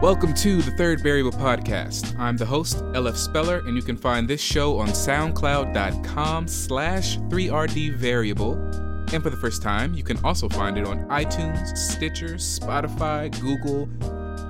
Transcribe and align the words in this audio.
Welcome 0.00 0.32
to 0.34 0.62
the 0.62 0.70
Third 0.70 1.00
Variable 1.00 1.32
Podcast. 1.32 2.16
I'm 2.20 2.36
the 2.36 2.46
host, 2.46 2.84
LF 2.92 3.16
Speller, 3.16 3.58
and 3.66 3.74
you 3.74 3.82
can 3.82 3.96
find 3.96 4.28
this 4.28 4.40
show 4.40 4.78
on 4.78 4.90
soundcloud.com 4.90 6.46
slash 6.46 7.18
3RD 7.18 7.94
Variable. 7.96 8.52
And 9.12 9.20
for 9.20 9.28
the 9.28 9.36
first 9.36 9.60
time, 9.60 9.94
you 9.94 10.04
can 10.04 10.16
also 10.24 10.48
find 10.48 10.78
it 10.78 10.86
on 10.86 11.04
iTunes, 11.08 11.76
Stitcher, 11.76 12.34
Spotify, 12.36 13.28
Google, 13.40 13.88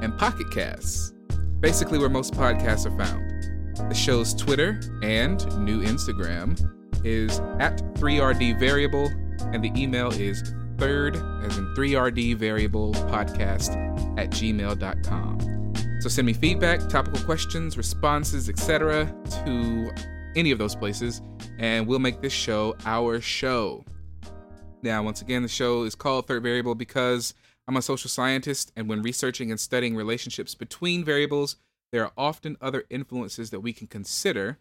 and 0.02 0.16
Pocket 0.18 0.50
Casts. 0.50 1.14
Basically 1.60 1.98
where 1.98 2.10
most 2.10 2.34
podcasts 2.34 2.84
are 2.84 2.98
found. 2.98 3.90
The 3.90 3.94
show's 3.94 4.34
Twitter 4.34 4.78
and 5.02 5.40
new 5.64 5.80
Instagram 5.82 6.60
is 7.06 7.40
at 7.58 7.78
3RD 7.94 8.60
Variable, 8.60 9.06
and 9.40 9.64
the 9.64 9.72
email 9.74 10.12
is 10.12 10.52
third, 10.78 11.16
as 11.16 11.58
in 11.58 11.74
3RD 11.74 12.36
Variable 12.36 12.92
Podcast 12.94 13.76
at 14.18 14.30
gmail.com. 14.30 15.74
So 16.00 16.08
send 16.08 16.26
me 16.26 16.32
feedback, 16.32 16.88
topical 16.88 17.20
questions, 17.24 17.76
responses, 17.76 18.48
etc. 18.48 19.12
to 19.44 19.90
any 20.36 20.52
of 20.52 20.58
those 20.58 20.74
places, 20.76 21.20
and 21.58 21.86
we'll 21.86 21.98
make 21.98 22.20
this 22.20 22.32
show 22.32 22.76
our 22.86 23.20
show. 23.20 23.84
Now, 24.82 25.02
once 25.02 25.22
again, 25.22 25.42
the 25.42 25.48
show 25.48 25.82
is 25.82 25.96
called 25.96 26.28
Third 26.28 26.44
Variable 26.44 26.76
because 26.76 27.34
I'm 27.66 27.76
a 27.76 27.82
social 27.82 28.08
scientist, 28.08 28.72
and 28.76 28.88
when 28.88 29.02
researching 29.02 29.50
and 29.50 29.58
studying 29.58 29.96
relationships 29.96 30.54
between 30.54 31.04
variables, 31.04 31.56
there 31.90 32.04
are 32.04 32.12
often 32.16 32.56
other 32.60 32.84
influences 32.88 33.50
that 33.50 33.60
we 33.60 33.72
can 33.72 33.88
consider. 33.88 34.58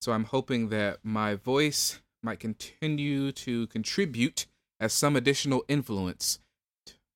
So 0.00 0.12
I'm 0.12 0.24
hoping 0.24 0.70
that 0.70 0.98
my 1.04 1.36
voice 1.36 2.00
might 2.22 2.40
continue 2.40 3.30
to 3.32 3.68
contribute 3.68 4.46
as 4.82 4.92
some 4.92 5.14
additional 5.14 5.64
influence, 5.68 6.40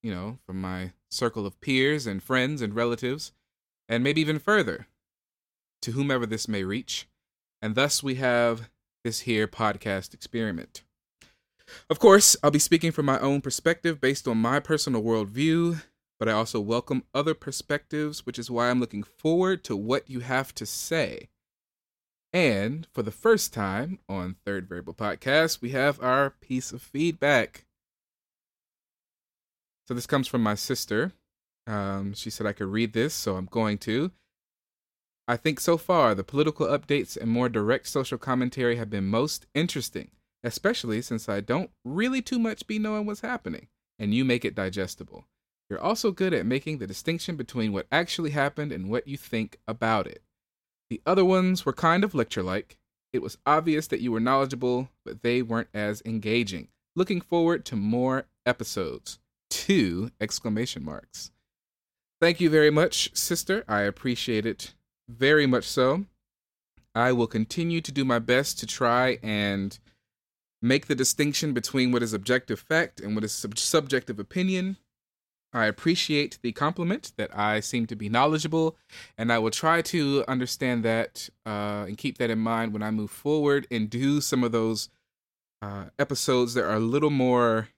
you 0.00 0.14
know, 0.14 0.38
from 0.46 0.60
my 0.60 0.92
circle 1.10 1.44
of 1.44 1.60
peers 1.60 2.06
and 2.06 2.22
friends 2.22 2.62
and 2.62 2.76
relatives, 2.76 3.32
and 3.88 4.04
maybe 4.04 4.20
even 4.20 4.38
further 4.38 4.86
to 5.82 5.90
whomever 5.90 6.26
this 6.26 6.46
may 6.46 6.62
reach. 6.62 7.08
And 7.60 7.74
thus 7.74 8.04
we 8.04 8.14
have 8.14 8.70
this 9.02 9.20
here 9.20 9.48
podcast 9.48 10.14
experiment. 10.14 10.84
Of 11.90 11.98
course, 11.98 12.36
I'll 12.40 12.52
be 12.52 12.60
speaking 12.60 12.92
from 12.92 13.06
my 13.06 13.18
own 13.18 13.40
perspective 13.40 14.00
based 14.00 14.28
on 14.28 14.36
my 14.38 14.60
personal 14.60 15.02
worldview, 15.02 15.82
but 16.20 16.28
I 16.28 16.32
also 16.32 16.60
welcome 16.60 17.02
other 17.12 17.34
perspectives, 17.34 18.24
which 18.24 18.38
is 18.38 18.48
why 18.48 18.70
I'm 18.70 18.78
looking 18.78 19.02
forward 19.02 19.64
to 19.64 19.76
what 19.76 20.08
you 20.08 20.20
have 20.20 20.54
to 20.54 20.66
say. 20.66 21.30
And 22.32 22.86
for 22.92 23.02
the 23.02 23.10
first 23.10 23.54
time 23.54 23.98
on 24.08 24.36
Third 24.44 24.68
Variable 24.68 24.94
Podcast, 24.94 25.60
we 25.60 25.70
have 25.70 26.02
our 26.02 26.30
piece 26.30 26.72
of 26.72 26.82
feedback. 26.82 27.64
So 29.88 29.94
this 29.94 30.06
comes 30.06 30.26
from 30.26 30.42
my 30.42 30.54
sister. 30.54 31.12
Um, 31.66 32.12
she 32.14 32.30
said 32.30 32.46
I 32.46 32.52
could 32.52 32.68
read 32.68 32.92
this, 32.92 33.14
so 33.14 33.36
I'm 33.36 33.46
going 33.46 33.78
to. 33.78 34.12
I 35.28 35.36
think 35.36 35.58
so 35.58 35.76
far 35.76 36.14
the 36.14 36.22
political 36.22 36.66
updates 36.66 37.16
and 37.16 37.30
more 37.30 37.48
direct 37.48 37.88
social 37.88 38.18
commentary 38.18 38.76
have 38.76 38.90
been 38.90 39.06
most 39.06 39.46
interesting, 39.54 40.10
especially 40.44 41.02
since 41.02 41.28
I 41.28 41.40
don't 41.40 41.70
really 41.84 42.22
too 42.22 42.38
much 42.38 42.66
be 42.66 42.78
knowing 42.78 43.06
what's 43.06 43.22
happening, 43.22 43.66
and 43.98 44.14
you 44.14 44.24
make 44.24 44.44
it 44.44 44.54
digestible. 44.54 45.26
You're 45.68 45.80
also 45.80 46.12
good 46.12 46.32
at 46.32 46.46
making 46.46 46.78
the 46.78 46.86
distinction 46.86 47.34
between 47.34 47.72
what 47.72 47.88
actually 47.90 48.30
happened 48.30 48.70
and 48.70 48.88
what 48.88 49.08
you 49.08 49.16
think 49.16 49.58
about 49.66 50.06
it. 50.06 50.22
The 50.90 51.00
other 51.04 51.24
ones 51.24 51.66
were 51.66 51.72
kind 51.72 52.04
of 52.04 52.14
lecture 52.14 52.42
like. 52.42 52.78
It 53.12 53.22
was 53.22 53.38
obvious 53.46 53.86
that 53.88 54.00
you 54.00 54.12
were 54.12 54.20
knowledgeable, 54.20 54.90
but 55.04 55.22
they 55.22 55.42
weren't 55.42 55.68
as 55.72 56.02
engaging. 56.04 56.68
Looking 56.94 57.20
forward 57.20 57.64
to 57.66 57.76
more 57.76 58.26
episodes. 58.44 59.18
Two 59.50 60.10
exclamation 60.20 60.84
marks. 60.84 61.30
Thank 62.20 62.40
you 62.40 62.48
very 62.48 62.70
much, 62.70 63.14
sister. 63.14 63.64
I 63.68 63.82
appreciate 63.82 64.46
it 64.46 64.74
very 65.08 65.46
much 65.46 65.64
so. 65.64 66.06
I 66.94 67.12
will 67.12 67.26
continue 67.26 67.80
to 67.82 67.92
do 67.92 68.04
my 68.04 68.18
best 68.18 68.58
to 68.60 68.66
try 68.66 69.18
and 69.22 69.78
make 70.62 70.86
the 70.86 70.94
distinction 70.94 71.52
between 71.52 71.92
what 71.92 72.02
is 72.02 72.14
objective 72.14 72.58
fact 72.58 73.00
and 73.00 73.14
what 73.14 73.24
is 73.24 73.32
sub- 73.32 73.58
subjective 73.58 74.18
opinion. 74.18 74.78
I 75.56 75.66
appreciate 75.66 76.38
the 76.42 76.52
compliment 76.52 77.12
that 77.16 77.36
I 77.36 77.60
seem 77.60 77.86
to 77.86 77.96
be 77.96 78.08
knowledgeable, 78.08 78.76
and 79.16 79.32
I 79.32 79.38
will 79.38 79.50
try 79.50 79.80
to 79.82 80.24
understand 80.28 80.84
that 80.84 81.30
uh, 81.46 81.86
and 81.88 81.96
keep 81.96 82.18
that 82.18 82.30
in 82.30 82.38
mind 82.38 82.72
when 82.72 82.82
I 82.82 82.90
move 82.90 83.10
forward 83.10 83.66
and 83.70 83.88
do 83.88 84.20
some 84.20 84.44
of 84.44 84.52
those 84.52 84.90
uh, 85.62 85.86
episodes 85.98 86.54
that 86.54 86.64
are 86.64 86.74
a 86.74 86.80
little 86.80 87.10
more 87.10 87.68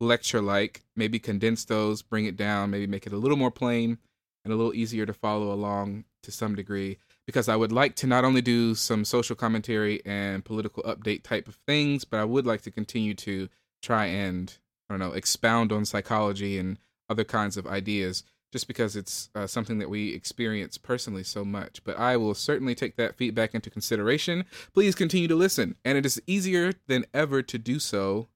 lecture 0.00 0.40
like. 0.40 0.82
Maybe 0.94 1.18
condense 1.18 1.64
those, 1.64 2.02
bring 2.02 2.24
it 2.24 2.36
down, 2.36 2.70
maybe 2.70 2.86
make 2.86 3.06
it 3.06 3.12
a 3.12 3.18
little 3.18 3.36
more 3.36 3.50
plain 3.50 3.98
and 4.44 4.52
a 4.52 4.56
little 4.56 4.74
easier 4.74 5.04
to 5.04 5.12
follow 5.12 5.52
along 5.52 6.04
to 6.22 6.30
some 6.30 6.54
degree. 6.54 6.98
Because 7.26 7.48
I 7.48 7.56
would 7.56 7.72
like 7.72 7.96
to 7.96 8.06
not 8.06 8.24
only 8.24 8.42
do 8.42 8.74
some 8.74 9.04
social 9.04 9.34
commentary 9.34 10.00
and 10.04 10.44
political 10.44 10.82
update 10.84 11.22
type 11.22 11.48
of 11.48 11.56
things, 11.66 12.04
but 12.04 12.20
I 12.20 12.24
would 12.24 12.46
like 12.46 12.62
to 12.62 12.70
continue 12.70 13.14
to 13.14 13.48
try 13.82 14.06
and, 14.06 14.56
I 14.88 14.92
don't 14.92 15.00
know, 15.00 15.12
expound 15.12 15.72
on 15.72 15.84
psychology 15.84 16.58
and 16.58 16.78
other 17.08 17.24
kinds 17.24 17.56
of 17.56 17.66
ideas 17.66 18.24
just 18.54 18.68
because 18.68 18.94
it's 18.94 19.30
uh, 19.34 19.48
something 19.48 19.80
that 19.80 19.90
we 19.90 20.14
experience 20.14 20.78
personally 20.78 21.24
so 21.24 21.44
much. 21.44 21.82
But 21.82 21.98
I 21.98 22.16
will 22.16 22.34
certainly 22.34 22.76
take 22.76 22.94
that 22.96 23.16
feedback 23.16 23.52
into 23.52 23.68
consideration. 23.68 24.44
Please 24.72 24.94
continue 24.94 25.26
to 25.26 25.34
listen. 25.34 25.74
And 25.84 25.98
it 25.98 26.06
is 26.06 26.22
easier 26.28 26.72
than 26.86 27.04
ever 27.12 27.42
to 27.42 27.58
do 27.58 27.80
so 27.80 28.28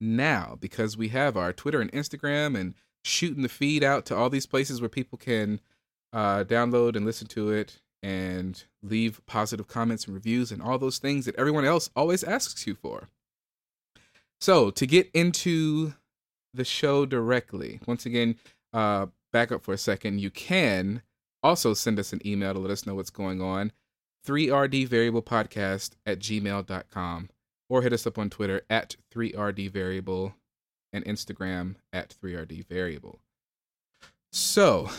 now 0.00 0.56
because 0.60 0.96
we 0.96 1.08
have 1.08 1.36
our 1.36 1.52
Twitter 1.52 1.80
and 1.80 1.90
Instagram 1.90 2.56
and 2.56 2.74
shooting 3.02 3.42
the 3.42 3.48
feed 3.48 3.82
out 3.82 4.06
to 4.06 4.16
all 4.16 4.30
these 4.30 4.46
places 4.46 4.80
where 4.80 4.88
people 4.88 5.18
can 5.18 5.60
uh, 6.12 6.44
download 6.44 6.94
and 6.94 7.04
listen 7.04 7.26
to 7.26 7.50
it 7.50 7.80
and 8.04 8.64
leave 8.84 9.20
positive 9.26 9.66
comments 9.66 10.04
and 10.04 10.14
reviews 10.14 10.52
and 10.52 10.62
all 10.62 10.78
those 10.78 10.98
things 10.98 11.24
that 11.24 11.34
everyone 11.34 11.64
else 11.64 11.90
always 11.96 12.22
asks 12.22 12.68
you 12.68 12.76
for. 12.76 13.08
So, 14.40 14.70
to 14.70 14.86
get 14.86 15.10
into 15.12 15.94
the 16.56 16.64
show 16.64 17.06
directly, 17.06 17.80
once 17.86 18.06
again, 18.06 18.36
uh, 18.72 19.06
back 19.32 19.52
up 19.52 19.62
for 19.62 19.72
a 19.72 19.78
second, 19.78 20.20
you 20.20 20.30
can 20.30 21.02
also 21.42 21.74
send 21.74 21.98
us 21.98 22.12
an 22.12 22.26
email 22.26 22.52
to 22.54 22.58
let 22.58 22.70
us 22.70 22.86
know 22.86 22.94
what's 22.94 23.10
going 23.10 23.40
on. 23.40 23.72
3RD 24.26 24.88
Variable 24.88 25.22
Podcast 25.22 25.92
at 26.04 26.18
gmail.com 26.18 27.30
or 27.68 27.82
hit 27.82 27.92
us 27.92 28.06
up 28.06 28.18
on 28.18 28.30
Twitter 28.30 28.62
at 28.68 28.96
3RD 29.14 29.70
Variable 29.70 30.34
and 30.92 31.04
Instagram 31.04 31.76
at 31.92 32.14
3RD 32.20 32.66
Variable. 32.66 33.20
So, 34.32 34.90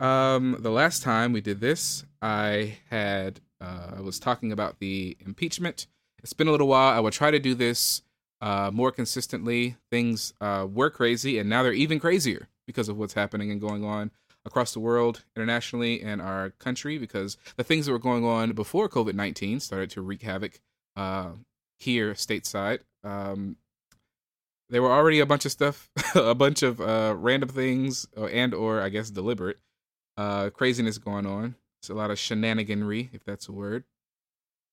um, 0.00 0.56
the 0.60 0.70
last 0.70 1.02
time 1.02 1.32
we 1.32 1.40
did 1.40 1.60
this, 1.60 2.04
I 2.20 2.78
had 2.90 3.40
uh, 3.60 3.96
I 3.96 4.00
was 4.00 4.18
talking 4.18 4.52
about 4.52 4.78
the 4.78 5.16
impeachment. 5.24 5.86
It's 6.22 6.32
been 6.32 6.48
a 6.48 6.52
little 6.52 6.68
while. 6.68 6.96
I 6.96 7.00
will 7.00 7.10
try 7.10 7.30
to 7.30 7.38
do 7.38 7.54
this 7.54 8.02
uh, 8.40 8.70
more 8.72 8.92
consistently. 8.92 9.76
Things 9.90 10.34
uh, 10.40 10.66
were 10.70 10.90
crazy, 10.90 11.38
and 11.38 11.48
now 11.48 11.62
they're 11.62 11.72
even 11.72 12.00
crazier 12.00 12.48
because 12.66 12.88
of 12.88 12.96
what's 12.96 13.14
happening 13.14 13.50
and 13.50 13.60
going 13.60 13.84
on 13.84 14.10
across 14.44 14.72
the 14.72 14.80
world, 14.80 15.24
internationally, 15.36 16.02
and 16.02 16.22
our 16.22 16.50
country. 16.50 16.98
Because 16.98 17.36
the 17.56 17.64
things 17.64 17.86
that 17.86 17.92
were 17.92 17.98
going 17.98 18.24
on 18.24 18.52
before 18.52 18.88
COVID 18.88 19.14
nineteen 19.14 19.60
started 19.60 19.90
to 19.90 20.02
wreak 20.02 20.22
havoc 20.22 20.60
uh, 20.96 21.30
here 21.78 22.14
stateside. 22.14 22.80
Um, 23.04 23.56
there 24.70 24.82
were 24.82 24.92
already 24.92 25.20
a 25.20 25.26
bunch 25.26 25.44
of 25.44 25.52
stuff, 25.52 25.88
a 26.14 26.34
bunch 26.34 26.62
of 26.62 26.80
uh, 26.80 27.14
random 27.16 27.48
things, 27.48 28.06
uh, 28.16 28.26
and 28.26 28.52
or 28.54 28.82
I 28.82 28.88
guess 28.88 29.10
deliberate 29.10 29.58
uh, 30.16 30.50
craziness 30.50 30.98
going 30.98 31.26
on. 31.26 31.54
It's 31.80 31.90
a 31.90 31.94
lot 31.94 32.10
of 32.10 32.18
shenaniganry, 32.18 33.10
if 33.12 33.24
that's 33.24 33.48
a 33.48 33.52
word. 33.52 33.84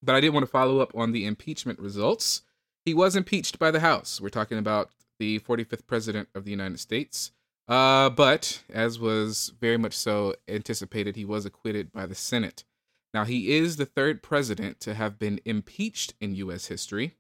But 0.02 0.16
I 0.16 0.20
did 0.20 0.30
want 0.30 0.46
to 0.46 0.52
follow 0.52 0.80
up 0.80 0.94
on 0.96 1.12
the 1.12 1.26
impeachment 1.26 1.80
results. 1.80 2.42
He 2.86 2.94
was 2.94 3.16
impeached 3.16 3.58
by 3.58 3.72
the 3.72 3.80
House. 3.80 4.22
We're 4.22 4.30
talking 4.30 4.60
about 4.60 4.92
the 5.20 5.40
45th 5.40 5.88
president 5.88 6.30
of 6.36 6.46
the 6.46 6.52
United 6.52 6.80
States. 6.80 7.32
Uh, 7.68 8.12
but 8.12 8.62
as 8.72 9.00
was 9.00 9.52
very 9.60 9.78
much 9.78 9.94
so 9.96 10.36
anticipated, 10.48 11.16
he 11.16 11.26
was 11.26 11.48
acquitted 11.48 11.92
by 11.92 12.06
the 12.06 12.14
Senate. 12.14 12.64
Now, 13.12 13.24
he 13.24 13.56
is 13.56 13.78
the 13.78 13.88
third 13.88 14.22
president 14.22 14.80
to 14.82 14.94
have 14.94 15.18
been 15.18 15.40
impeached 15.46 16.14
in 16.22 16.36
U.S. 16.36 16.68
history. 16.68 17.16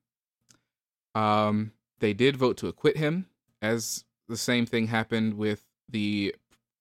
Um, 1.15 1.71
they 2.00 2.13
did 2.13 2.38
vote 2.38 2.57
to 2.57 2.67
acquit 2.67 2.97
him, 2.97 3.25
as 3.62 4.03
the 4.27 4.38
same 4.38 4.65
thing 4.65 4.88
happened 4.88 5.35
with 5.35 5.63
the 5.89 6.35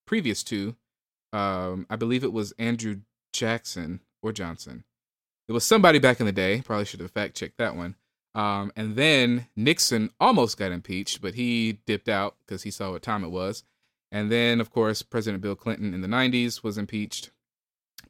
previous 0.06 0.42
two. 0.42 0.76
Um, 1.32 1.86
I 1.88 1.96
believe 1.96 2.24
it 2.24 2.32
was 2.32 2.52
Andrew 2.58 3.00
Jackson 3.32 4.00
or 4.20 4.32
Johnson. 4.32 4.84
It 5.48 5.52
was 5.52 5.64
somebody 5.64 5.98
back 5.98 6.20
in 6.20 6.26
the 6.26 6.32
day. 6.32 6.62
Probably 6.62 6.84
should 6.84 7.00
have 7.00 7.10
fact 7.10 7.36
checked 7.36 7.58
that 7.58 7.76
one. 7.76 7.94
Um, 8.34 8.72
and 8.74 8.96
then 8.96 9.46
Nixon 9.54 10.10
almost 10.18 10.58
got 10.58 10.72
impeached, 10.72 11.20
but 11.20 11.34
he 11.34 11.80
dipped 11.86 12.08
out 12.08 12.36
because 12.44 12.64
he 12.64 12.70
saw 12.70 12.90
what 12.90 13.02
time 13.02 13.22
it 13.22 13.30
was. 13.30 13.62
And 14.10 14.30
then, 14.30 14.60
of 14.60 14.70
course, 14.70 15.02
President 15.02 15.42
Bill 15.42 15.54
Clinton 15.54 15.94
in 15.94 16.00
the 16.00 16.08
90s 16.08 16.62
was 16.62 16.78
impeached 16.78 17.30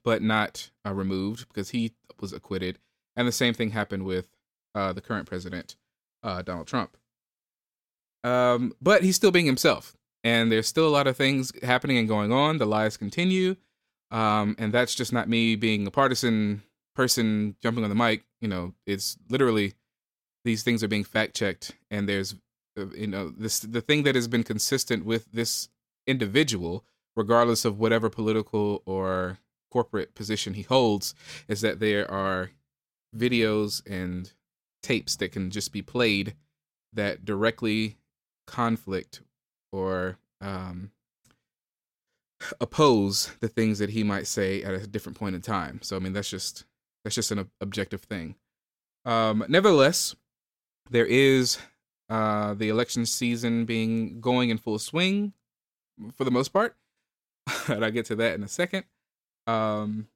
but 0.04 0.22
not 0.22 0.70
uh, 0.86 0.92
removed 0.92 1.48
because 1.48 1.70
he 1.70 1.94
was 2.20 2.32
acquitted. 2.32 2.78
And 3.16 3.26
the 3.26 3.32
same 3.32 3.54
thing 3.54 3.70
happened 3.70 4.04
with 4.04 4.28
uh, 4.74 4.92
the 4.92 5.00
current 5.00 5.26
president, 5.26 5.76
uh, 6.22 6.42
Donald 6.42 6.66
Trump. 6.66 6.96
Um, 8.22 8.74
but 8.80 9.02
he's 9.02 9.16
still 9.16 9.30
being 9.30 9.46
himself. 9.46 9.96
and 10.22 10.50
there's 10.50 10.66
still 10.66 10.88
a 10.88 10.90
lot 10.90 11.06
of 11.06 11.16
things 11.16 11.52
happening 11.62 11.98
and 11.98 12.08
going 12.08 12.32
on. 12.32 12.58
The 12.58 12.66
lies 12.66 12.96
continue, 12.96 13.56
um, 14.10 14.56
and 14.58 14.72
that's 14.72 14.94
just 14.94 15.12
not 15.12 15.28
me 15.28 15.54
being 15.54 15.86
a 15.86 15.90
partisan 15.90 16.62
person 16.94 17.56
jumping 17.62 17.84
on 17.84 17.90
the 17.90 17.96
mic. 17.96 18.24
You 18.40 18.48
know, 18.48 18.74
it's 18.86 19.18
literally 19.28 19.74
these 20.44 20.62
things 20.62 20.84
are 20.84 20.88
being 20.88 21.04
fact 21.04 21.34
checked, 21.34 21.72
and 21.90 22.08
there's 22.08 22.34
uh, 22.78 22.86
you 22.90 23.06
know 23.06 23.30
this 23.30 23.60
the 23.60 23.80
thing 23.80 24.02
that 24.04 24.14
has 24.14 24.28
been 24.28 24.44
consistent 24.44 25.04
with 25.04 25.32
this 25.32 25.68
individual, 26.06 26.84
regardless 27.16 27.64
of 27.64 27.78
whatever 27.78 28.10
political 28.10 28.82
or 28.86 29.38
corporate 29.70 30.14
position 30.14 30.54
he 30.54 30.62
holds, 30.62 31.14
is 31.48 31.60
that 31.62 31.80
there 31.80 32.08
are 32.10 32.50
videos 33.16 33.82
and 33.86 34.32
tapes 34.82 35.16
that 35.16 35.32
can 35.32 35.50
just 35.50 35.72
be 35.72 35.82
played 35.82 36.34
that 36.92 37.24
directly 37.24 37.96
conflict 38.46 39.22
or 39.72 40.18
um, 40.40 40.90
oppose 42.60 43.32
the 43.40 43.48
things 43.48 43.78
that 43.78 43.90
he 43.90 44.04
might 44.04 44.26
say 44.26 44.62
at 44.62 44.74
a 44.74 44.86
different 44.86 45.18
point 45.18 45.34
in 45.34 45.40
time. 45.40 45.80
So 45.82 45.96
I 45.96 45.98
mean 45.98 46.12
that's 46.12 46.30
just 46.30 46.64
that's 47.02 47.14
just 47.14 47.32
an 47.32 47.50
objective 47.60 48.02
thing. 48.02 48.36
Um, 49.04 49.44
nevertheless, 49.48 50.14
there 50.90 51.06
is 51.06 51.58
uh, 52.08 52.54
the 52.54 52.68
election 52.68 53.06
season 53.06 53.64
being 53.64 54.20
going 54.20 54.50
in 54.50 54.58
full 54.58 54.78
swing 54.78 55.32
for 56.14 56.24
the 56.24 56.30
most 56.30 56.48
part. 56.48 56.76
and 57.68 57.84
I'll 57.84 57.90
get 57.90 58.06
to 58.06 58.16
that 58.16 58.34
in 58.34 58.42
a 58.42 58.48
second. 58.48 58.84
Um, 59.46 60.08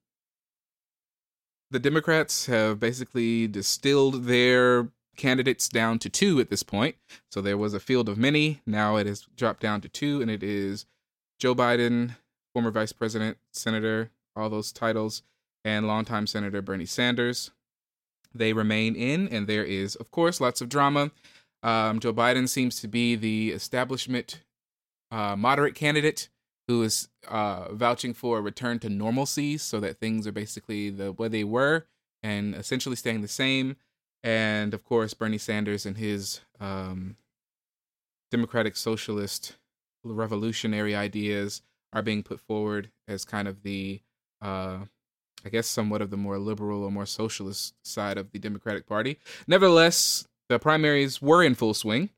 the 1.70 1.78
Democrats 1.78 2.46
have 2.46 2.80
basically 2.80 3.46
distilled 3.46 4.24
their 4.24 4.88
candidates 5.16 5.68
down 5.68 5.98
to 5.98 6.08
two 6.08 6.40
at 6.40 6.48
this 6.48 6.62
point. 6.62 6.96
So 7.30 7.40
there 7.40 7.58
was 7.58 7.74
a 7.74 7.80
field 7.80 8.08
of 8.08 8.16
many. 8.16 8.62
Now 8.66 8.96
it 8.96 9.06
has 9.06 9.26
dropped 9.36 9.60
down 9.60 9.80
to 9.82 9.88
two, 9.88 10.22
and 10.22 10.30
it 10.30 10.42
is 10.42 10.86
Joe 11.38 11.54
Biden, 11.54 12.16
former 12.54 12.70
vice 12.70 12.92
president, 12.92 13.36
senator, 13.52 14.10
all 14.34 14.48
those 14.48 14.72
titles, 14.72 15.22
and 15.64 15.86
longtime 15.86 16.26
Senator 16.26 16.62
Bernie 16.62 16.86
Sanders. 16.86 17.50
They 18.34 18.52
remain 18.52 18.94
in, 18.94 19.28
and 19.28 19.46
there 19.46 19.64
is, 19.64 19.94
of 19.96 20.10
course, 20.10 20.40
lots 20.40 20.60
of 20.60 20.68
drama. 20.68 21.10
Um, 21.62 21.98
Joe 22.00 22.12
Biden 22.12 22.48
seems 22.48 22.80
to 22.80 22.88
be 22.88 23.16
the 23.16 23.50
establishment 23.50 24.42
uh, 25.10 25.36
moderate 25.36 25.74
candidate 25.74 26.28
who 26.68 26.82
is 26.82 27.08
uh, 27.26 27.72
vouching 27.72 28.12
for 28.12 28.38
a 28.38 28.42
return 28.42 28.78
to 28.80 28.90
normalcy 28.90 29.56
so 29.56 29.80
that 29.80 29.98
things 29.98 30.26
are 30.26 30.32
basically 30.32 30.90
the 30.90 31.12
way 31.12 31.26
they 31.26 31.44
were 31.44 31.86
and 32.22 32.54
essentially 32.54 32.94
staying 32.94 33.22
the 33.22 33.28
same. 33.28 33.76
And 34.22 34.74
of 34.74 34.84
course, 34.84 35.14
Bernie 35.14 35.38
Sanders 35.38 35.86
and 35.86 35.96
his 35.96 36.40
um, 36.60 37.16
democratic 38.30 38.76
socialist 38.76 39.56
revolutionary 40.04 40.94
ideas 40.94 41.62
are 41.92 42.02
being 42.02 42.22
put 42.22 42.38
forward 42.38 42.90
as 43.06 43.24
kind 43.24 43.48
of 43.48 43.62
the, 43.62 44.02
uh, 44.42 44.80
I 45.48 45.50
guess, 45.50 45.66
somewhat 45.66 46.02
of 46.02 46.10
the 46.10 46.18
more 46.18 46.38
liberal 46.38 46.84
or 46.84 46.90
more 46.90 47.06
socialist 47.06 47.72
side 47.82 48.18
of 48.18 48.32
the 48.32 48.38
Democratic 48.38 48.86
Party. 48.86 49.18
Nevertheless, 49.46 50.28
the 50.50 50.58
primaries 50.58 51.22
were 51.22 51.42
in 51.42 51.54
full 51.54 51.72
swing 51.72 52.10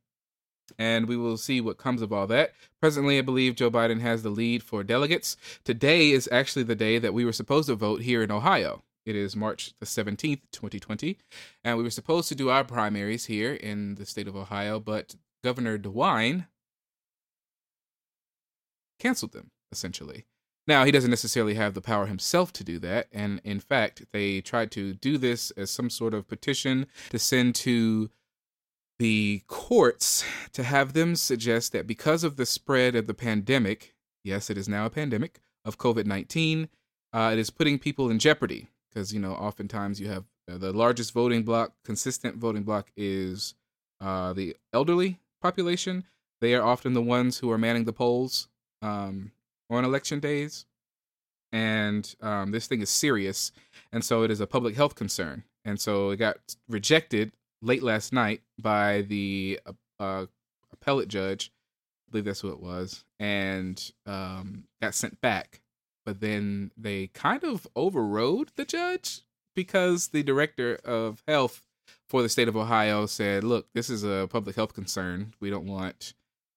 and 0.80 1.06
we 1.06 1.16
will 1.16 1.36
see 1.36 1.60
what 1.60 1.78
comes 1.78 2.02
of 2.02 2.12
all 2.12 2.26
that. 2.26 2.54
Presently, 2.80 3.18
I 3.18 3.22
believe 3.22 3.54
Joe 3.54 3.70
Biden 3.70 4.00
has 4.00 4.24
the 4.24 4.30
lead 4.30 4.64
for 4.64 4.82
delegates. 4.82 5.36
Today 5.64 6.10
is 6.10 6.28
actually 6.32 6.64
the 6.64 6.74
day 6.74 6.98
that 6.98 7.14
we 7.14 7.24
were 7.24 7.32
supposed 7.32 7.68
to 7.68 7.76
vote 7.76 8.02
here 8.02 8.20
in 8.20 8.32
Ohio. 8.32 8.82
It 9.06 9.14
is 9.14 9.36
March 9.36 9.72
the 9.78 9.86
17th, 9.86 10.40
2020, 10.50 11.18
and 11.62 11.76
we 11.76 11.84
were 11.84 11.90
supposed 11.90 12.28
to 12.30 12.34
do 12.34 12.50
our 12.50 12.64
primaries 12.64 13.26
here 13.26 13.54
in 13.54 13.94
the 13.94 14.06
state 14.06 14.26
of 14.26 14.34
Ohio, 14.34 14.80
but 14.80 15.14
Governor 15.44 15.78
DeWine 15.78 16.46
canceled 18.98 19.32
them, 19.32 19.52
essentially. 19.70 20.24
Now, 20.66 20.84
he 20.84 20.92
doesn't 20.92 21.10
necessarily 21.10 21.54
have 21.54 21.74
the 21.74 21.80
power 21.80 22.06
himself 22.06 22.52
to 22.54 22.64
do 22.64 22.78
that, 22.80 23.08
and 23.12 23.40
in 23.44 23.60
fact, 23.60 24.04
they 24.12 24.40
tried 24.40 24.70
to 24.72 24.94
do 24.94 25.18
this 25.18 25.50
as 25.52 25.70
some 25.70 25.90
sort 25.90 26.14
of 26.14 26.28
petition 26.28 26.86
to 27.10 27.18
send 27.18 27.54
to 27.56 28.10
the 28.98 29.42
courts 29.46 30.24
to 30.52 30.62
have 30.62 30.92
them 30.92 31.16
suggest 31.16 31.72
that 31.72 31.86
because 31.86 32.22
of 32.22 32.36
the 32.36 32.44
spread 32.44 32.94
of 32.94 33.06
the 33.06 33.14
pandemic, 33.14 33.94
yes, 34.22 34.50
it 34.50 34.58
is 34.58 34.68
now 34.68 34.84
a 34.84 34.90
pandemic 34.90 35.40
of 35.64 35.78
COVID 35.78 36.04
19, 36.04 36.68
uh, 37.12 37.30
it 37.32 37.38
is 37.38 37.50
putting 37.50 37.78
people 37.78 38.10
in 38.10 38.18
jeopardy. 38.18 38.68
Because, 38.88 39.14
you 39.14 39.20
know, 39.20 39.32
oftentimes 39.32 40.00
you 40.00 40.08
have 40.08 40.24
uh, 40.50 40.58
the 40.58 40.72
largest 40.72 41.12
voting 41.12 41.44
block, 41.44 41.72
consistent 41.84 42.36
voting 42.36 42.62
block 42.62 42.90
is 42.96 43.54
uh, 44.00 44.32
the 44.32 44.56
elderly 44.72 45.20
population. 45.40 46.04
They 46.40 46.54
are 46.54 46.62
often 46.62 46.92
the 46.92 47.02
ones 47.02 47.38
who 47.38 47.50
are 47.50 47.58
manning 47.58 47.84
the 47.84 47.92
polls 47.92 48.48
um, 48.82 49.32
on 49.70 49.84
election 49.84 50.20
days. 50.20 50.66
And 51.52 52.14
um, 52.20 52.50
this 52.52 52.66
thing 52.66 52.80
is 52.80 52.90
serious. 52.90 53.52
And 53.92 54.04
so 54.04 54.22
it 54.22 54.30
is 54.30 54.40
a 54.40 54.46
public 54.46 54.76
health 54.76 54.94
concern. 54.94 55.44
And 55.64 55.80
so 55.80 56.10
it 56.10 56.16
got 56.16 56.36
rejected 56.68 57.32
late 57.62 57.82
last 57.82 58.12
night 58.12 58.42
by 58.58 59.02
the 59.02 59.60
uh, 59.66 59.72
uh, 60.02 60.26
appellate 60.72 61.08
judge. 61.08 61.52
I 62.08 62.12
believe 62.12 62.24
that's 62.24 62.40
who 62.40 62.50
it 62.50 62.60
was, 62.60 63.04
and 63.18 63.92
um, 64.06 64.64
got 64.82 64.94
sent 64.94 65.20
back. 65.20 65.60
But 66.04 66.20
then 66.20 66.72
they 66.76 67.08
kind 67.08 67.44
of 67.44 67.66
overrode 67.76 68.50
the 68.56 68.64
judge 68.64 69.20
because 69.54 70.08
the 70.08 70.22
director 70.22 70.80
of 70.84 71.22
health 71.28 71.62
for 72.08 72.22
the 72.22 72.28
state 72.28 72.48
of 72.48 72.56
Ohio 72.56 73.06
said, 73.06 73.44
"Look, 73.44 73.68
this 73.74 73.90
is 73.90 74.02
a 74.02 74.26
public 74.30 74.56
health 74.56 74.74
concern. 74.74 75.34
We 75.40 75.50
don't 75.50 75.66
want 75.66 76.14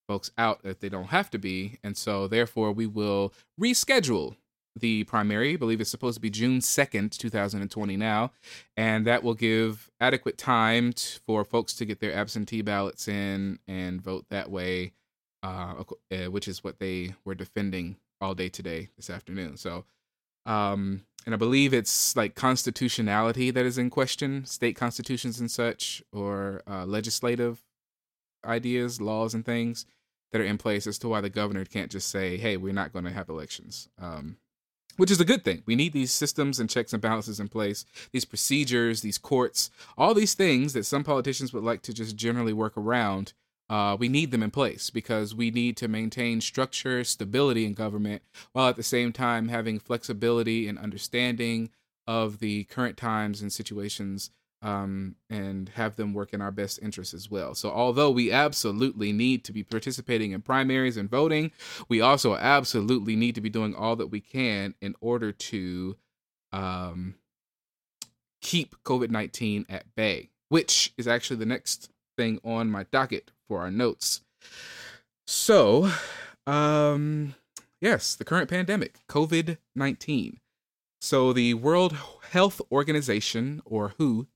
folks 0.07 0.31
out 0.37 0.59
if 0.63 0.79
they 0.79 0.89
don't 0.89 1.07
have 1.07 1.29
to 1.31 1.37
be, 1.37 1.79
and 1.83 1.97
so 1.97 2.27
therefore 2.27 2.71
we 2.71 2.87
will 2.87 3.33
reschedule 3.59 4.35
the 4.75 5.03
primary. 5.05 5.53
I 5.53 5.55
believe 5.55 5.81
it's 5.81 5.89
supposed 5.89 6.15
to 6.15 6.21
be 6.21 6.29
June 6.29 6.59
2nd, 6.59 7.17
2020 7.17 7.97
now. 7.97 8.31
And 8.75 9.05
that 9.05 9.23
will 9.23 9.33
give 9.33 9.89
adequate 9.99 10.37
time 10.37 10.93
t- 10.93 11.19
for 11.25 11.43
folks 11.43 11.73
to 11.75 11.85
get 11.85 11.99
their 11.99 12.13
absentee 12.13 12.61
ballots 12.61 13.07
in 13.07 13.59
and 13.67 14.01
vote 14.01 14.25
that 14.29 14.49
way, 14.49 14.93
uh, 15.43 15.83
uh, 16.11 16.31
which 16.31 16.47
is 16.47 16.63
what 16.63 16.79
they 16.79 17.13
were 17.25 17.35
defending 17.35 17.97
all 18.19 18.33
day 18.33 18.49
today, 18.49 18.89
this 18.95 19.09
afternoon. 19.09 19.57
So, 19.57 19.85
um, 20.45 21.03
and 21.25 21.33
I 21.33 21.37
believe 21.37 21.73
it's 21.73 22.15
like 22.15 22.35
constitutionality 22.35 23.51
that 23.51 23.65
is 23.65 23.77
in 23.77 23.89
question, 23.89 24.45
state 24.45 24.75
constitutions 24.75 25.39
and 25.39 25.49
such, 25.49 26.03
or 26.11 26.61
uh, 26.67 26.85
legislative 26.85 27.61
ideas, 28.45 29.01
laws, 29.01 29.33
and 29.33 29.45
things 29.45 29.85
that 30.31 30.41
are 30.41 30.45
in 30.45 30.57
place 30.57 30.87
as 30.87 30.97
to 30.99 31.07
why 31.07 31.21
the 31.21 31.29
governor 31.29 31.63
can't 31.63 31.91
just 31.91 32.09
say, 32.09 32.37
hey, 32.37 32.57
we're 32.57 32.73
not 32.73 32.91
going 32.91 33.05
to 33.05 33.11
have 33.11 33.29
elections. 33.29 33.87
Um, 33.99 34.37
which 34.97 35.11
is 35.11 35.19
a 35.19 35.25
good 35.25 35.43
thing. 35.43 35.63
We 35.65 35.75
need 35.75 35.93
these 35.93 36.11
systems 36.11 36.59
and 36.59 36.69
checks 36.69 36.93
and 36.93 37.01
balances 37.01 37.39
in 37.39 37.47
place, 37.47 37.85
these 38.11 38.25
procedures, 38.25 39.01
these 39.01 39.17
courts, 39.17 39.71
all 39.97 40.13
these 40.13 40.33
things 40.33 40.73
that 40.73 40.85
some 40.85 41.03
politicians 41.03 41.53
would 41.53 41.63
like 41.63 41.81
to 41.83 41.93
just 41.93 42.15
generally 42.15 42.53
work 42.53 42.77
around. 42.77 43.33
Uh, 43.69 43.95
we 43.99 44.07
need 44.07 44.31
them 44.31 44.43
in 44.43 44.51
place 44.51 44.89
because 44.89 45.33
we 45.33 45.49
need 45.49 45.77
to 45.77 45.87
maintain 45.87 46.41
structure, 46.41 47.03
stability 47.03 47.65
in 47.65 47.73
government, 47.73 48.21
while 48.51 48.69
at 48.69 48.75
the 48.75 48.83
same 48.83 49.11
time 49.11 49.47
having 49.47 49.79
flexibility 49.79 50.67
and 50.67 50.77
understanding 50.77 51.69
of 52.05 52.39
the 52.39 52.65
current 52.65 52.97
times 52.97 53.41
and 53.41 53.51
situations 53.51 54.29
um, 54.63 55.15
and 55.29 55.69
have 55.69 55.97
them 55.97 56.13
work 56.13 56.33
in 56.33 56.41
our 56.41 56.51
best 56.51 56.79
interest 56.81 57.13
as 57.13 57.29
well. 57.29 57.53
So, 57.53 57.69
although 57.69 58.09
we 58.09 58.31
absolutely 58.31 59.11
need 59.11 59.43
to 59.43 59.51
be 59.51 59.61
participating 59.61 60.31
in 60.31 60.41
primaries 60.41 60.95
and 60.95 61.09
voting, 61.09 61.51
we 61.89 61.99
also 61.99 62.35
absolutely 62.35 63.15
need 63.17 63.35
to 63.35 63.41
be 63.41 63.49
doing 63.49 63.75
all 63.75 63.97
that 63.97 64.07
we 64.07 64.21
can 64.21 64.73
in 64.81 64.95
order 65.01 65.33
to 65.33 65.97
um, 66.53 67.15
keep 68.41 68.75
COVID 68.83 69.09
19 69.09 69.65
at 69.67 69.93
bay, 69.95 70.29
which 70.47 70.93
is 70.97 71.07
actually 71.07 71.37
the 71.37 71.45
next 71.45 71.89
thing 72.17 72.39
on 72.43 72.71
my 72.71 72.83
docket 72.83 73.31
for 73.47 73.59
our 73.59 73.71
notes. 73.71 74.21
So, 75.27 75.91
um, 76.47 77.35
yes, 77.81 78.15
the 78.15 78.25
current 78.25 78.49
pandemic, 78.49 78.99
COVID 79.09 79.57
19. 79.75 80.39
So, 81.01 81.33
the 81.33 81.53
World 81.55 81.97
Health 82.31 82.61
Organization, 82.71 83.61
or 83.65 83.93
WHO, 83.97 84.27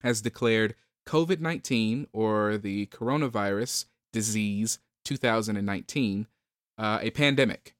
has 0.00 0.20
declared 0.20 0.74
COVID 1.06 1.40
19 1.40 2.06
or 2.12 2.56
the 2.56 2.86
coronavirus 2.86 3.86
disease 4.12 4.78
2019 5.04 6.26
uh, 6.78 6.98
a 7.02 7.10
pandemic. 7.10 7.74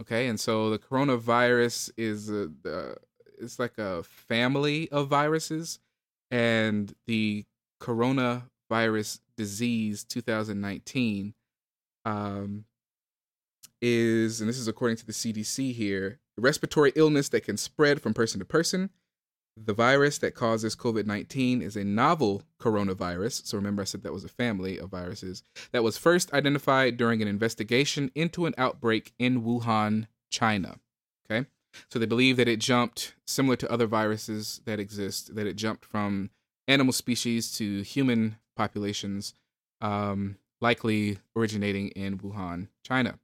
Okay, 0.00 0.26
and 0.26 0.38
so 0.38 0.70
the 0.70 0.78
coronavirus 0.78 1.90
is 1.96 2.30
a, 2.30 2.50
uh, 2.66 2.94
it's 3.40 3.58
like 3.58 3.78
a 3.78 4.02
family 4.02 4.90
of 4.90 5.08
viruses, 5.08 5.78
and 6.30 6.94
the 7.06 7.44
coronavirus 7.80 9.20
disease 9.36 10.04
2019 10.04 11.34
um, 12.04 12.64
is, 13.80 14.40
and 14.40 14.48
this 14.48 14.58
is 14.58 14.68
according 14.68 14.96
to 14.98 15.06
the 15.06 15.12
CDC 15.12 15.72
here, 15.74 16.20
respiratory 16.36 16.92
illness 16.94 17.28
that 17.30 17.44
can 17.44 17.56
spread 17.56 18.00
from 18.00 18.14
person 18.14 18.38
to 18.38 18.44
person 18.44 18.90
The 19.56 19.72
virus 19.72 20.18
that 20.18 20.34
causes 20.34 20.76
COVID 20.76 21.06
19 21.06 21.62
is 21.62 21.76
a 21.76 21.84
novel 21.84 22.42
coronavirus. 22.60 23.46
So 23.46 23.56
remember, 23.56 23.82
I 23.82 23.86
said 23.86 24.02
that 24.02 24.12
was 24.12 24.24
a 24.24 24.28
family 24.28 24.78
of 24.78 24.90
viruses 24.90 25.42
that 25.72 25.82
was 25.82 25.96
first 25.96 26.32
identified 26.34 26.96
during 26.96 27.22
an 27.22 27.28
investigation 27.28 28.10
into 28.14 28.44
an 28.46 28.54
outbreak 28.58 29.14
in 29.18 29.42
Wuhan, 29.42 30.08
China. 30.30 30.78
Okay. 31.30 31.46
So 31.90 31.98
they 31.98 32.06
believe 32.06 32.36
that 32.36 32.48
it 32.48 32.60
jumped, 32.60 33.14
similar 33.26 33.56
to 33.56 33.70
other 33.70 33.86
viruses 33.86 34.60
that 34.66 34.78
exist, 34.78 35.34
that 35.34 35.46
it 35.46 35.56
jumped 35.56 35.84
from 35.84 36.30
animal 36.68 36.92
species 36.92 37.50
to 37.56 37.82
human 37.82 38.36
populations, 38.56 39.34
um, 39.80 40.36
likely 40.60 41.18
originating 41.34 41.88
in 41.88 42.18
Wuhan, 42.18 42.68
China. 42.82 43.18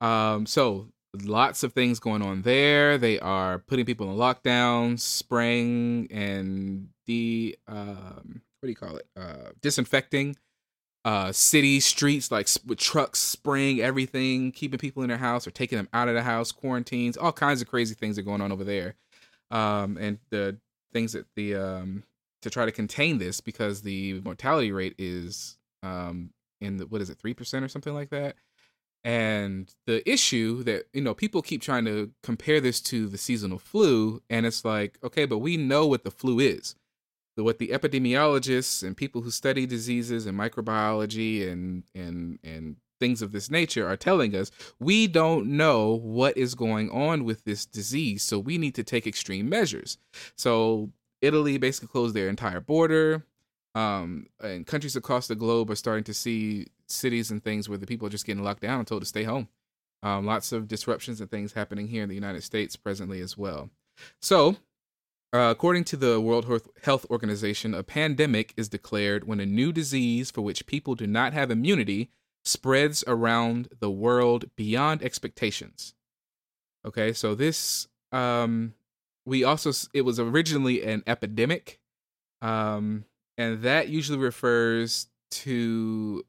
Um, 0.00 0.46
so 0.46 0.88
lots 1.22 1.62
of 1.62 1.72
things 1.72 1.98
going 1.98 2.22
on 2.22 2.42
there. 2.42 2.98
They 2.98 3.18
are 3.20 3.58
putting 3.58 3.86
people 3.86 4.10
in 4.10 4.16
lockdown, 4.16 4.98
spraying 4.98 6.08
and 6.10 6.88
the 7.06 7.56
um, 7.68 8.42
what 8.60 8.66
do 8.66 8.68
you 8.68 8.76
call 8.76 8.96
it? 8.96 9.06
Uh, 9.16 9.50
disinfecting 9.60 10.36
uh, 11.06 11.30
city 11.30 11.78
streets, 11.78 12.32
like 12.32 12.48
with 12.66 12.80
trucks 12.80 13.20
spraying 13.20 13.80
everything, 13.80 14.50
keeping 14.50 14.78
people 14.78 15.04
in 15.04 15.08
their 15.08 15.18
house 15.18 15.46
or 15.46 15.52
taking 15.52 15.78
them 15.78 15.88
out 15.92 16.08
of 16.08 16.14
the 16.14 16.22
house, 16.22 16.50
quarantines, 16.50 17.16
all 17.16 17.32
kinds 17.32 17.62
of 17.62 17.68
crazy 17.68 17.94
things 17.94 18.18
are 18.18 18.22
going 18.22 18.40
on 18.40 18.50
over 18.50 18.64
there. 18.64 18.96
Um, 19.52 19.96
and 19.98 20.18
the 20.30 20.58
things 20.92 21.12
that 21.12 21.26
the 21.36 21.54
um, 21.54 22.02
to 22.42 22.50
try 22.50 22.64
to 22.64 22.72
contain 22.72 23.18
this 23.18 23.40
because 23.40 23.82
the 23.82 24.20
mortality 24.22 24.72
rate 24.72 24.96
is 24.98 25.58
um, 25.84 26.30
in 26.60 26.78
the 26.78 26.86
what 26.88 27.00
is 27.00 27.08
it 27.08 27.18
three 27.18 27.34
percent 27.34 27.64
or 27.64 27.68
something 27.68 27.94
like 27.94 28.10
that 28.10 28.34
and 29.06 29.72
the 29.86 30.08
issue 30.10 30.64
that, 30.64 30.88
you 30.92 31.00
know, 31.00 31.14
people 31.14 31.40
keep 31.40 31.62
trying 31.62 31.84
to 31.84 32.10
compare 32.24 32.60
this 32.60 32.80
to 32.80 33.06
the 33.06 33.16
seasonal 33.16 33.60
flu. 33.60 34.20
And 34.28 34.44
it's 34.44 34.64
like, 34.64 34.98
okay, 35.04 35.26
but 35.26 35.38
we 35.38 35.56
know 35.56 35.86
what 35.86 36.02
the 36.02 36.10
flu 36.10 36.40
is. 36.40 36.74
What 37.36 37.58
the 37.58 37.68
epidemiologists 37.68 38.82
and 38.82 38.96
people 38.96 39.22
who 39.22 39.30
study 39.30 39.64
diseases 39.64 40.26
and 40.26 40.36
microbiology 40.36 41.48
and, 41.48 41.84
and, 41.94 42.40
and 42.42 42.76
things 42.98 43.22
of 43.22 43.30
this 43.30 43.48
nature 43.48 43.86
are 43.86 43.96
telling 43.96 44.34
us 44.34 44.50
we 44.80 45.06
don't 45.06 45.46
know 45.46 45.94
what 45.94 46.36
is 46.36 46.56
going 46.56 46.90
on 46.90 47.24
with 47.24 47.44
this 47.44 47.66
disease 47.66 48.22
so 48.22 48.38
we 48.38 48.56
need 48.56 48.74
to 48.74 48.82
take 48.82 49.06
extreme 49.06 49.50
measures 49.50 49.98
so 50.34 50.88
italy 51.20 51.58
basically 51.58 51.88
closed 51.88 52.16
their 52.16 52.30
entire 52.30 52.58
border 52.58 53.26
um, 53.74 54.28
and 54.42 54.66
countries 54.66 54.96
across 54.96 55.26
the 55.28 55.34
globe 55.34 55.70
are 55.70 55.76
starting 55.76 56.04
to 56.04 56.14
see 56.14 56.68
cities 56.88 57.30
and 57.30 57.42
things 57.42 57.68
where 57.68 57.78
the 57.78 57.86
people 57.86 58.06
are 58.06 58.10
just 58.10 58.26
getting 58.26 58.44
locked 58.44 58.62
down 58.62 58.78
and 58.78 58.86
told 58.86 59.02
to 59.02 59.06
stay 59.06 59.24
home. 59.24 59.48
Um, 60.02 60.26
lots 60.26 60.52
of 60.52 60.68
disruptions 60.68 61.20
and 61.20 61.30
things 61.30 61.54
happening 61.54 61.88
here 61.88 62.02
in 62.02 62.08
the 62.08 62.14
United 62.14 62.42
States 62.42 62.76
presently 62.76 63.20
as 63.20 63.36
well. 63.36 63.70
So, 64.20 64.56
uh, 65.32 65.50
according 65.50 65.84
to 65.84 65.96
the 65.96 66.20
World 66.20 66.46
Health 66.82 67.06
Organization, 67.10 67.74
a 67.74 67.82
pandemic 67.82 68.52
is 68.56 68.68
declared 68.68 69.26
when 69.26 69.40
a 69.40 69.46
new 69.46 69.72
disease 69.72 70.30
for 70.30 70.42
which 70.42 70.66
people 70.66 70.94
do 70.94 71.06
not 71.06 71.32
have 71.32 71.50
immunity 71.50 72.10
spreads 72.44 73.02
around 73.06 73.68
the 73.80 73.90
world 73.90 74.44
beyond 74.56 75.02
expectations. 75.02 75.94
Okay, 76.86 77.12
so 77.12 77.34
this 77.34 77.88
um, 78.12 78.74
we 79.24 79.42
also 79.42 79.72
it 79.92 80.02
was 80.02 80.20
originally 80.20 80.82
an 80.82 81.02
epidemic. 81.06 81.80
Um, 82.40 83.04
and 83.36 83.62
that 83.62 83.88
usually 83.88 84.18
refers 84.18 85.08
to 85.30 86.24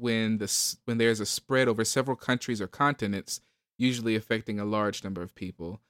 when 0.00 0.38
the 0.38 0.76
when 0.84 0.98
there's 0.98 1.20
a 1.20 1.26
spread 1.26 1.68
over 1.68 1.84
several 1.84 2.16
countries 2.16 2.60
or 2.60 2.66
continents, 2.66 3.40
usually 3.78 4.16
affecting 4.16 4.58
a 4.58 4.64
large 4.64 5.04
number 5.04 5.22
of 5.22 5.34
people. 5.34 5.80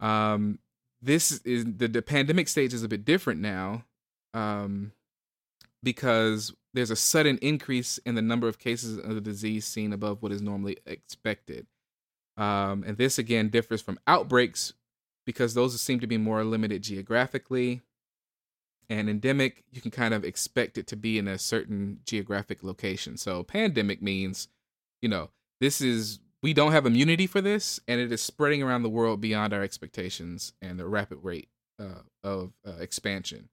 Um, 0.00 0.58
this 1.02 1.32
is 1.44 1.64
the, 1.64 1.88
the 1.88 2.02
pandemic 2.02 2.48
stage 2.48 2.74
is 2.74 2.82
a 2.82 2.88
bit 2.88 3.04
different 3.04 3.40
now, 3.40 3.84
um, 4.34 4.92
because 5.82 6.54
there's 6.74 6.90
a 6.90 6.96
sudden 6.96 7.38
increase 7.38 7.98
in 7.98 8.14
the 8.14 8.22
number 8.22 8.48
of 8.48 8.58
cases 8.58 8.98
of 8.98 9.14
the 9.14 9.20
disease 9.20 9.64
seen 9.64 9.92
above 9.92 10.22
what 10.22 10.32
is 10.32 10.42
normally 10.42 10.78
expected. 10.86 11.66
Um, 12.36 12.84
and 12.86 12.96
this 12.96 13.18
again 13.18 13.48
differs 13.48 13.82
from 13.82 13.98
outbreaks 14.06 14.72
because 15.26 15.54
those 15.54 15.78
seem 15.80 16.00
to 16.00 16.06
be 16.06 16.16
more 16.16 16.44
limited 16.44 16.82
geographically 16.82 17.82
and 18.90 19.08
endemic 19.08 19.64
you 19.70 19.80
can 19.80 19.92
kind 19.92 20.12
of 20.12 20.24
expect 20.24 20.76
it 20.76 20.86
to 20.88 20.96
be 20.96 21.16
in 21.16 21.28
a 21.28 21.38
certain 21.38 22.00
geographic 22.04 22.62
location. 22.62 23.16
So 23.16 23.42
pandemic 23.44 24.02
means 24.02 24.48
you 25.00 25.08
know 25.08 25.30
this 25.60 25.80
is 25.80 26.18
we 26.42 26.52
don't 26.52 26.72
have 26.72 26.84
immunity 26.84 27.26
for 27.26 27.40
this 27.40 27.80
and 27.86 28.00
it 28.00 28.12
is 28.12 28.20
spreading 28.20 28.62
around 28.62 28.82
the 28.82 28.90
world 28.90 29.20
beyond 29.20 29.54
our 29.54 29.62
expectations 29.62 30.52
and 30.60 30.78
the 30.78 30.86
rapid 30.86 31.18
rate 31.22 31.48
uh, 31.78 32.02
of 32.24 32.52
uh, 32.66 32.72
expansion. 32.80 33.48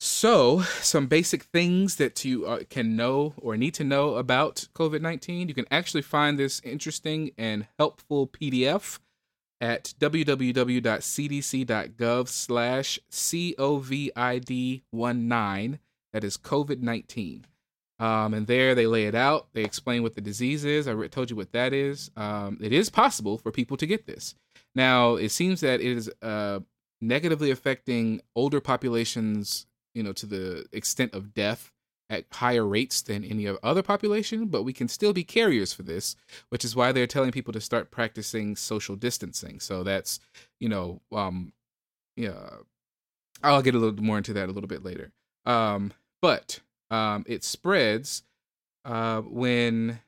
So 0.00 0.60
some 0.82 1.06
basic 1.06 1.44
things 1.44 1.96
that 1.96 2.24
you 2.24 2.44
uh, 2.44 2.64
can 2.68 2.94
know 2.94 3.32
or 3.38 3.56
need 3.56 3.72
to 3.74 3.84
know 3.84 4.16
about 4.16 4.68
covid-19 4.74 5.48
you 5.48 5.54
can 5.54 5.64
actually 5.70 6.02
find 6.02 6.38
this 6.38 6.60
interesting 6.62 7.30
and 7.38 7.66
helpful 7.78 8.26
pdf 8.26 8.98
at 9.64 9.94
www.cdc.gov 9.98 12.28
slash 12.28 13.00
COVID-19. 13.10 15.78
That 16.12 16.22
is 16.22 16.36
COVID-19. 16.36 17.44
Um, 17.98 18.34
and 18.34 18.46
there 18.46 18.74
they 18.74 18.86
lay 18.86 19.06
it 19.06 19.14
out. 19.14 19.48
They 19.54 19.64
explain 19.64 20.02
what 20.02 20.16
the 20.16 20.20
disease 20.20 20.66
is. 20.66 20.86
I 20.86 21.06
told 21.06 21.30
you 21.30 21.36
what 21.36 21.52
that 21.52 21.72
is. 21.72 22.10
Um, 22.14 22.58
it 22.60 22.74
is 22.74 22.90
possible 22.90 23.38
for 23.38 23.50
people 23.50 23.78
to 23.78 23.86
get 23.86 24.06
this. 24.06 24.34
Now, 24.74 25.14
it 25.14 25.30
seems 25.30 25.62
that 25.62 25.80
it 25.80 25.86
is 25.86 26.12
uh, 26.20 26.60
negatively 27.00 27.50
affecting 27.50 28.20
older 28.36 28.60
populations, 28.60 29.64
you 29.94 30.02
know, 30.02 30.12
to 30.12 30.26
the 30.26 30.66
extent 30.72 31.14
of 31.14 31.32
death 31.32 31.72
at 32.10 32.26
higher 32.32 32.66
rates 32.66 33.00
than 33.02 33.24
any 33.24 33.48
other 33.62 33.82
population, 33.82 34.46
but 34.46 34.62
we 34.62 34.72
can 34.72 34.88
still 34.88 35.12
be 35.12 35.24
carriers 35.24 35.72
for 35.72 35.82
this, 35.82 36.16
which 36.50 36.64
is 36.64 36.76
why 36.76 36.92
they're 36.92 37.06
telling 37.06 37.32
people 37.32 37.52
to 37.52 37.60
start 37.60 37.90
practicing 37.90 38.56
social 38.56 38.96
distancing. 38.96 39.58
So 39.60 39.82
that's, 39.82 40.20
you 40.60 40.68
know, 40.68 41.00
um, 41.12 41.52
yeah, 42.16 42.50
I'll 43.42 43.62
get 43.62 43.74
a 43.74 43.78
little 43.78 44.02
more 44.02 44.18
into 44.18 44.32
that 44.34 44.48
a 44.48 44.52
little 44.52 44.68
bit 44.68 44.84
later. 44.84 45.12
Um, 45.46 45.92
but 46.20 46.60
um, 46.90 47.24
it 47.26 47.42
spreads 47.44 48.22
uh, 48.84 49.22
when 49.22 50.00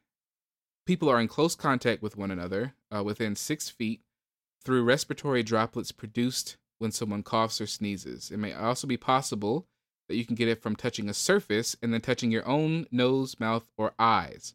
people 0.87 1.09
are 1.09 1.21
in 1.21 1.29
close 1.29 1.55
contact 1.55 2.03
with 2.03 2.17
one 2.17 2.31
another 2.31 2.75
uh, 2.95 3.03
within 3.03 3.35
six 3.35 3.69
feet 3.69 4.01
through 4.65 4.85
respiratory 4.85 5.43
droplets 5.43 5.93
produced 5.93 6.57
when 6.79 6.93
someone 6.93 7.23
coughs 7.23 7.61
or 7.61 7.67
sneezes. 7.67 8.31
It 8.31 8.37
may 8.37 8.53
also 8.53 8.87
be 8.87 8.97
possible 8.97 9.67
that 10.09 10.17
you 10.17 10.25
can 10.25 10.37
get 10.37 10.49
it 10.49 10.63
from 10.63 10.77
touching 10.77 11.09
a 11.09 11.15
surface 11.15 11.77
and 11.83 11.93
then 11.93 12.01
touching 12.01 12.31
your 12.31 12.47
own 12.47 12.87
nose, 12.91 13.39
mouth, 13.41 13.69
or 13.77 13.93
eyes. 13.99 14.55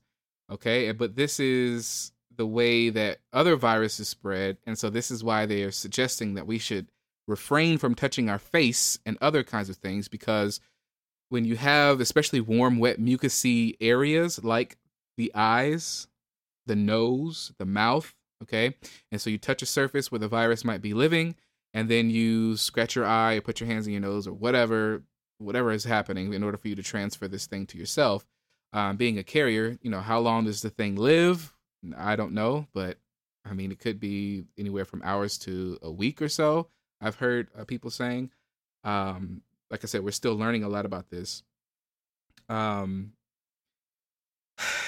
Okay, 0.49 0.91
but 0.91 1.15
this 1.15 1.39
is 1.39 2.11
the 2.35 2.47
way 2.47 2.89
that 2.89 3.19
other 3.33 3.55
viruses 3.55 4.09
spread, 4.09 4.57
and 4.65 4.77
so 4.77 4.89
this 4.89 5.11
is 5.11 5.23
why 5.23 5.45
they 5.45 5.63
are 5.63 5.71
suggesting 5.71 6.33
that 6.33 6.47
we 6.47 6.57
should 6.57 6.87
refrain 7.27 7.77
from 7.77 7.95
touching 7.95 8.29
our 8.29 8.39
face 8.39 8.99
and 9.05 9.17
other 9.21 9.43
kinds 9.43 9.69
of 9.69 9.77
things 9.77 10.07
because 10.07 10.59
when 11.29 11.45
you 11.45 11.55
have 11.55 12.01
especially 12.01 12.41
warm, 12.41 12.77
wet, 12.79 12.99
mucousy 12.99 13.75
areas 13.79 14.43
like 14.43 14.77
the 15.17 15.31
eyes, 15.33 16.07
the 16.65 16.75
nose, 16.75 17.53
the 17.57 17.65
mouth, 17.65 18.13
okay, 18.43 18.75
and 19.11 19.21
so 19.21 19.29
you 19.29 19.37
touch 19.37 19.61
a 19.61 19.65
surface 19.65 20.11
where 20.11 20.19
the 20.19 20.27
virus 20.27 20.65
might 20.65 20.81
be 20.81 20.93
living, 20.93 21.35
and 21.73 21.87
then 21.87 22.09
you 22.09 22.57
scratch 22.57 22.95
your 22.95 23.05
eye 23.05 23.35
or 23.35 23.41
put 23.41 23.59
your 23.61 23.67
hands 23.69 23.87
in 23.87 23.93
your 23.93 24.01
nose 24.01 24.27
or 24.27 24.33
whatever 24.33 25.03
whatever 25.41 25.71
is 25.71 25.83
happening 25.83 26.33
in 26.33 26.43
order 26.43 26.57
for 26.57 26.67
you 26.67 26.75
to 26.75 26.83
transfer 26.83 27.27
this 27.27 27.45
thing 27.45 27.65
to 27.67 27.77
yourself. 27.77 28.25
Um, 28.73 28.95
being 28.95 29.17
a 29.17 29.23
carrier, 29.23 29.77
you 29.81 29.89
know, 29.89 29.99
how 29.99 30.19
long 30.19 30.45
does 30.45 30.61
the 30.61 30.69
thing 30.69 30.95
live? 30.95 31.53
I 31.97 32.15
don't 32.15 32.33
know, 32.33 32.67
but 32.73 32.97
I 33.43 33.53
mean, 33.53 33.71
it 33.71 33.79
could 33.79 33.99
be 33.99 34.45
anywhere 34.57 34.85
from 34.85 35.01
hours 35.03 35.37
to 35.39 35.77
a 35.81 35.91
week 35.91 36.21
or 36.21 36.29
so. 36.29 36.67
I've 37.01 37.15
heard 37.15 37.49
uh, 37.57 37.65
people 37.65 37.89
saying. 37.89 38.31
Um, 38.83 39.41
like 39.69 39.83
I 39.83 39.87
said, 39.87 40.03
we're 40.03 40.11
still 40.11 40.35
learning 40.35 40.63
a 40.63 40.69
lot 40.69 40.85
about 40.85 41.09
this. 41.09 41.43
Um, 42.49 43.13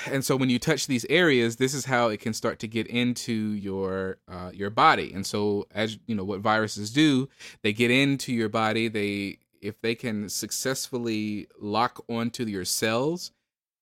and 0.06 0.24
so 0.24 0.36
when 0.36 0.50
you 0.50 0.60
touch 0.60 0.88
these 0.88 1.06
areas, 1.10 1.56
this 1.56 1.74
is 1.74 1.86
how 1.86 2.10
it 2.10 2.20
can 2.20 2.34
start 2.34 2.60
to 2.60 2.68
get 2.68 2.88
into 2.88 3.34
your 3.34 4.18
uh, 4.28 4.52
your 4.54 4.70
body. 4.70 5.12
And 5.14 5.26
so, 5.26 5.68
as 5.74 5.98
you 6.06 6.16
know, 6.16 6.24
what 6.24 6.42
viruses 6.42 6.92
do, 6.92 7.30
they 7.64 7.74
get 7.74 7.92
into 7.92 8.34
your 8.34 8.50
body. 8.50 8.88
They 8.88 9.40
if 9.64 9.80
they 9.82 9.96
can 9.96 10.30
successfully 10.30 11.48
lock 11.60 12.04
onto 12.10 12.46
your 12.46 12.66
cells 12.66 13.32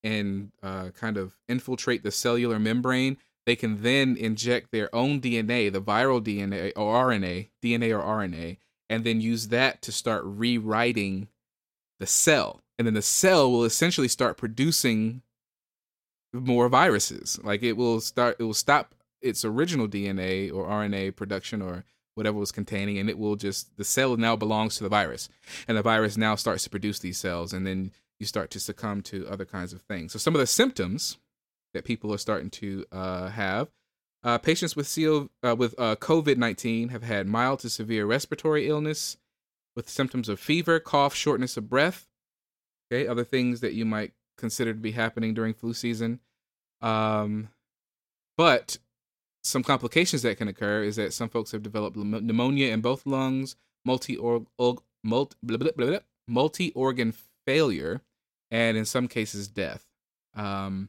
and 0.04 0.52
uh, 0.62 0.90
kind 0.90 1.16
of 1.16 1.36
infiltrate 1.48 2.02
the 2.02 2.10
cellular 2.10 2.58
membrane, 2.58 3.18
they 3.44 3.56
can 3.56 3.82
then 3.82 4.16
inject 4.16 4.70
their 4.70 4.94
own 4.94 5.20
DNA, 5.20 5.72
the 5.72 5.82
viral 5.82 6.22
DNA 6.22 6.72
or 6.76 6.94
RNA, 7.06 7.48
DNA 7.62 7.90
or 7.90 8.02
RNA, 8.02 8.58
and 8.88 9.04
then 9.04 9.20
use 9.20 9.48
that 9.48 9.82
to 9.82 9.92
start 9.92 10.22
rewriting 10.24 11.28
the 11.98 12.06
cell. 12.06 12.62
And 12.78 12.86
then 12.86 12.94
the 12.94 13.02
cell 13.02 13.50
will 13.50 13.64
essentially 13.64 14.08
start 14.08 14.36
producing 14.36 15.22
more 16.32 16.68
viruses. 16.68 17.38
Like 17.42 17.62
it 17.62 17.76
will 17.76 18.00
start, 18.00 18.36
it 18.38 18.44
will 18.44 18.54
stop 18.54 18.94
its 19.20 19.44
original 19.44 19.88
DNA 19.88 20.52
or 20.52 20.66
RNA 20.66 21.16
production 21.16 21.62
or 21.62 21.84
whatever 22.14 22.38
was 22.38 22.52
containing, 22.52 22.98
and 22.98 23.08
it 23.08 23.18
will 23.18 23.36
just 23.36 23.76
the 23.76 23.84
cell 23.84 24.16
now 24.16 24.36
belongs 24.36 24.76
to 24.76 24.82
the 24.82 24.88
virus, 24.88 25.28
and 25.66 25.76
the 25.76 25.82
virus 25.82 26.16
now 26.16 26.34
starts 26.34 26.64
to 26.64 26.70
produce 26.70 26.98
these 26.98 27.18
cells, 27.18 27.52
and 27.52 27.66
then 27.66 27.92
you 28.18 28.26
start 28.26 28.50
to 28.50 28.60
succumb 28.60 29.02
to 29.02 29.26
other 29.28 29.44
kinds 29.44 29.72
of 29.72 29.82
things. 29.82 30.12
So 30.12 30.18
some 30.18 30.34
of 30.34 30.40
the 30.40 30.46
symptoms 30.46 31.18
that 31.74 31.84
people 31.84 32.12
are 32.12 32.18
starting 32.18 32.50
to 32.50 32.84
uh, 32.92 33.28
have. 33.28 33.68
Uh, 34.24 34.38
patients 34.38 34.76
with 34.76 34.94
CO, 34.94 35.28
uh, 35.42 35.56
with 35.56 35.74
uh, 35.78 35.96
COVID 35.96 36.36
nineteen 36.36 36.90
have 36.90 37.02
had 37.02 37.26
mild 37.26 37.58
to 37.60 37.68
severe 37.68 38.06
respiratory 38.06 38.68
illness, 38.68 39.16
with 39.74 39.88
symptoms 39.88 40.28
of 40.28 40.38
fever, 40.38 40.78
cough, 40.78 41.14
shortness 41.14 41.56
of 41.56 41.68
breath. 41.68 42.06
Okay, 42.92 43.06
other 43.06 43.24
things 43.24 43.60
that 43.60 43.72
you 43.72 43.84
might 43.84 44.12
consider 44.36 44.72
to 44.72 44.78
be 44.78 44.92
happening 44.92 45.34
during 45.34 45.54
flu 45.54 45.72
season. 45.72 46.20
Um, 46.80 47.48
but 48.36 48.78
some 49.42 49.62
complications 49.62 50.22
that 50.22 50.38
can 50.38 50.48
occur 50.48 50.82
is 50.82 50.96
that 50.96 51.12
some 51.12 51.28
folks 51.28 51.52
have 51.52 51.62
developed 51.62 51.96
pneumonia 51.96 52.72
in 52.72 52.80
both 52.80 53.06
lungs, 53.06 53.56
multi 53.84 54.18
multi 56.28 56.72
organ 56.72 57.14
failure, 57.46 58.00
and 58.50 58.76
in 58.76 58.84
some 58.84 59.08
cases 59.08 59.48
death. 59.48 59.86
Um, 60.34 60.88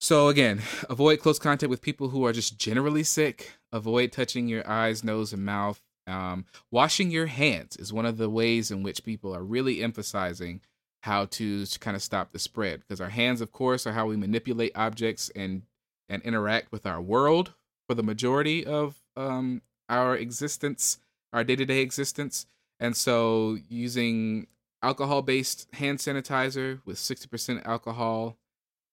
so 0.00 0.28
again, 0.28 0.62
avoid 0.90 1.20
close 1.20 1.38
contact 1.38 1.70
with 1.70 1.82
people 1.82 2.08
who 2.08 2.24
are 2.26 2.32
just 2.32 2.58
generally 2.58 3.04
sick. 3.04 3.52
Avoid 3.70 4.12
touching 4.12 4.48
your 4.48 4.68
eyes, 4.68 5.04
nose, 5.04 5.32
and 5.32 5.44
mouth. 5.44 5.80
Um, 6.06 6.46
washing 6.70 7.10
your 7.10 7.26
hands 7.26 7.76
is 7.76 7.92
one 7.92 8.06
of 8.06 8.18
the 8.18 8.28
ways 8.28 8.70
in 8.70 8.82
which 8.82 9.04
people 9.04 9.34
are 9.34 9.44
really 9.44 9.82
emphasizing 9.82 10.60
how 11.02 11.26
to, 11.26 11.64
to 11.64 11.78
kind 11.78 11.96
of 11.96 12.02
stop 12.02 12.32
the 12.32 12.38
spread 12.38 12.80
because 12.80 13.00
our 13.00 13.10
hands, 13.10 13.40
of 13.40 13.52
course, 13.52 13.86
are 13.86 13.92
how 13.92 14.06
we 14.06 14.16
manipulate 14.16 14.72
objects 14.74 15.30
and 15.36 15.62
and 16.08 16.22
interact 16.22 16.72
with 16.72 16.86
our 16.86 17.00
world 17.00 17.54
for 17.88 17.94
the 17.94 18.02
majority 18.02 18.64
of 18.64 19.00
um, 19.16 19.62
our 19.88 20.16
existence, 20.16 20.98
our 21.32 21.44
day 21.44 21.56
to 21.56 21.64
day 21.64 21.80
existence. 21.80 22.46
And 22.80 22.96
so, 22.96 23.58
using 23.68 24.46
alcohol 24.82 25.22
based 25.22 25.68
hand 25.74 25.98
sanitizer 25.98 26.80
with 26.84 26.96
60% 26.96 27.64
alcohol 27.64 28.36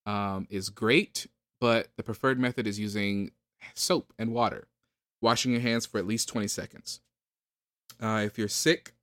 um, 0.05 0.47
is 0.49 0.69
great, 0.69 1.27
but 1.59 1.87
the 1.97 2.03
preferred 2.03 2.39
method 2.39 2.67
is 2.67 2.79
using 2.79 3.31
soap 3.73 4.13
and 4.17 4.33
water, 4.33 4.67
washing 5.21 5.51
your 5.51 5.61
hands 5.61 5.85
for 5.85 5.97
at 5.97 6.07
least 6.07 6.29
20 6.29 6.47
seconds. 6.47 7.01
Uh, 8.01 8.23
if 8.25 8.37
you're 8.37 8.47
sick, 8.47 8.93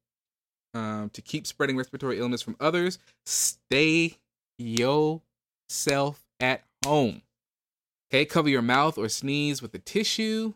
um, 0.75 1.11
to 1.11 1.23
keep 1.23 1.47
spreading 1.47 1.77
respiratory 1.77 2.19
illness 2.19 2.43
from 2.43 2.57
others, 2.61 2.99
stay 3.25 4.19
yourself 4.59 6.27
at 6.39 6.65
home. 6.85 7.23
Okay, 8.11 8.25
cover 8.25 8.49
your 8.49 8.63
mouth 8.63 8.99
or 8.99 9.09
sneeze 9.09 9.61
with 9.61 9.75
a 9.75 9.79
tissue, 9.79 10.55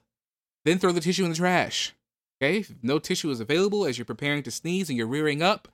then 0.64 0.78
throw 0.78 0.92
the 0.92 1.00
tissue 1.00 1.24
in 1.24 1.30
the 1.30 1.36
trash. 1.36 1.94
Okay, 2.40 2.58
if 2.58 2.72
no 2.82 2.98
tissue 2.98 3.30
is 3.30 3.40
available 3.40 3.84
as 3.84 3.98
you're 3.98 4.04
preparing 4.04 4.42
to 4.44 4.50
sneeze 4.50 4.88
and 4.88 4.96
you're 4.96 5.06
rearing 5.06 5.42
up, 5.42 5.68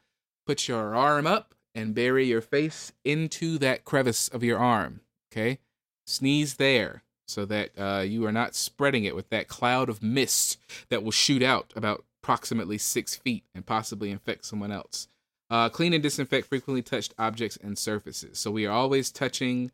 put 0.46 0.68
your 0.68 0.94
arm 0.94 1.26
up 1.26 1.54
and 1.74 1.94
bury 1.94 2.26
your 2.26 2.40
face 2.40 2.92
into 3.04 3.58
that 3.58 3.84
crevice 3.84 4.28
of 4.28 4.42
your 4.42 4.58
arm. 4.58 5.00
Okay, 5.30 5.58
sneeze 6.06 6.54
there 6.54 7.02
so 7.28 7.44
that 7.44 7.70
uh, 7.76 8.02
you 8.02 8.24
are 8.24 8.32
not 8.32 8.54
spreading 8.54 9.04
it 9.04 9.14
with 9.14 9.28
that 9.30 9.48
cloud 9.48 9.88
of 9.88 10.02
mist 10.02 10.58
that 10.88 11.02
will 11.02 11.10
shoot 11.10 11.42
out 11.42 11.72
about 11.76 12.04
approximately 12.22 12.78
six 12.78 13.14
feet 13.14 13.44
and 13.54 13.66
possibly 13.66 14.10
infect 14.10 14.44
someone 14.44 14.72
else. 14.72 15.08
Uh, 15.48 15.68
clean 15.68 15.92
and 15.92 16.02
disinfect 16.02 16.48
frequently 16.48 16.82
touched 16.82 17.14
objects 17.18 17.58
and 17.62 17.78
surfaces. 17.78 18.38
So 18.38 18.50
we 18.50 18.66
are 18.66 18.72
always 18.72 19.10
touching 19.10 19.70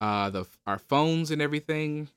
uh, 0.00 0.30
the 0.30 0.46
our 0.66 0.78
phones 0.78 1.30
and 1.30 1.40
everything. 1.40 2.08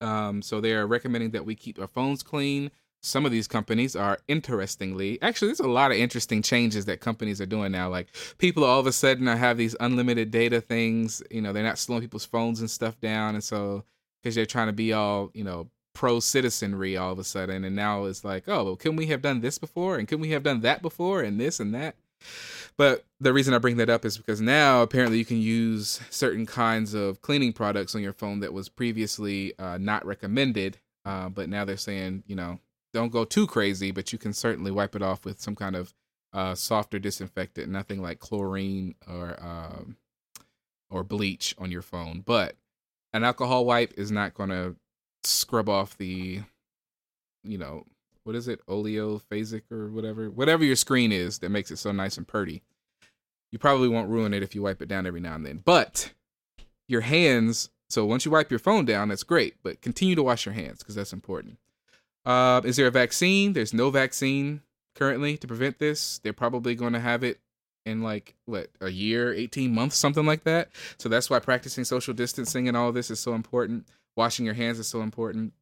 Um, 0.00 0.42
so 0.42 0.60
they 0.60 0.72
are 0.72 0.86
recommending 0.86 1.30
that 1.30 1.44
we 1.44 1.54
keep 1.54 1.78
our 1.78 1.86
phones 1.86 2.22
clean. 2.22 2.70
Some 3.02 3.24
of 3.24 3.32
these 3.32 3.48
companies 3.48 3.96
are 3.96 4.18
interestingly, 4.28 5.20
actually, 5.22 5.48
there's 5.48 5.60
a 5.60 5.68
lot 5.68 5.90
of 5.90 5.96
interesting 5.96 6.42
changes 6.42 6.84
that 6.84 7.00
companies 7.00 7.40
are 7.40 7.46
doing 7.46 7.72
now. 7.72 7.88
Like 7.88 8.08
people 8.36 8.62
all 8.62 8.78
of 8.78 8.86
a 8.86 8.92
sudden 8.92 9.26
have 9.26 9.56
these 9.56 9.74
unlimited 9.80 10.30
data 10.30 10.60
things. 10.60 11.22
You 11.30 11.40
know, 11.40 11.52
they're 11.52 11.62
not 11.62 11.78
slowing 11.78 12.02
people's 12.02 12.26
phones 12.26 12.60
and 12.60 12.70
stuff 12.70 13.00
down, 13.00 13.34
and 13.34 13.44
so 13.44 13.84
because 14.22 14.34
they're 14.34 14.46
trying 14.46 14.68
to 14.68 14.74
be 14.74 14.92
all 14.92 15.30
you 15.32 15.44
know 15.44 15.68
pro 15.94 16.20
citizenry 16.20 16.96
all 16.96 17.12
of 17.12 17.18
a 17.18 17.24
sudden, 17.24 17.64
and 17.64 17.74
now 17.74 18.04
it's 18.04 18.24
like, 18.24 18.44
oh, 18.48 18.64
well, 18.64 18.76
can 18.76 18.96
we 18.96 19.06
have 19.06 19.22
done 19.22 19.40
this 19.40 19.58
before, 19.58 19.96
and 19.96 20.06
can 20.06 20.20
we 20.20 20.30
have 20.30 20.42
done 20.42 20.60
that 20.60 20.82
before, 20.82 21.22
and 21.22 21.40
this 21.40 21.58
and 21.58 21.74
that. 21.74 21.96
But 22.76 23.04
the 23.20 23.32
reason 23.32 23.52
I 23.52 23.58
bring 23.58 23.76
that 23.76 23.90
up 23.90 24.04
is 24.04 24.16
because 24.16 24.40
now 24.40 24.82
apparently 24.82 25.18
you 25.18 25.24
can 25.24 25.40
use 25.40 26.00
certain 26.10 26.46
kinds 26.46 26.94
of 26.94 27.20
cleaning 27.20 27.52
products 27.52 27.94
on 27.94 28.02
your 28.02 28.12
phone 28.12 28.40
that 28.40 28.52
was 28.52 28.68
previously 28.68 29.58
uh, 29.58 29.78
not 29.78 30.04
recommended. 30.06 30.78
Uh, 31.04 31.28
but 31.28 31.48
now 31.48 31.64
they're 31.64 31.76
saying, 31.76 32.22
you 32.26 32.36
know, 32.36 32.58
don't 32.92 33.12
go 33.12 33.24
too 33.24 33.46
crazy, 33.46 33.90
but 33.90 34.12
you 34.12 34.18
can 34.18 34.32
certainly 34.32 34.70
wipe 34.70 34.94
it 34.96 35.02
off 35.02 35.24
with 35.24 35.40
some 35.40 35.54
kind 35.54 35.76
of 35.76 35.94
uh, 36.32 36.54
softer 36.54 36.98
disinfectant, 36.98 37.68
nothing 37.68 38.02
like 38.02 38.18
chlorine 38.18 38.94
or 39.08 39.36
um, 39.40 39.96
or 40.90 41.04
bleach 41.04 41.54
on 41.58 41.70
your 41.70 41.82
phone. 41.82 42.22
But 42.24 42.56
an 43.12 43.24
alcohol 43.24 43.64
wipe 43.64 43.94
is 43.96 44.10
not 44.10 44.34
going 44.34 44.50
to 44.50 44.76
scrub 45.24 45.68
off 45.68 45.96
the, 45.98 46.40
you 47.44 47.58
know, 47.58 47.84
what 48.24 48.36
is 48.36 48.48
it, 48.48 48.64
oleophasic 48.66 49.62
or 49.70 49.90
whatever, 49.90 50.30
whatever 50.30 50.64
your 50.64 50.76
screen 50.76 51.12
is 51.12 51.38
that 51.38 51.50
makes 51.50 51.70
it 51.70 51.78
so 51.78 51.92
nice 51.92 52.16
and 52.16 52.28
purty. 52.28 52.62
You 53.52 53.58
probably 53.58 53.88
won't 53.88 54.10
ruin 54.10 54.32
it 54.34 54.42
if 54.42 54.54
you 54.54 54.62
wipe 54.62 54.80
it 54.80 54.88
down 54.88 55.06
every 55.06 55.20
now 55.20 55.34
and 55.34 55.44
then. 55.44 55.62
But 55.64 56.12
your 56.86 57.00
hands, 57.00 57.70
so 57.88 58.04
once 58.04 58.24
you 58.24 58.30
wipe 58.30 58.50
your 58.50 58.60
phone 58.60 58.84
down, 58.84 59.08
that's 59.08 59.22
great. 59.22 59.56
But 59.62 59.80
continue 59.80 60.14
to 60.14 60.22
wash 60.22 60.46
your 60.46 60.54
hands 60.54 60.78
because 60.78 60.94
that's 60.94 61.12
important. 61.12 61.58
Uh, 62.24 62.60
is 62.64 62.76
there 62.76 62.86
a 62.86 62.92
vaccine? 62.92 63.52
There's 63.52 63.74
no 63.74 63.90
vaccine 63.90 64.60
currently 64.94 65.36
to 65.38 65.46
prevent 65.46 65.78
this. 65.78 66.18
They're 66.18 66.32
probably 66.32 66.74
going 66.74 66.92
to 66.92 67.00
have 67.00 67.24
it 67.24 67.40
in 67.86 68.02
like 68.02 68.34
what 68.44 68.70
a 68.80 68.90
year, 68.90 69.32
18 69.32 69.74
months, 69.74 69.96
something 69.96 70.26
like 70.26 70.44
that. 70.44 70.70
So 70.98 71.08
that's 71.08 71.30
why 71.30 71.38
practicing 71.38 71.84
social 71.84 72.14
distancing 72.14 72.68
and 72.68 72.76
all 72.76 72.92
this 72.92 73.10
is 73.10 73.20
so 73.20 73.34
important. 73.34 73.86
Washing 74.16 74.44
your 74.44 74.54
hands 74.54 74.78
is 74.78 74.86
so 74.86 75.00
important. 75.00 75.52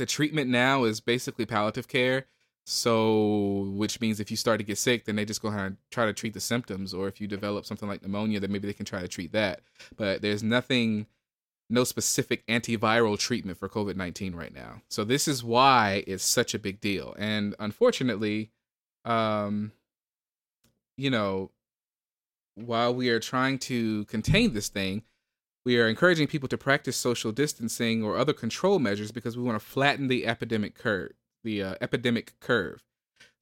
The 0.00 0.06
treatment 0.06 0.48
now 0.48 0.84
is 0.84 0.98
basically 0.98 1.44
palliative 1.44 1.86
care. 1.86 2.24
So, 2.64 3.70
which 3.74 4.00
means 4.00 4.18
if 4.18 4.30
you 4.30 4.36
start 4.38 4.58
to 4.58 4.64
get 4.64 4.78
sick, 4.78 5.04
then 5.04 5.16
they 5.16 5.26
just 5.26 5.42
go 5.42 5.48
ahead 5.48 5.60
and 5.60 5.76
try 5.90 6.06
to 6.06 6.14
treat 6.14 6.32
the 6.32 6.40
symptoms. 6.40 6.94
Or 6.94 7.06
if 7.06 7.20
you 7.20 7.26
develop 7.26 7.66
something 7.66 7.86
like 7.86 8.00
pneumonia, 8.00 8.40
then 8.40 8.50
maybe 8.50 8.66
they 8.66 8.72
can 8.72 8.86
try 8.86 9.02
to 9.02 9.08
treat 9.08 9.32
that. 9.32 9.60
But 9.98 10.22
there's 10.22 10.42
nothing 10.42 11.04
no 11.68 11.84
specific 11.84 12.46
antiviral 12.46 13.18
treatment 13.18 13.58
for 13.58 13.68
COVID 13.68 13.94
19 13.94 14.34
right 14.34 14.54
now. 14.54 14.80
So 14.88 15.04
this 15.04 15.28
is 15.28 15.44
why 15.44 16.02
it's 16.06 16.24
such 16.24 16.54
a 16.54 16.58
big 16.58 16.80
deal. 16.80 17.14
And 17.18 17.54
unfortunately, 17.58 18.52
um, 19.04 19.70
you 20.96 21.10
know, 21.10 21.50
while 22.54 22.94
we 22.94 23.10
are 23.10 23.20
trying 23.20 23.58
to 23.58 24.06
contain 24.06 24.54
this 24.54 24.70
thing, 24.70 25.02
we 25.70 25.78
are 25.78 25.86
encouraging 25.86 26.26
people 26.26 26.48
to 26.48 26.58
practice 26.58 26.96
social 26.96 27.30
distancing 27.30 28.02
or 28.02 28.16
other 28.16 28.32
control 28.32 28.80
measures 28.80 29.12
because 29.12 29.36
we 29.36 29.44
want 29.44 29.56
to 29.56 29.64
flatten 29.64 30.08
the 30.08 30.26
epidemic 30.26 30.74
curve, 30.74 31.12
the 31.44 31.62
uh, 31.62 31.74
epidemic 31.80 32.32
curve. 32.40 32.82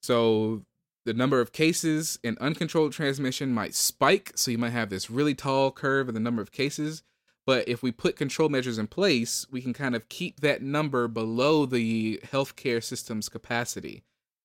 So 0.03 0.61
the 1.05 1.15
number 1.15 1.41
of 1.41 1.51
cases 1.51 2.19
in 2.23 2.37
uncontrolled 2.39 2.93
transmission 2.93 3.51
might 3.51 3.73
spike, 3.73 4.33
so 4.35 4.51
you 4.51 4.59
might 4.59 4.73
have 4.73 4.91
this 4.91 5.09
really 5.09 5.33
tall 5.33 5.71
curve 5.71 6.07
in 6.07 6.13
the 6.13 6.19
number 6.19 6.43
of 6.43 6.51
cases 6.51 7.01
but 7.49 7.67
if 7.67 7.81
we 7.81 7.91
put 7.91 8.15
control 8.15 8.47
measures 8.47 8.77
in 8.77 8.85
place, 8.85 9.47
we 9.49 9.59
can 9.59 9.73
kind 9.73 9.95
of 9.95 10.07
keep 10.07 10.41
that 10.41 10.61
number 10.61 11.07
below 11.07 11.65
the 11.65 12.19
healthcare 12.23 12.83
system's 12.83 13.27
capacity, 13.27 14.03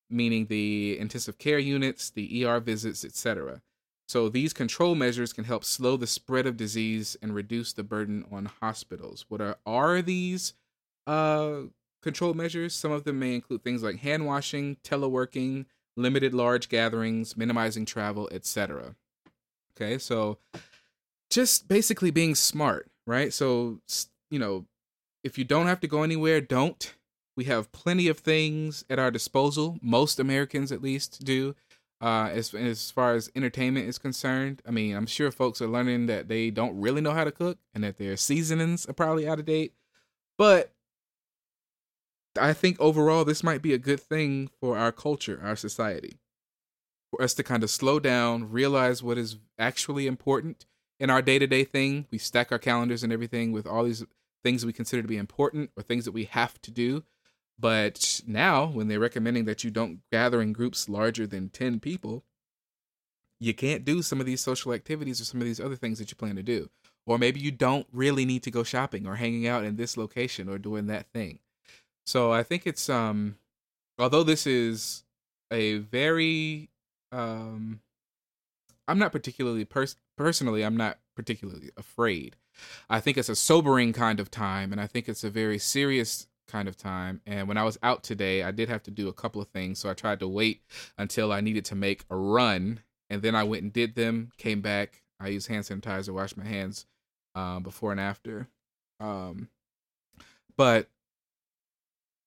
meaning 0.09 0.47
the 0.47 0.99
intensive 0.99 1.37
care 1.37 1.59
units, 1.59 2.09
the 2.09 2.47
ER 2.47 2.61
visits, 2.61 3.05
etc. 3.05 3.61
So 4.09 4.29
these 4.29 4.53
control 4.53 4.95
measures 4.95 5.33
can 5.33 5.45
help 5.45 5.65
slow 5.65 5.97
the 5.97 6.07
spread 6.07 6.47
of 6.47 6.57
disease 6.57 7.17
and 7.23 7.35
reduce 7.35 7.73
the 7.73 7.83
burden 7.83 8.25
on 8.31 8.51
hospitals. 8.61 9.25
What 9.29 9.41
are, 9.41 9.57
are 9.65 10.03
these 10.03 10.53
uh, 11.07 11.63
control 12.03 12.35
measures? 12.35 12.75
Some 12.75 12.93
of 12.93 13.05
them 13.05 13.19
may 13.19 13.35
include 13.35 13.65
things 13.65 13.83
like 13.83 13.97
hand 13.97 14.27
washing, 14.27 14.77
teleworking, 14.85 15.67
limited 15.97 16.35
large 16.35 16.69
gatherings, 16.69 17.37
minimizing 17.37 17.87
travel, 17.87 18.29
etc. 18.31 18.95
Okay, 19.77 19.99
so 19.99 20.39
just 21.31 21.67
basically 21.67 22.11
being 22.11 22.35
smart 22.35 22.91
right? 23.07 23.33
So, 23.33 23.81
you 24.31 24.39
know, 24.39 24.67
if 25.23 25.39
you 25.39 25.45
don't 25.45 25.67
have 25.67 25.81
to 25.81 25.89
go 25.89 26.03
anywhere, 26.03 26.41
don't. 26.41 26.95
We 27.37 27.45
have 27.45 27.73
plenty 27.73 28.09
of 28.09 28.19
things 28.19 28.85
at 28.89 28.99
our 28.99 29.11
disposal. 29.11 29.79
Most 29.83 30.21
Americans, 30.21 30.71
at 30.71 30.83
least, 30.83 31.25
do. 31.25 31.57
Uh, 32.05 32.29
as 32.35 32.53
as 32.53 32.91
far 32.91 33.15
as 33.15 33.31
entertainment 33.35 33.89
is 33.89 33.97
concerned, 33.97 34.61
I 34.69 34.71
mean, 34.71 34.95
I'm 34.95 35.07
sure 35.07 35.31
folks 35.31 35.63
are 35.63 35.67
learning 35.67 36.05
that 36.09 36.29
they 36.29 36.51
don't 36.51 36.79
really 36.79 37.01
know 37.01 37.13
how 37.13 37.25
to 37.25 37.33
cook 37.33 37.57
and 37.73 37.83
that 37.83 37.97
their 37.97 38.19
seasonings 38.19 38.85
are 38.85 38.93
probably 38.93 39.27
out 39.27 39.39
of 39.39 39.47
date. 39.47 39.73
But 40.37 40.75
I 42.39 42.53
think 42.53 42.79
overall, 42.79 43.25
this 43.25 43.43
might 43.43 43.63
be 43.63 43.73
a 43.73 43.79
good 43.79 44.01
thing 44.01 44.51
for 44.61 44.77
our 44.77 44.93
culture, 44.93 45.41
our 45.43 45.57
society, 45.57 46.19
for 47.11 47.23
us 47.23 47.33
to 47.35 47.43
kind 47.43 47.63
of 47.63 47.71
slow 47.71 47.99
down, 47.99 48.51
realize 48.51 49.03
what 49.03 49.17
is 49.17 49.39
actually 49.59 50.07
important, 50.07 50.67
in 51.01 51.09
our 51.09 51.23
day 51.23 51.39
to 51.39 51.47
day 51.47 51.65
thing, 51.65 52.07
we 52.11 52.19
stack 52.19 52.53
our 52.53 52.59
calendars 52.59 53.03
and 53.03 53.15
everything 53.15 53.51
with 53.51 53.67
all 53.67 53.85
these 53.85 54.05
things 54.43 54.67
we 54.67 54.75
consider 54.75 55.01
to 55.01 55.09
be 55.09 55.17
important 55.17 55.71
or 55.75 55.83
things 55.83 56.05
that 56.05 56.13
we 56.13 56.25
have 56.25 56.61
to 56.61 56.71
do. 56.71 57.03
But 57.59 58.21
now, 58.27 58.67
when 58.67 58.89
they're 58.89 58.99
recommending 58.99 59.45
that 59.45 59.63
you 59.65 59.71
don't 59.71 60.01
gather 60.11 60.43
in 60.43 60.53
groups 60.53 60.89
larger 60.89 61.27
than 61.27 61.51
10 61.51 61.81
people, 61.81 62.25
you 63.41 63.55
can't 63.55 63.85
do 63.85 64.03
some 64.03 64.21
of 64.21 64.27
these 64.27 64.41
social 64.41 64.73
activities 64.73 65.21
or 65.21 65.25
some 65.25 65.41
of 65.41 65.47
these 65.47 65.61
other 65.61 65.77
things 65.77 65.99
that 65.99 66.11
you 66.11 66.17
plan 66.17 66.37
to 66.37 66.43
do. 66.43 66.71
Or 67.07 67.19
maybe 67.19 67.41
you 67.41 67.51
don't 67.51 67.87
really 67.93 68.25
need 68.25 68.43
to 68.45 68.51
go 68.51 68.63
shopping 68.63 69.07
or 69.07 69.17
hanging 69.17 69.47
out 69.47 69.65
in 69.65 69.77
this 69.77 69.97
location 69.97 70.49
or 70.49 70.59
doing 70.59 70.87
that 70.87 71.07
thing. 71.13 71.41
So 72.07 72.33
I 72.33 72.43
think 72.43 72.67
it's 72.67 72.89
um 72.89 73.37
although 73.99 74.23
this 74.23 74.47
is 74.47 75.05
a 75.51 75.79
very 75.79 76.71
um 77.13 77.81
I'm 78.89 78.99
not 78.99 79.13
particularly 79.13 79.65
pers- 79.65 79.97
personally 80.17 80.63
I'm 80.63 80.77
not 80.77 80.99
particularly 81.15 81.71
afraid. 81.77 82.37
I 82.89 83.01
think 83.01 83.19
it's 83.19 83.29
a 83.29 83.37
sobering 83.37 83.93
kind 83.93 84.21
of 84.21 84.31
time 84.31 84.73
and 84.73 84.81
I 84.81 84.87
think 84.87 85.09
it's 85.09 85.25
a 85.25 85.31
very 85.31 85.59
serious 85.59 86.27
kind 86.47 86.69
of 86.69 86.77
time. 86.77 87.21
And 87.27 87.49
when 87.49 87.57
I 87.57 87.65
was 87.65 87.79
out 87.83 88.03
today, 88.03 88.43
I 88.43 88.51
did 88.51 88.69
have 88.69 88.83
to 88.85 88.91
do 88.91 89.09
a 89.09 89.13
couple 89.13 89.41
of 89.41 89.49
things, 89.49 89.79
so 89.79 89.91
I 89.91 89.95
tried 89.95 90.21
to 90.21 90.29
wait 90.29 90.63
until 90.99 91.33
I 91.33 91.41
needed 91.41 91.65
to 91.67 91.75
make 91.75 92.05
a 92.11 92.17
run 92.17 92.81
and 93.11 93.23
then 93.23 93.35
I 93.35 93.45
went 93.45 93.63
and 93.63 93.73
did 93.73 93.95
them, 93.95 94.33
came 94.39 94.61
back, 94.61 95.03
I 95.21 95.29
used 95.29 95.49
hand 95.49 95.65
sanitizer, 95.65 96.13
washed 96.13 96.37
my 96.37 96.45
hands 96.45 96.87
um, 97.35 97.63
before 97.63 97.93
and 97.93 98.01
after. 98.01 98.49
Um, 99.01 99.49
but 100.57 100.89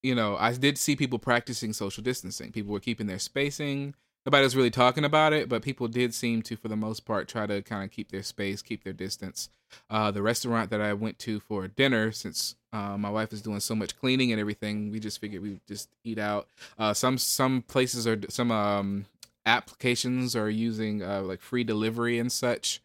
you 0.04 0.16
know, 0.16 0.38
I 0.38 0.54
did 0.54 0.78
see 0.78 0.96
people 0.96 1.20
practicing 1.20 1.74
social 1.74 2.04
distancing. 2.04 2.52
People 2.52 2.72
were 2.72 2.80
keeping 2.80 3.08
their 3.08 3.20
spacing. 3.20 3.96
Nobody 4.28 4.44
was 4.44 4.58
really 4.58 4.72
talking 4.72 5.06
about 5.06 5.32
it, 5.32 5.48
but 5.48 5.62
people 5.62 5.88
did 5.88 6.14
seem 6.14 6.42
to, 6.42 6.58
for 6.58 6.68
the 6.68 6.76
most 6.76 7.06
part, 7.06 7.30
try 7.30 7.48
to 7.48 7.62
kind 7.62 7.86
of 7.86 7.92
keep 7.92 8.12
their 8.12 8.24
space, 8.24 8.62
keep 8.62 8.84
their 8.84 8.92
distance. 8.92 9.48
Uh, 9.90 10.12
the 10.12 10.22
restaurant 10.22 10.70
that 10.70 10.82
I 10.82 10.92
went 10.92 11.18
to 11.20 11.40
for 11.40 11.70
dinner, 11.70 12.12
since 12.12 12.56
uh, 12.74 12.98
my 12.98 13.10
wife 13.10 13.32
is 13.32 13.42
doing 13.42 13.62
so 13.62 13.74
much 13.74 13.98
cleaning 13.98 14.34
and 14.34 14.42
everything, 14.42 14.92
we 14.92 15.00
just 15.00 15.22
figured 15.22 15.42
we'd 15.42 15.62
just 15.66 15.88
eat 16.04 16.20
out. 16.20 16.50
Uh, 16.78 16.94
some 16.94 17.18
some 17.18 17.62
places 17.62 18.06
are 18.06 18.20
some 18.28 18.52
um, 18.52 19.06
applications 19.46 20.36
are 20.36 20.50
using 20.50 21.02
uh, 21.02 21.22
like 21.22 21.40
free 21.40 21.64
delivery 21.64 22.20
and 22.20 22.30
such 22.30 22.82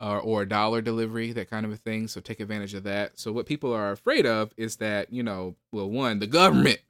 or, 0.00 0.46
dollar 0.46 0.80
delivery, 0.80 1.30
that 1.32 1.50
kind 1.50 1.66
of 1.66 1.72
a 1.72 1.76
thing. 1.76 2.08
So 2.08 2.22
take 2.22 2.40
advantage 2.40 2.72
of 2.72 2.84
that. 2.84 3.18
So 3.18 3.32
what 3.32 3.44
people 3.44 3.70
are 3.74 3.90
afraid 3.90 4.24
of 4.24 4.54
is 4.56 4.76
that, 4.76 5.12
you 5.12 5.22
know, 5.22 5.56
well, 5.72 5.90
one, 5.90 6.20
the 6.20 6.26
government 6.26 6.80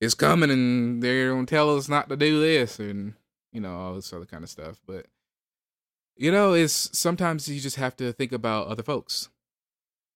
is 0.00 0.14
coming 0.14 0.52
and 0.52 1.02
they're 1.02 1.34
to 1.34 1.46
tell 1.46 1.76
us 1.76 1.88
not 1.88 2.08
to 2.10 2.16
do 2.16 2.40
this 2.40 2.78
and, 2.78 3.14
you 3.52 3.60
know, 3.60 3.76
all 3.76 3.94
this 3.94 4.12
other 4.12 4.26
kind 4.26 4.44
of 4.44 4.50
stuff. 4.50 4.80
But, 4.86 5.06
you 6.16 6.30
know, 6.30 6.52
it's 6.52 6.96
sometimes 6.96 7.48
you 7.48 7.60
just 7.60 7.76
have 7.76 7.96
to 7.96 8.12
think 8.12 8.32
about 8.32 8.68
other 8.68 8.82
folks. 8.82 9.28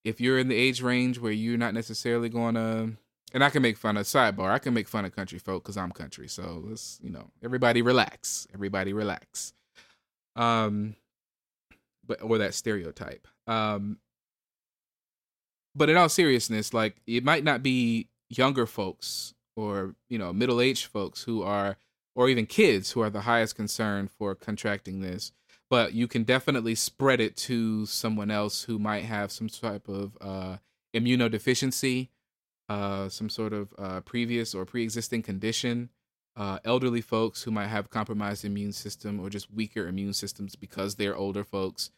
If 0.05 0.21
you're 0.21 0.39
in 0.39 0.49
the 0.49 0.57
age 0.57 0.83
range 0.83 1.19
where 1.19 1.33
you're 1.33 1.59
not 1.59 1.75
necessarily 1.75 2.29
going 2.29 2.55
to, 2.57 2.93
and 3.33 3.43
I 3.43 3.51
can 3.51 3.63
make 3.63 3.79
fun 3.79 3.97
of 3.97 4.07
sidebar, 4.07 4.51
I 4.51 4.59
can 4.59 4.75
make 4.75 4.89
fun 4.89 5.05
of 5.05 5.17
country 5.17 5.39
folk 5.39 5.63
because 5.63 5.77
I'm 5.77 5.91
country. 5.91 6.29
So 6.29 6.63
let's, 6.65 7.01
you 7.03 7.11
know, 7.11 7.31
everybody 7.43 7.83
relax. 7.83 8.47
Everybody 8.53 8.93
relax. 8.93 9.55
Um, 10.37 10.97
but 12.07 12.23
or 12.23 12.39
that 12.39 12.55
stereotype. 12.55 13.27
Um, 13.47 13.99
but 15.75 15.89
in 15.89 15.97
all 15.97 16.09
seriousness, 16.09 16.73
like 16.73 16.97
it 17.07 17.25
might 17.25 17.45
not 17.45 17.63
be 17.63 18.09
younger 18.29 18.67
folks 18.67 19.35
or 19.57 19.95
you 20.09 20.19
know 20.19 20.33
middle 20.33 20.61
aged 20.61 20.87
folks 20.87 21.23
who 21.23 21.43
are 21.43 21.77
or 22.15 22.29
even 22.29 22.47
kids 22.47 22.93
who 22.93 23.01
are 23.01 23.11
the 23.11 23.23
highest 23.23 23.57
concern 23.57 24.09
for 24.09 24.35
contracting 24.35 25.01
this 25.01 25.33
but 25.71 25.95
you 25.95 26.07
can 26.07 26.25
definitely 26.25 26.75
spread 26.75 27.21
it 27.21 27.37
to 27.37 27.87
someone 27.87 28.31
else 28.31 28.65
who 28.65 28.79
might 28.79 29.05
have 29.05 29.33
some 29.33 29.49
type 29.49 29.89
of 29.89 30.17
uh, 30.21 30.57
immunodeficiency 30.95 32.09
uh, 32.69 33.09
some 33.09 33.29
sort 33.29 33.53
of 33.53 33.75
uh, 33.79 34.01
previous 34.01 34.55
or 34.55 34.65
pre-existing 34.65 35.23
condition 35.23 35.91
uh, 36.37 36.59
elderly 36.65 37.01
folks 37.01 37.43
who 37.43 37.51
might 37.51 37.69
have 37.69 37.91
compromised 37.91 38.45
immune 38.45 38.73
system 38.73 39.21
or 39.21 39.31
just 39.31 39.53
weaker 39.53 39.87
immune 39.87 40.13
systems 40.13 40.57
because 40.57 40.97
they're 40.97 41.17
older 41.17 41.45
folks. 41.45 41.91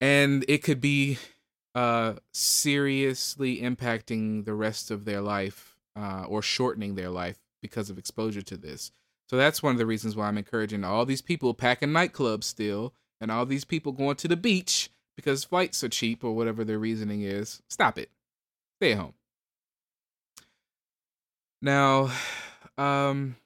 And 0.00 0.44
it 0.48 0.62
could 0.62 0.80
be 0.80 1.18
uh, 1.74 2.14
seriously 2.32 3.60
impacting 3.60 4.44
the 4.44 4.54
rest 4.54 4.90
of 4.90 5.04
their 5.04 5.20
life 5.20 5.76
uh, 5.96 6.24
or 6.26 6.42
shortening 6.42 6.94
their 6.94 7.10
life 7.10 7.38
because 7.60 7.88
of 7.88 7.98
exposure 7.98 8.42
to 8.42 8.56
this 8.56 8.90
so 9.32 9.38
that's 9.38 9.62
one 9.62 9.72
of 9.72 9.78
the 9.78 9.86
reasons 9.86 10.14
why 10.14 10.28
i'm 10.28 10.38
encouraging 10.38 10.84
all 10.84 11.06
these 11.06 11.22
people 11.22 11.54
packing 11.54 11.88
nightclubs 11.88 12.44
still 12.44 12.92
and 13.22 13.30
all 13.30 13.46
these 13.46 13.64
people 13.64 13.92
going 13.92 14.16
to 14.16 14.28
the 14.28 14.36
beach 14.36 14.90
because 15.16 15.44
flights 15.44 15.82
are 15.84 15.88
cheap 15.88 16.24
or 16.24 16.32
whatever 16.32 16.64
their 16.64 16.78
reasoning 16.78 17.22
is. 17.22 17.62
Stop 17.70 17.96
it. 17.96 18.10
Stay 18.78 18.92
at 18.92 18.98
home. 18.98 19.14
Now 21.62 22.10
um 22.78 23.36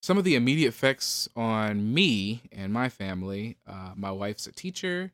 some 0.00 0.16
of 0.16 0.24
the 0.24 0.36
immediate 0.36 0.68
effects 0.68 1.28
on 1.36 1.92
me 1.92 2.42
and 2.50 2.72
my 2.72 2.88
family 2.88 3.58
uh, 3.66 3.92
my 3.94 4.10
wife's 4.10 4.46
a 4.46 4.52
teacher. 4.52 5.12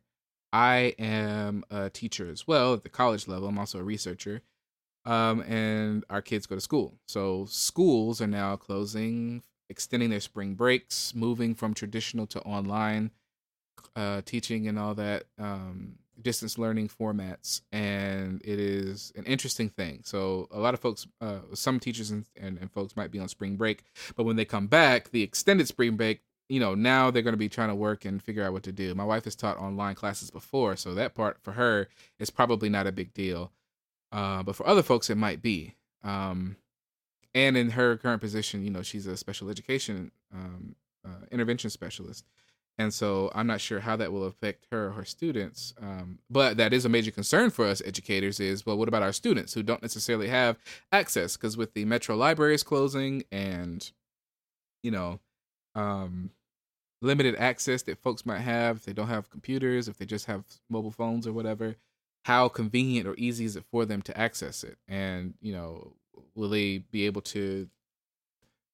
I 0.52 0.94
am 1.00 1.64
a 1.68 1.90
teacher 1.90 2.30
as 2.30 2.46
well 2.46 2.74
at 2.74 2.84
the 2.84 2.88
college 2.88 3.26
level. 3.26 3.48
I'm 3.48 3.58
also 3.58 3.80
a 3.80 3.82
researcher 3.82 4.42
um, 5.04 5.40
and 5.42 6.04
our 6.10 6.22
kids 6.22 6.46
go 6.46 6.54
to 6.54 6.60
school. 6.60 6.94
So 7.06 7.46
schools 7.48 8.20
are 8.20 8.26
now 8.26 8.56
closing 8.56 9.42
extending 9.70 10.10
their 10.10 10.20
spring 10.20 10.54
breaks 10.54 11.14
moving 11.14 11.54
from 11.54 11.74
traditional 11.74 12.26
to 12.26 12.40
online 12.42 13.10
uh, 13.96 14.20
teaching 14.24 14.68
and 14.68 14.78
all 14.78 14.94
that 14.94 15.24
um, 15.38 15.96
distance 16.20 16.58
learning 16.58 16.88
formats. 16.88 17.62
And 17.72 18.40
it 18.44 18.58
is 18.58 19.12
an 19.16 19.24
interesting 19.24 19.68
thing. 19.68 20.02
So 20.04 20.48
a 20.50 20.58
lot 20.58 20.74
of 20.74 20.80
folks 20.80 21.06
uh, 21.20 21.40
some 21.54 21.80
teachers 21.80 22.10
and, 22.10 22.26
and, 22.40 22.58
and, 22.58 22.70
folks 22.70 22.96
might 22.96 23.10
be 23.10 23.18
on 23.18 23.28
spring 23.28 23.56
break 23.56 23.84
but 24.16 24.24
when 24.24 24.36
they 24.36 24.44
come 24.44 24.66
back 24.66 25.10
the 25.10 25.22
extended 25.22 25.68
spring 25.68 25.96
break 25.96 26.22
you 26.48 26.58
know 26.58 26.74
now 26.74 27.10
they're 27.10 27.22
going 27.22 27.34
to 27.34 27.38
be 27.38 27.48
trying 27.48 27.68
to 27.68 27.74
work 27.74 28.04
and 28.04 28.22
figure 28.22 28.44
out 28.44 28.52
what 28.52 28.62
to 28.64 28.72
do. 28.72 28.94
My 28.94 29.04
wife 29.04 29.24
has 29.24 29.36
taught 29.36 29.58
online 29.58 29.94
classes 29.94 30.30
before 30.30 30.76
so 30.76 30.94
that 30.94 31.14
part 31.14 31.38
for 31.42 31.52
her 31.52 31.88
is 32.18 32.30
probably 32.30 32.68
not 32.68 32.86
a 32.86 32.92
big 32.92 33.14
deal 33.14 33.52
uh, 34.14 34.42
but 34.42 34.56
for 34.56 34.66
other 34.66 34.82
folks 34.82 35.10
it 35.10 35.16
might 35.16 35.42
be 35.42 35.74
um, 36.02 36.56
and 37.34 37.56
in 37.56 37.70
her 37.70 37.96
current 37.96 38.20
position 38.20 38.64
you 38.64 38.70
know 38.70 38.82
she's 38.82 39.06
a 39.06 39.16
special 39.16 39.50
education 39.50 40.10
um, 40.32 40.74
uh, 41.06 41.26
intervention 41.30 41.68
specialist 41.68 42.24
and 42.76 42.92
so 42.92 43.30
I'm 43.34 43.46
not 43.46 43.60
sure 43.60 43.80
how 43.80 43.96
that 43.96 44.12
will 44.12 44.24
affect 44.24 44.66
her 44.72 44.88
or 44.88 44.90
her 44.92 45.04
students. 45.04 45.74
Um, 45.80 46.18
but 46.28 46.56
that 46.56 46.72
is 46.72 46.84
a 46.84 46.88
major 46.88 47.12
concern 47.12 47.50
for 47.50 47.66
us 47.66 47.80
educators. 47.84 48.40
Is 48.40 48.66
well, 48.66 48.76
what 48.76 48.88
about 48.88 49.02
our 49.02 49.12
students 49.12 49.54
who 49.54 49.62
don't 49.62 49.82
necessarily 49.82 50.28
have 50.28 50.58
access? 50.90 51.36
Because 51.36 51.56
with 51.56 51.74
the 51.74 51.84
metro 51.84 52.16
libraries 52.16 52.64
closing 52.64 53.22
and 53.30 53.90
you 54.82 54.90
know 54.90 55.20
um, 55.76 56.30
limited 57.00 57.36
access 57.36 57.82
that 57.82 58.02
folks 58.02 58.26
might 58.26 58.40
have, 58.40 58.78
if 58.78 58.84
they 58.84 58.92
don't 58.92 59.08
have 59.08 59.30
computers, 59.30 59.86
if 59.86 59.96
they 59.96 60.06
just 60.06 60.26
have 60.26 60.44
mobile 60.68 60.90
phones 60.90 61.26
or 61.28 61.32
whatever, 61.32 61.76
how 62.24 62.48
convenient 62.48 63.06
or 63.06 63.14
easy 63.16 63.44
is 63.44 63.56
it 63.56 63.64
for 63.70 63.84
them 63.84 64.02
to 64.02 64.18
access 64.18 64.64
it? 64.64 64.76
And 64.88 65.34
you 65.40 65.52
know, 65.52 65.92
will 66.34 66.50
they 66.50 66.78
be 66.78 67.06
able 67.06 67.22
to 67.22 67.68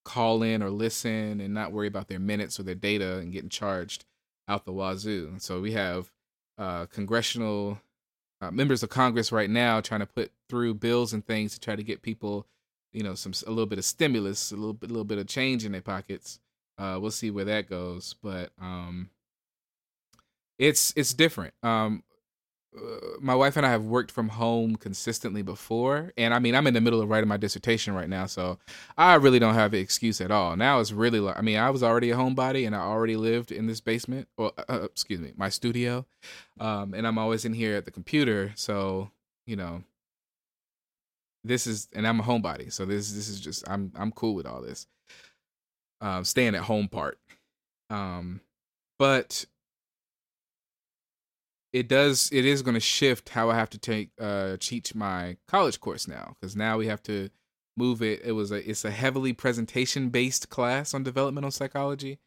call 0.05 0.43
in 0.43 0.63
or 0.63 0.71
listen 0.71 1.41
and 1.41 1.55
not 1.55 1.73
worry 1.73 1.87
about 1.87 2.09
their 2.09 2.19
minutes 2.19 2.59
or 2.59 2.63
their 2.63 2.75
data 2.75 3.19
and 3.19 3.33
getting 3.33 3.51
charged 3.51 4.05
out 4.49 4.65
the 4.65 4.73
wazoo. 4.73 5.29
And 5.31 5.43
So 5.43 5.61
we 5.61 5.73
have 5.73 6.11
uh, 6.59 6.87
congressional 6.87 7.81
uh, 8.41 8.51
members 8.51 8.83
of 8.83 8.89
Congress 8.89 9.31
right 9.31 9.51
now 9.51 9.81
trying 9.81 10.01
to 10.01 10.07
put 10.07 10.33
through 10.49 10.75
bills 10.75 11.13
and 11.13 11.25
things 11.25 11.55
to 11.55 11.61
try 11.61 11.77
to 11.77 11.83
get 11.83 12.03
people, 12.03 12.47
you 12.93 13.03
know, 13.03 13.15
some 13.15 13.33
a 13.47 13.51
little 13.51 13.67
bit 13.67 13.79
of 13.79 13.85
stimulus, 13.85 14.51
a 14.51 14.57
little 14.57 14.73
bit, 14.73 14.91
a 14.91 14.93
little 14.93 15.05
bit 15.05 15.19
of 15.19 15.27
change 15.27 15.65
in 15.65 15.73
their 15.73 15.81
pockets. 15.81 16.41
Uh, 16.79 16.99
we'll 17.01 17.11
see 17.11 17.31
where 17.31 17.45
that 17.45 17.69
goes, 17.69 18.15
but 18.23 18.51
um, 18.61 19.11
it's 20.59 20.95
it's 20.97 21.13
different. 21.13 21.53
Um, 21.63 22.03
uh, 22.77 23.19
my 23.21 23.35
wife 23.35 23.57
and 23.57 23.67
I 23.67 23.71
have 23.71 23.83
worked 23.83 24.13
from 24.13 24.29
home 24.29 24.77
consistently 24.77 25.43
before, 25.43 26.13
and 26.17 26.33
I 26.33 26.39
mean, 26.39 26.55
I'm 26.55 26.67
in 26.67 26.75
the 26.75 26.81
middle 26.81 27.01
of 27.01 27.09
writing 27.09 27.29
my 27.29 27.37
dissertation 27.37 27.95
right 27.95 28.09
now, 28.09 28.27
so 28.27 28.59
I 28.97 29.15
really 29.15 29.41
don't 29.41 29.55
have 29.55 29.75
an 29.75 29.81
excuse 29.81 30.21
at 30.21 30.31
all. 30.31 30.57
Now 30.57 30.79
it's 30.79 30.93
really 30.93 31.19
like, 31.19 31.37
I 31.37 31.41
mean, 31.41 31.59
I 31.59 31.71
was 31.71 31.83
already 31.83 32.11
a 32.11 32.17
homebody, 32.17 32.67
and 32.67 32.77
I 32.77 32.81
already 32.81 33.17
lived 33.17 33.51
in 33.51 33.67
this 33.67 33.81
basement, 33.81 34.29
or 34.37 34.53
uh, 34.57 34.65
uh, 34.69 34.85
excuse 34.85 35.21
me, 35.21 35.33
my 35.37 35.49
studio, 35.49 36.07
um, 36.61 36.95
and 36.95 37.07
I'm 37.07 37.19
always 37.19 37.45
in 37.45 37.55
here 37.55 37.77
at 37.77 37.87
the 37.87 37.91
computer, 37.91 38.53
so 38.55 39.11
you 39.47 39.57
know, 39.57 39.83
this 41.43 41.67
is, 41.67 41.89
and 41.93 42.07
I'm 42.07 42.21
a 42.21 42.23
homebody, 42.23 42.73
so 42.73 42.85
this 42.85 43.11
this 43.11 43.29
is 43.29 43.41
just, 43.41 43.69
I'm 43.69 43.93
I'm 43.97 44.13
cool 44.13 44.35
with 44.35 44.47
all 44.47 44.61
this, 44.61 44.87
um, 46.01 46.25
staying 46.25 46.55
at 46.55 46.63
home 46.63 46.87
part, 46.87 47.19
um, 47.91 48.41
but 48.97 49.45
it 51.73 51.89
does 51.89 52.29
it 52.33 52.45
is 52.45 52.63
going 52.63 52.75
to 52.75 52.81
shift 52.81 53.31
how 53.31 53.51
I 53.51 53.55
have 53.55 53.71
to 53.71 53.79
take 53.79 54.11
uh 54.21 54.57
teach 54.59 54.95
my 54.95 55.37
college 55.47 55.81
course 55.81 56.09
now 56.09 56.37
because 56.41 56.57
now 56.57 56.79
we 56.79 56.87
have 56.87 57.03
to 57.05 57.31
move 57.77 58.03
it. 58.03 58.21
It 58.25 58.33
was 58.33 58.53
a 58.53 58.69
it's 58.69 58.85
a 58.85 58.91
heavily 58.91 59.33
presentation 59.33 60.11
based 60.11 60.49
class 60.49 60.95
on 60.95 61.03
developmental 61.03 61.51
psychology, 61.51 62.19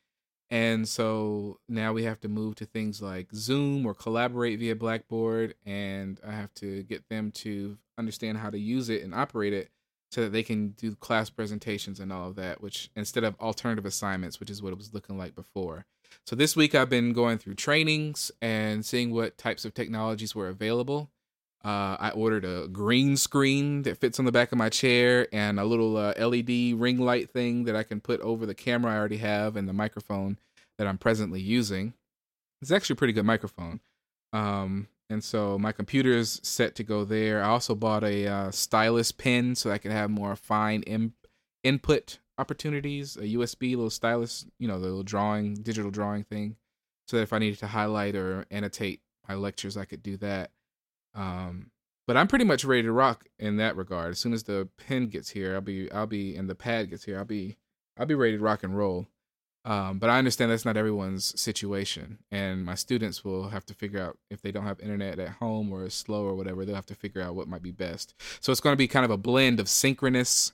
and 0.49 0.87
so 0.87 1.59
now 1.67 1.93
we 1.93 2.03
have 2.03 2.19
to 2.21 2.27
move 2.27 2.55
to 2.55 2.65
things 2.65 3.01
like 3.01 3.29
Zoom 3.33 3.85
or 3.85 3.93
collaborate 3.93 4.59
via 4.59 4.75
Blackboard, 4.75 5.55
and 5.65 6.19
I 6.25 6.31
have 6.31 6.53
to 6.55 6.83
get 6.83 7.07
them 7.09 7.31
to 7.31 7.77
understand 7.97 8.37
how 8.39 8.49
to 8.49 8.57
use 8.59 8.89
it 8.89 9.03
and 9.03 9.13
operate 9.13 9.53
it 9.53 9.69
so 10.11 10.21
that 10.21 10.31
they 10.31 10.43
can 10.43 10.69
do 10.69 10.95
class 10.95 11.29
presentations 11.29 11.99
and 11.99 12.13
all 12.13 12.29
of 12.29 12.35
that, 12.35 12.61
which 12.61 12.91
instead 12.95 13.23
of 13.23 13.35
alternative 13.39 13.85
assignments, 13.85 14.39
which 14.39 14.49
is 14.51 14.61
what 14.61 14.71
it 14.71 14.77
was 14.77 14.93
looking 14.93 15.17
like 15.17 15.35
before. 15.35 15.85
So 16.25 16.35
this 16.35 16.55
week 16.55 16.75
I've 16.75 16.89
been 16.89 17.13
going 17.13 17.37
through 17.37 17.55
trainings 17.55 18.31
and 18.41 18.85
seeing 18.85 19.13
what 19.13 19.37
types 19.37 19.65
of 19.65 19.73
technologies 19.73 20.35
were 20.35 20.47
available. 20.47 21.09
Uh, 21.63 21.95
I 21.97 22.11
ordered 22.13 22.43
a 22.43 22.67
green 22.67 23.15
screen 23.15 23.83
that 23.83 23.97
fits 23.97 24.19
on 24.19 24.25
the 24.25 24.33
back 24.33 24.51
of 24.51 24.57
my 24.57 24.69
chair 24.69 25.27
and 25.31 25.59
a 25.59 25.63
little 25.63 25.95
uh, 25.95 26.13
LED 26.17 26.73
ring 26.75 26.99
light 26.99 27.29
thing 27.29 27.63
that 27.65 27.75
I 27.75 27.83
can 27.83 28.01
put 28.01 28.19
over 28.19 28.45
the 28.45 28.53
camera 28.53 28.91
I 28.91 28.97
already 28.97 29.17
have 29.17 29.55
and 29.55 29.67
the 29.67 29.73
microphone 29.73 30.37
that 30.77 30.87
I'm 30.87 30.97
presently 30.97 31.39
using. 31.39 31.93
It's 32.61 32.71
actually 32.71 32.95
a 32.95 32.97
pretty 32.97 33.13
good 33.13 33.25
microphone. 33.25 33.79
Um, 34.33 34.87
and 35.09 35.23
so 35.23 35.57
my 35.57 35.71
computer 35.71 36.11
is 36.11 36.41
set 36.43 36.75
to 36.75 36.83
go 36.83 37.05
there. 37.05 37.41
I 37.41 37.47
also 37.47 37.75
bought 37.75 38.03
a 38.03 38.27
uh, 38.27 38.51
stylus 38.51 39.11
pen 39.11 39.55
so 39.55 39.71
I 39.71 39.77
can 39.77 39.91
have 39.91 40.09
more 40.09 40.35
fine 40.35 40.81
in- 40.83 41.13
input 41.63 42.19
opportunities. 42.37 43.15
A 43.17 43.21
USB 43.21 43.71
little 43.71 43.89
stylus, 43.89 44.45
you 44.59 44.67
know, 44.67 44.79
the 44.79 44.87
little 44.87 45.03
drawing, 45.03 45.55
digital 45.55 45.91
drawing 45.91 46.23
thing, 46.23 46.57
so 47.07 47.17
that 47.17 47.23
if 47.23 47.33
I 47.33 47.39
needed 47.39 47.59
to 47.59 47.67
highlight 47.67 48.15
or 48.15 48.45
annotate 48.51 49.01
my 49.27 49.35
lectures, 49.35 49.77
I 49.77 49.85
could 49.85 50.03
do 50.03 50.17
that. 50.17 50.51
Um, 51.15 51.71
but 52.05 52.17
I'm 52.17 52.27
pretty 52.27 52.45
much 52.45 52.65
ready 52.65 52.83
to 52.83 52.91
rock 52.91 53.25
in 53.39 53.57
that 53.57 53.77
regard. 53.77 54.11
As 54.11 54.19
soon 54.19 54.33
as 54.33 54.43
the 54.43 54.67
pen 54.77 55.07
gets 55.07 55.29
here, 55.29 55.55
I'll 55.55 55.61
be, 55.61 55.91
I'll 55.91 56.07
be, 56.07 56.35
and 56.35 56.49
the 56.49 56.55
pad 56.55 56.89
gets 56.89 57.05
here, 57.05 57.17
I'll 57.17 57.25
be, 57.25 57.57
I'll 57.97 58.05
be 58.05 58.15
ready 58.15 58.37
to 58.37 58.43
rock 58.43 58.63
and 58.63 58.77
roll. 58.77 59.07
Um, 59.65 59.99
but 59.99 60.09
I 60.09 60.17
understand 60.17 60.51
that's 60.51 60.65
not 60.65 60.75
everyone's 60.75 61.39
situation, 61.39 62.19
and 62.29 62.65
my 62.65 62.75
students 62.75 63.23
will 63.23 63.47
have 63.47 63.65
to 63.67 63.73
figure 63.73 64.01
out 64.01 64.17
if 64.29 64.41
they 64.41 64.51
don't 64.51 64.65
have 64.65 64.81
internet 64.81 65.19
at 65.19 65.29
home 65.29 65.71
or 65.71 65.85
is 65.85 65.93
slow 65.93 66.25
or 66.25 66.35
whatever. 66.35 66.65
They'll 66.65 66.75
have 66.75 66.85
to 66.87 66.95
figure 66.95 67.21
out 67.21 67.35
what 67.35 67.47
might 67.47 67.63
be 67.63 67.71
best. 67.71 68.13
So 68.41 68.51
it's 68.51 68.59
going 68.59 68.73
to 68.73 68.77
be 68.77 68.89
kind 68.89 69.05
of 69.05 69.11
a 69.11 69.17
blend 69.17 69.61
of 69.61 69.69
synchronous 69.69 70.51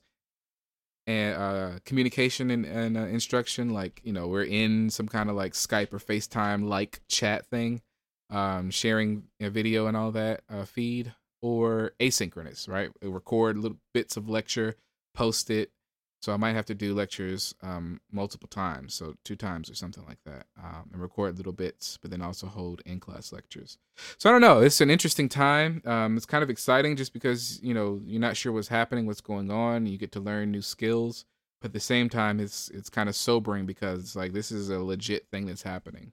and 1.10 1.36
uh, 1.36 1.80
communication 1.86 2.52
and, 2.52 2.65
and 2.65 2.95
uh, 2.95 3.02
instruction. 3.02 3.72
Like 3.72 4.00
you 4.04 4.13
know, 4.13 4.28
we're 4.28 4.43
in 4.43 4.91
some 4.91 5.08
kind 5.08 5.30
of 5.30 5.36
like 5.36 5.54
Skype 5.54 5.91
or 5.91 5.98
FaceTime 5.98 6.67
like 6.67 7.02
chat 7.08 7.48
thing, 7.48 7.82
um, 8.30 8.69
sharing 8.69 9.24
a 9.41 9.50
video 9.50 9.88
and 9.88 9.98
all 9.98 10.12
that 10.12 10.43
uh, 10.50 10.65
feed, 10.65 11.13
or 11.41 11.93
asynchronous. 12.00 12.69
Right, 12.69 12.91
we 13.02 13.10
record 13.10 13.58
little 13.58 13.80
bits 13.91 14.17
of 14.17 14.30
lecture, 14.30 14.76
post 15.15 15.50
it 15.50 15.72
so 16.21 16.34
I 16.34 16.38
might 16.38 16.53
have 16.53 16.65
to 16.65 16.75
do 16.75 16.93
lectures 16.93 17.55
um, 17.63 18.01
multiple 18.12 18.49
times, 18.49 18.93
so 18.93 19.15
two 19.23 19.38
times 19.38 19.69
or 19.69 19.75
something 19.75 20.03
like 20.05 20.19
that, 20.25 20.47
um, 20.62 20.89
and 20.91 21.01
record 21.01 21.38
little 21.38 21.53
bits, 21.53 21.97
but 22.01 22.12
then 22.12 22.21
also 22.21 22.47
hold 22.47 22.82
in 22.86 22.99
class 22.99 23.32
lectures. 23.32 23.77
So 24.17 24.29
I 24.29 24.34
don't 24.34 24.41
know. 24.41 24.60
It's 24.60 24.82
an 24.82 24.89
interesting 24.89 25.29
time. 25.29 25.82
Um, 25.86 26.17
it's 26.17 26.25
kind 26.25 26.43
of 26.43 26.49
exciting 26.49 26.97
just 26.97 27.13
because 27.13 27.62
you 27.63 27.73
know 27.73 28.01
you're 28.03 28.19
not 28.19 28.36
sure 28.36 28.51
what's 28.51 28.67
happening, 28.67 29.05
what's 29.05 29.21
going 29.21 29.49
on. 29.49 29.86
You 29.86 29.97
get 29.97 30.12
to 30.13 30.19
learn 30.19 30.51
new 30.51 30.62
skills, 30.62 31.23
but 31.62 31.69
at 31.69 31.73
the 31.73 31.79
same 31.79 32.10
time, 32.10 32.41
it's 32.41 32.69
it's 32.69 32.89
kind 32.89 33.08
of 33.08 33.15
sobering 33.15 33.65
because 33.65 34.15
like 34.15 34.34
this 34.34 34.51
is 34.51 34.69
a 34.69 34.79
legit 34.79 35.27
thing 35.32 35.45
that's 35.45 35.63
happening. 35.63 36.12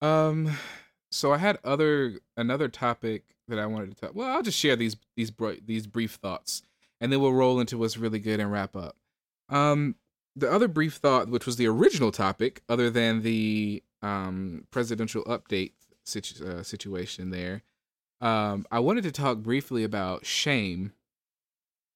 Um, 0.00 0.56
so 1.10 1.32
I 1.32 1.38
had 1.38 1.58
other 1.64 2.20
another 2.36 2.68
topic 2.68 3.24
that 3.48 3.58
I 3.58 3.66
wanted 3.66 3.90
to 3.90 4.00
talk. 4.00 4.14
Well, 4.14 4.28
I'll 4.28 4.42
just 4.42 4.58
share 4.58 4.76
these 4.76 4.96
these 5.16 5.32
these 5.66 5.88
brief 5.88 6.14
thoughts 6.14 6.62
and 7.00 7.12
then 7.12 7.20
we'll 7.20 7.32
roll 7.32 7.60
into 7.60 7.78
what's 7.78 7.96
really 7.96 8.18
good 8.18 8.40
and 8.40 8.50
wrap 8.50 8.76
up. 8.76 8.96
Um, 9.48 9.96
the 10.36 10.50
other 10.50 10.68
brief 10.68 10.94
thought, 10.94 11.28
which 11.28 11.46
was 11.46 11.56
the 11.56 11.66
original 11.66 12.12
topic, 12.12 12.62
other 12.68 12.90
than 12.90 13.22
the 13.22 13.82
um, 14.02 14.66
presidential 14.70 15.24
update 15.24 15.72
situ- 16.04 16.44
uh, 16.46 16.62
situation 16.62 17.30
there, 17.30 17.62
um, 18.20 18.66
I 18.70 18.80
wanted 18.80 19.04
to 19.04 19.12
talk 19.12 19.38
briefly 19.38 19.84
about 19.84 20.26
shame. 20.26 20.92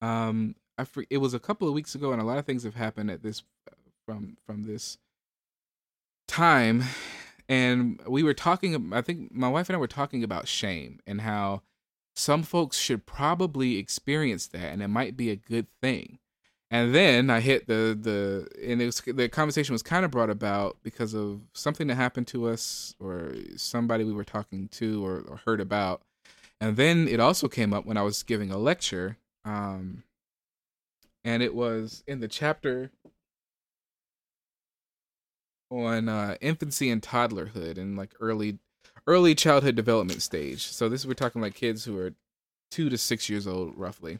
Um, 0.00 0.56
I 0.78 0.84
fr- 0.84 1.02
it 1.10 1.18
was 1.18 1.34
a 1.34 1.38
couple 1.38 1.68
of 1.68 1.74
weeks 1.74 1.94
ago, 1.94 2.12
and 2.12 2.20
a 2.20 2.24
lot 2.24 2.38
of 2.38 2.46
things 2.46 2.64
have 2.64 2.74
happened 2.74 3.10
at 3.10 3.22
this 3.22 3.42
from 4.06 4.36
from 4.44 4.64
this 4.64 4.98
time, 6.26 6.84
and 7.48 8.00
we 8.06 8.22
were 8.22 8.34
talking. 8.34 8.92
I 8.92 9.02
think 9.02 9.32
my 9.32 9.48
wife 9.48 9.68
and 9.68 9.76
I 9.76 9.80
were 9.80 9.86
talking 9.86 10.24
about 10.24 10.48
shame 10.48 11.00
and 11.06 11.20
how 11.20 11.62
some 12.14 12.42
folks 12.42 12.79
should 12.79 13.07
probably 13.07 13.79
experience 13.79 14.46
that 14.48 14.72
and 14.72 14.83
it 14.83 14.88
might 14.88 15.16
be 15.16 15.31
a 15.31 15.37
good 15.37 15.66
thing. 15.81 16.18
And 16.70 16.94
then 16.94 17.29
i 17.29 17.40
hit 17.40 17.66
the 17.66 17.96
the 18.01 18.48
and 18.66 18.81
it 18.81 18.87
was 18.87 19.01
the 19.01 19.29
conversation 19.29 19.72
was 19.72 19.83
kind 19.83 20.05
of 20.05 20.11
brought 20.11 20.31
about 20.31 20.79
because 20.83 21.14
of 21.14 21.42
something 21.53 21.87
that 21.88 21.96
happened 21.96 22.27
to 22.29 22.48
us 22.48 22.94
or 22.98 23.35
somebody 23.57 24.05
we 24.05 24.12
were 24.12 24.25
talking 24.25 24.68
to 24.68 25.05
or, 25.05 25.22
or 25.29 25.37
heard 25.44 25.61
about. 25.61 26.03
And 26.61 26.77
then 26.77 27.09
it 27.09 27.20
also 27.20 27.48
came 27.48 27.75
up 27.75 27.85
when 27.85 27.96
i 27.96 28.03
was 28.03 28.22
giving 28.22 28.51
a 28.51 28.59
lecture 28.59 29.18
um 29.44 30.05
and 31.25 31.42
it 31.42 31.55
was 31.55 32.03
in 32.07 32.20
the 32.20 32.29
chapter 32.29 32.90
on 35.70 36.09
uh, 36.09 36.37
infancy 36.40 36.90
and 36.90 37.03
toddlerhood 37.03 37.79
and 37.79 37.96
like 37.96 38.14
early 38.20 38.59
early 39.06 39.34
childhood 39.34 39.74
development 39.74 40.22
stage. 40.22 40.62
So 40.62 40.88
this 40.88 41.04
we're 41.04 41.14
talking 41.14 41.42
like 41.42 41.54
kids 41.54 41.84
who 41.84 41.98
are 41.98 42.14
two 42.70 42.88
to 42.88 42.98
six 42.98 43.28
years 43.28 43.46
old, 43.46 43.76
roughly. 43.76 44.18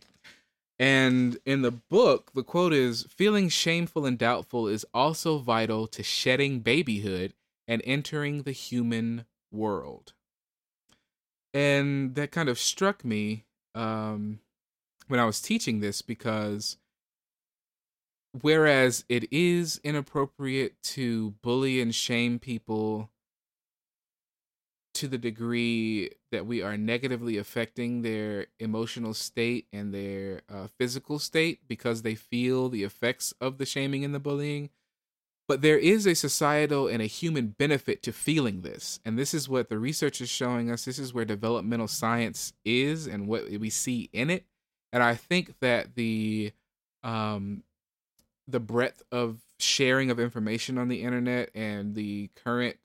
And 0.79 1.39
in 1.47 1.63
the 1.63 1.71
book, 1.71 2.33
the 2.35 2.43
quote 2.43 2.73
is 2.73 3.05
Feeling 3.05 3.49
shameful 3.49 4.05
and 4.05 4.19
doubtful 4.19 4.67
is 4.67 4.87
also 4.93 5.39
vital 5.39 5.87
to 5.89 6.03
shedding 6.03 6.61
babyhood 6.61 7.35
and 7.69 7.83
entering 7.85 8.43
the 8.43 8.53
human 8.53 9.25
world. 9.53 10.13
And 11.55 12.15
that 12.15 12.33
kind 12.33 12.49
of 12.49 12.59
struck 12.59 13.05
me 13.05 13.45
um, 13.75 14.41
when 15.09 15.21
I 15.21 15.25
was 15.25 15.41
teaching 15.41 15.81
this 15.81 16.03
because 16.03 16.79
whereas 18.41 19.05
it 19.09 19.31
is 19.31 19.81
inappropriate 19.85 20.83
to 20.83 21.35
bully 21.43 21.81
and 21.81 21.95
shame 21.95 22.39
people 22.39 23.11
to 25.03 25.09
the 25.09 25.19
degree 25.19 26.11
that 26.31 26.47
we 26.47 26.63
are 26.63 26.77
negatively 26.77 27.37
affecting 27.37 28.03
their 28.03 28.47
emotional 28.61 29.13
state 29.13 29.67
and 29.73 29.93
their 29.93 30.43
uh, 30.49 30.69
physical 30.79 31.19
state 31.19 31.59
because 31.67 32.03
they 32.03 32.15
feel 32.15 32.69
the 32.69 32.85
effects 32.85 33.35
of 33.41 33.59
the 33.59 33.67
shaming 33.67 34.05
and 34.05 34.15
the 34.15 34.21
bullying. 34.21 34.71
But 35.49 35.61
there 35.61 35.77
is 35.77 36.07
a 36.07 36.15
societal 36.15 36.87
and 36.87 37.03
a 37.03 37.07
human 37.07 37.49
benefit 37.49 38.01
to 38.05 38.13
feeling 38.13 38.63
this. 38.63 39.01
And 39.05 39.19
this 39.19 39.35
is 39.35 39.49
what 39.49 39.69
the 39.69 39.77
research 39.77 40.21
is 40.21 40.29
showing 40.29 40.71
us. 40.71 40.85
This 40.85 41.01
is 41.01 41.13
where 41.13 41.25
developmental 41.25 41.89
science 41.89 42.53
is 42.65 43.09
and 43.09 43.27
what 43.27 43.51
we 43.51 43.71
see 43.71 44.09
in 44.13 44.31
it. 44.31 44.47
And 44.93 45.03
I 45.03 45.17
think 45.17 45.59
that 45.59 45.97
the 45.97 46.53
um 47.03 47.65
the 48.47 48.61
breadth 48.61 49.03
of 49.11 49.41
sharing 49.59 50.13
of 50.13 50.21
information 50.21 50.79
on 50.79 50.87
the 50.87 51.03
internet 51.03 51.51
and 51.57 51.97
the 51.97 52.31
current 52.37 52.77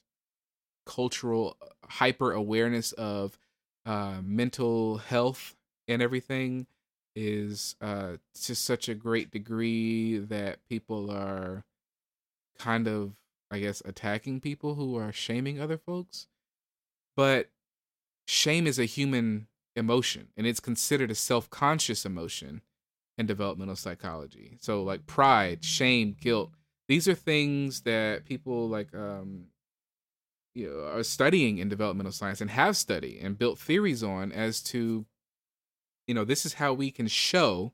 cultural 0.87 1.57
hyper 1.87 2.31
awareness 2.31 2.91
of 2.93 3.37
uh, 3.85 4.17
mental 4.23 4.97
health 4.97 5.55
and 5.87 6.01
everything 6.01 6.67
is 7.15 7.75
uh, 7.81 8.17
to 8.43 8.53
such 8.53 8.89
a 8.89 8.93
great 8.93 9.31
degree 9.31 10.17
that 10.17 10.59
people 10.69 11.09
are 11.09 11.63
kind 12.59 12.87
of, 12.87 13.13
I 13.49 13.59
guess, 13.59 13.81
attacking 13.85 14.41
people 14.41 14.75
who 14.75 14.97
are 14.97 15.11
shaming 15.11 15.59
other 15.59 15.77
folks. 15.77 16.27
But 17.15 17.49
shame 18.27 18.67
is 18.67 18.77
a 18.77 18.85
human 18.85 19.47
emotion 19.75 20.27
and 20.35 20.45
it's 20.45 20.59
considered 20.59 21.09
a 21.09 21.15
self 21.15 21.49
conscious 21.49 22.05
emotion 22.05 22.61
in 23.17 23.25
developmental 23.25 23.75
psychology. 23.75 24.57
So, 24.61 24.83
like 24.83 25.07
pride, 25.07 25.63
shame, 25.63 26.15
guilt, 26.19 26.51
these 26.87 27.07
are 27.07 27.15
things 27.15 27.81
that 27.81 28.25
people 28.25 28.67
like 28.69 28.93
um, 28.93 29.45
you 30.57 30.69
know, 30.69 30.97
are 30.97 31.03
studying 31.03 31.57
in 31.57 31.69
developmental 31.69 32.11
science 32.11 32.41
and 32.41 32.49
have 32.49 32.75
studied 32.75 33.19
and 33.21 33.37
built 33.37 33.59
theories 33.59 34.03
on 34.03 34.31
as 34.31 34.61
to 34.61 35.05
you 36.07 36.15
know 36.15 36.25
this 36.25 36.45
is 36.45 36.55
how 36.55 36.73
we 36.73 36.91
can 36.91 37.07
show 37.07 37.73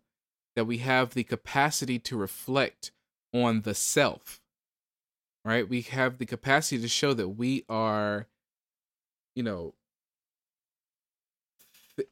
that 0.55 0.65
we 0.65 0.79
have 0.79 1.13
the 1.13 1.23
capacity 1.23 1.97
to 1.99 2.17
reflect 2.17 2.91
on 3.33 3.61
the 3.61 3.73
self 3.73 4.41
right? 5.45 5.67
We 5.67 5.81
have 5.81 6.17
the 6.17 6.25
capacity 6.25 6.81
to 6.81 6.87
show 6.87 7.13
that 7.13 7.29
we 7.29 7.65
are 7.67 8.27
you 9.35 9.43
know 9.43 9.73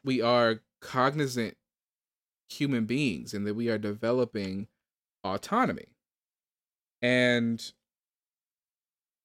we 0.04 0.22
are 0.22 0.62
cognizant 0.82 1.58
human 2.50 2.86
beings 2.86 3.34
and 3.34 3.48
that 3.48 3.56
we 3.56 3.70
are 3.70 3.78
developing 3.78 4.68
autonomy. 5.24 5.96
And 7.02 7.72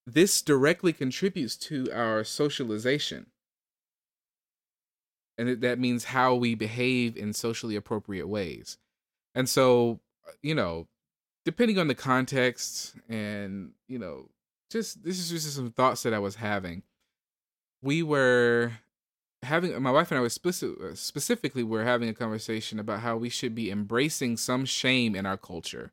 this 0.06 0.40
directly 0.42 0.92
contributes 0.92 1.56
to 1.56 1.90
our 1.92 2.22
socialization. 2.24 3.26
And 5.38 5.60
that 5.60 5.78
means 5.78 6.04
how 6.04 6.34
we 6.34 6.54
behave 6.54 7.16
in 7.16 7.32
socially 7.32 7.76
appropriate 7.76 8.28
ways. 8.28 8.78
And 9.34 9.48
so, 9.48 10.00
you 10.42 10.54
know, 10.54 10.86
depending 11.44 11.78
on 11.78 11.88
the 11.88 11.94
context 11.94 12.94
and, 13.08 13.72
you 13.88 13.98
know, 13.98 14.30
just 14.70 15.04
this 15.04 15.18
is 15.18 15.30
just 15.30 15.54
some 15.54 15.70
thoughts 15.70 16.02
that 16.02 16.14
I 16.14 16.18
was 16.18 16.36
having. 16.36 16.82
We 17.82 18.02
were 18.02 18.72
having 19.42 19.80
my 19.82 19.90
wife 19.90 20.10
and 20.10 20.18
I 20.18 20.22
was 20.22 20.32
specific, 20.32 20.82
uh, 20.82 20.94
specifically 20.94 21.62
we're 21.62 21.84
having 21.84 22.08
a 22.08 22.14
conversation 22.14 22.78
about 22.78 23.00
how 23.00 23.16
we 23.16 23.28
should 23.28 23.54
be 23.54 23.70
embracing 23.70 24.36
some 24.36 24.64
shame 24.64 25.14
in 25.14 25.26
our 25.26 25.36
culture, 25.36 25.92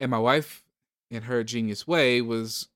and 0.00 0.10
my 0.10 0.18
wife, 0.18 0.64
in 1.10 1.22
her 1.22 1.44
genius 1.44 1.86
way, 1.86 2.20
was 2.22 2.68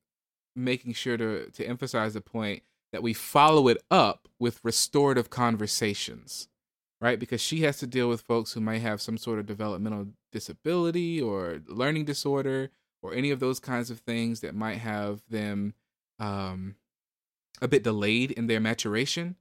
making 0.55 0.93
sure 0.93 1.17
to 1.17 1.49
to 1.51 1.65
emphasize 1.65 2.13
the 2.13 2.21
point 2.21 2.63
that 2.91 3.03
we 3.03 3.13
follow 3.13 3.67
it 3.67 3.81
up 3.89 4.27
with 4.39 4.59
restorative 4.63 5.29
conversations, 5.29 6.47
right? 7.01 7.19
Because 7.19 7.41
she 7.41 7.61
has 7.61 7.77
to 7.77 7.87
deal 7.87 8.07
with 8.07 8.21
folks 8.21 8.53
who 8.53 8.61
might 8.61 8.81
have 8.81 9.01
some 9.01 9.17
sort 9.17 9.39
of 9.39 9.47
developmental 9.47 10.07
disability 10.31 11.19
or 11.19 11.61
learning 11.67 12.05
disorder 12.05 12.69
or 13.01 13.13
any 13.13 13.31
of 13.31 13.39
those 13.39 13.59
kinds 13.59 13.89
of 13.89 13.99
things 13.99 14.41
that 14.41 14.55
might 14.55 14.77
have 14.77 15.21
them 15.29 15.73
um, 16.19 16.75
a 17.61 17.67
bit 17.67 17.83
delayed 17.83 18.31
in 18.31 18.47
their 18.47 18.59
maturation. 18.59 19.35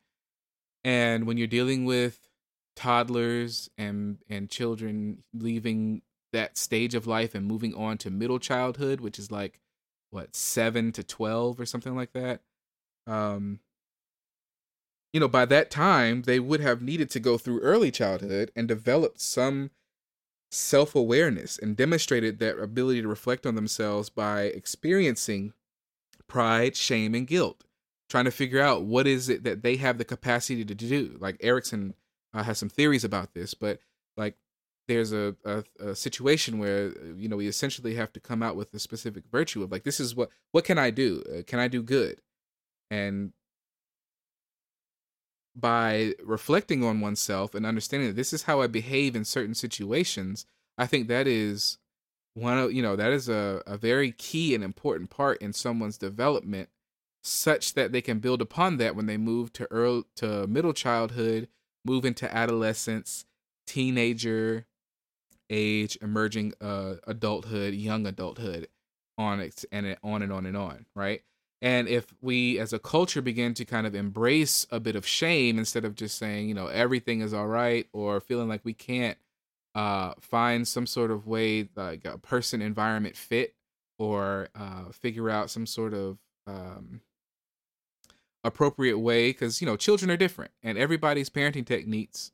And 0.82 1.26
when 1.26 1.36
you're 1.36 1.46
dealing 1.46 1.84
with 1.84 2.28
toddlers 2.74 3.68
and 3.76 4.18
and 4.28 4.48
children 4.48 5.22
leaving 5.34 6.00
that 6.32 6.56
stage 6.56 6.94
of 6.94 7.06
life 7.06 7.34
and 7.34 7.46
moving 7.46 7.74
on 7.74 7.98
to 7.98 8.10
middle 8.10 8.38
childhood, 8.38 9.00
which 9.00 9.18
is 9.18 9.30
like 9.30 9.60
what 10.12 10.36
seven 10.36 10.92
to 10.92 11.02
twelve 11.02 11.58
or 11.58 11.66
something 11.66 11.96
like 11.96 12.12
that. 12.12 12.42
Um, 13.06 13.58
you 15.12 15.20
know, 15.20 15.28
by 15.28 15.44
that 15.46 15.70
time 15.70 16.22
they 16.22 16.38
would 16.38 16.60
have 16.60 16.80
needed 16.80 17.10
to 17.10 17.20
go 17.20 17.36
through 17.36 17.60
early 17.60 17.90
childhood 17.90 18.52
and 18.54 18.68
develop 18.68 19.18
some 19.18 19.70
self 20.50 20.94
awareness 20.94 21.58
and 21.58 21.76
demonstrated 21.76 22.38
their 22.38 22.60
ability 22.60 23.02
to 23.02 23.08
reflect 23.08 23.46
on 23.46 23.56
themselves 23.56 24.08
by 24.08 24.42
experiencing 24.42 25.52
pride, 26.28 26.76
shame, 26.76 27.14
and 27.14 27.26
guilt 27.26 27.64
trying 28.12 28.24
to 28.26 28.30
figure 28.30 28.60
out 28.60 28.84
what 28.84 29.06
is 29.06 29.30
it 29.30 29.42
that 29.42 29.62
they 29.62 29.76
have 29.76 29.96
the 29.96 30.04
capacity 30.04 30.66
to 30.66 30.74
do. 30.74 31.16
Like 31.18 31.38
Erikson 31.40 31.94
uh, 32.34 32.42
has 32.42 32.58
some 32.58 32.68
theories 32.68 33.04
about 33.04 33.32
this, 33.32 33.54
but 33.54 33.80
like 34.18 34.36
there's 34.92 35.12
a, 35.12 35.34
a, 35.44 35.64
a 35.80 35.94
situation 35.94 36.58
where 36.58 36.88
uh, 36.88 37.14
you 37.16 37.28
know 37.28 37.36
we 37.36 37.46
essentially 37.46 37.94
have 37.94 38.12
to 38.12 38.20
come 38.20 38.42
out 38.42 38.56
with 38.56 38.72
a 38.74 38.78
specific 38.78 39.24
virtue 39.30 39.62
of 39.62 39.70
like 39.72 39.84
this 39.84 40.00
is 40.00 40.14
what 40.14 40.30
what 40.52 40.64
can 40.64 40.78
I 40.78 40.90
do? 40.90 41.22
Uh, 41.28 41.42
can 41.46 41.58
I 41.58 41.68
do 41.68 41.82
good? 41.82 42.20
And 42.90 43.32
by 45.54 46.14
reflecting 46.22 46.82
on 46.82 47.00
oneself 47.00 47.54
and 47.54 47.66
understanding 47.66 48.08
that 48.08 48.16
this 48.16 48.32
is 48.32 48.44
how 48.44 48.60
I 48.60 48.66
behave 48.66 49.14
in 49.14 49.24
certain 49.24 49.54
situations, 49.54 50.46
I 50.78 50.86
think 50.86 51.08
that 51.08 51.26
is 51.26 51.78
one 52.34 52.58
of 52.58 52.72
you 52.72 52.82
know 52.82 52.96
that 52.96 53.12
is 53.12 53.28
a, 53.28 53.62
a 53.66 53.76
very 53.76 54.12
key 54.12 54.54
and 54.54 54.64
important 54.64 55.10
part 55.10 55.40
in 55.42 55.52
someone's 55.52 55.98
development 55.98 56.68
such 57.24 57.74
that 57.74 57.92
they 57.92 58.00
can 58.00 58.18
build 58.18 58.42
upon 58.42 58.78
that 58.78 58.96
when 58.96 59.06
they 59.06 59.16
move 59.16 59.52
to 59.52 59.70
early 59.70 60.04
to 60.16 60.46
middle 60.46 60.72
childhood, 60.72 61.48
move 61.84 62.04
into 62.04 62.32
adolescence, 62.34 63.24
teenager 63.66 64.66
age, 65.50 65.98
emerging 66.00 66.54
uh, 66.60 66.94
adulthood, 67.06 67.74
young 67.74 68.06
adulthood, 68.06 68.68
on 69.18 69.40
it 69.40 69.64
and 69.70 69.96
on 70.02 70.22
and 70.22 70.32
on 70.32 70.46
and 70.46 70.56
on, 70.56 70.86
right? 70.94 71.22
And 71.60 71.86
if 71.86 72.06
we 72.20 72.58
as 72.58 72.72
a 72.72 72.78
culture 72.78 73.22
begin 73.22 73.54
to 73.54 73.64
kind 73.64 73.86
of 73.86 73.94
embrace 73.94 74.66
a 74.70 74.80
bit 74.80 74.96
of 74.96 75.06
shame 75.06 75.58
instead 75.58 75.84
of 75.84 75.94
just 75.94 76.18
saying, 76.18 76.48
you 76.48 76.54
know, 76.54 76.66
everything 76.66 77.20
is 77.20 77.32
all 77.32 77.46
right 77.46 77.86
or 77.92 78.20
feeling 78.20 78.48
like 78.48 78.64
we 78.64 78.74
can't 78.74 79.16
uh, 79.74 80.14
find 80.20 80.66
some 80.66 80.86
sort 80.86 81.10
of 81.10 81.26
way, 81.26 81.68
like 81.76 82.04
a 82.04 82.18
person 82.18 82.60
environment 82.60 83.16
fit 83.16 83.54
or 83.98 84.48
uh, 84.56 84.90
figure 84.90 85.30
out 85.30 85.50
some 85.50 85.66
sort 85.66 85.94
of 85.94 86.18
um, 86.48 87.00
appropriate 88.44 88.98
way 88.98 89.30
because 89.30 89.60
you 89.60 89.66
know 89.66 89.76
children 89.76 90.10
are 90.10 90.16
different 90.16 90.50
and 90.62 90.76
everybody's 90.76 91.30
parenting 91.30 91.64
techniques 91.64 92.32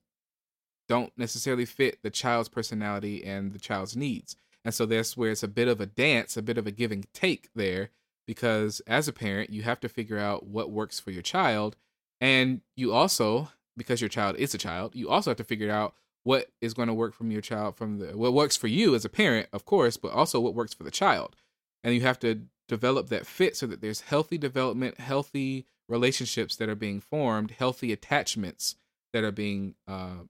don't 0.89 1.13
necessarily 1.17 1.65
fit 1.65 2.03
the 2.03 2.11
child's 2.11 2.49
personality 2.49 3.25
and 3.25 3.53
the 3.53 3.59
child's 3.59 3.97
needs. 3.97 4.37
And 4.65 4.75
so 4.75 4.87
that's 4.87 5.17
where 5.17 5.31
it's 5.31 5.43
a 5.43 5.49
bit 5.49 5.69
of 5.69 5.81
a 5.81 5.87
dance 5.87 6.37
a 6.37 6.43
bit 6.43 6.59
of 6.59 6.67
a 6.67 6.71
give 6.71 6.93
and 6.93 7.07
take 7.13 7.49
there 7.55 7.91
because 8.27 8.81
as 8.87 9.09
a 9.09 9.13
parent 9.13 9.51
you 9.51 9.63
have 9.63 9.81
to 9.81 9.89
figure 9.89 10.19
out 10.19 10.47
what 10.47 10.71
works 10.71 10.99
for 10.99 11.11
your 11.11 11.23
child. 11.23 11.77
And 12.21 12.63
you 12.77 12.93
also 12.93 13.51
because 13.77 14.01
your 14.01 14.09
child 14.09 14.37
is 14.37 14.55
a 14.55 14.59
child 14.59 14.97
you 14.97 15.09
also 15.09 15.31
have 15.31 15.37
to 15.39 15.45
figure 15.45 15.71
out 15.71 15.95
what 16.25 16.51
is 16.61 16.75
going 16.75 16.89
to 16.89 16.95
work 16.95 17.15
from 17.15 17.31
your 17.31 17.41
child 17.41 17.77
from 17.77 17.99
the 17.99 18.19
what 18.19 18.33
works 18.33 18.57
for 18.57 18.67
you 18.67 18.95
as 18.95 19.05
a 19.05 19.09
parent 19.09 19.49
of 19.53 19.65
course 19.65 19.97
but 19.97 20.13
also 20.13 20.41
what 20.41 20.55
works 20.55 20.75
for 20.75 20.85
the 20.85 20.91
child. 20.91 21.37
And 21.85 21.95
you 21.95 22.01
have 22.01 22.19
to 22.21 22.43
develop 22.67 23.09
that 23.09 23.27
fit 23.27 23.57
so 23.57 23.67
that 23.69 23.81
there's 23.81 24.01
healthy 24.01 24.37
development 24.37 24.99
healthy 24.99 25.67
relationships 25.89 26.57
that 26.57 26.69
are 26.69 26.75
being 26.75 27.01
formed, 27.01 27.53
healthy 27.53 27.93
attachments 27.93 28.77
that 29.13 29.25
are 29.25 29.33
being 29.33 29.75
uh, 29.87 30.25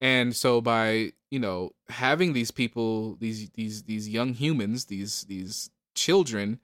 And 0.00 0.34
so 0.34 0.60
by, 0.60 1.12
you 1.30 1.38
know, 1.38 1.72
having 1.88 2.32
these 2.32 2.50
people, 2.50 3.16
these 3.16 3.50
these 3.50 3.84
these 3.84 4.08
young 4.08 4.34
humans, 4.34 4.86
these 4.86 5.24
these 5.24 5.70
children 5.94 6.58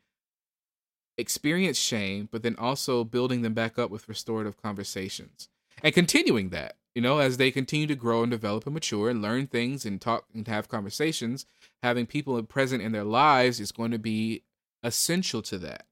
experience 1.16 1.78
shame, 1.78 2.28
but 2.30 2.42
then 2.42 2.56
also 2.56 3.04
building 3.04 3.42
them 3.42 3.54
back 3.54 3.78
up 3.78 3.90
with 3.90 4.08
restorative 4.08 4.60
conversations 4.60 5.48
and 5.82 5.94
continuing 5.94 6.50
that, 6.50 6.76
you 6.94 7.02
know, 7.02 7.18
as 7.18 7.36
they 7.36 7.50
continue 7.50 7.86
to 7.86 7.94
grow 7.94 8.22
and 8.22 8.30
develop 8.30 8.66
and 8.66 8.74
mature 8.74 9.10
and 9.10 9.22
learn 9.22 9.46
things 9.46 9.84
and 9.84 10.00
talk 10.00 10.24
and 10.34 10.46
have 10.48 10.68
conversations, 10.68 11.46
having 11.82 12.06
people 12.06 12.42
present 12.42 12.82
in 12.82 12.92
their 12.92 13.04
lives 13.04 13.60
is 13.60 13.72
going 13.72 13.90
to 13.90 13.98
be 13.98 14.42
essential 14.82 15.42
to 15.42 15.58
that. 15.58 15.86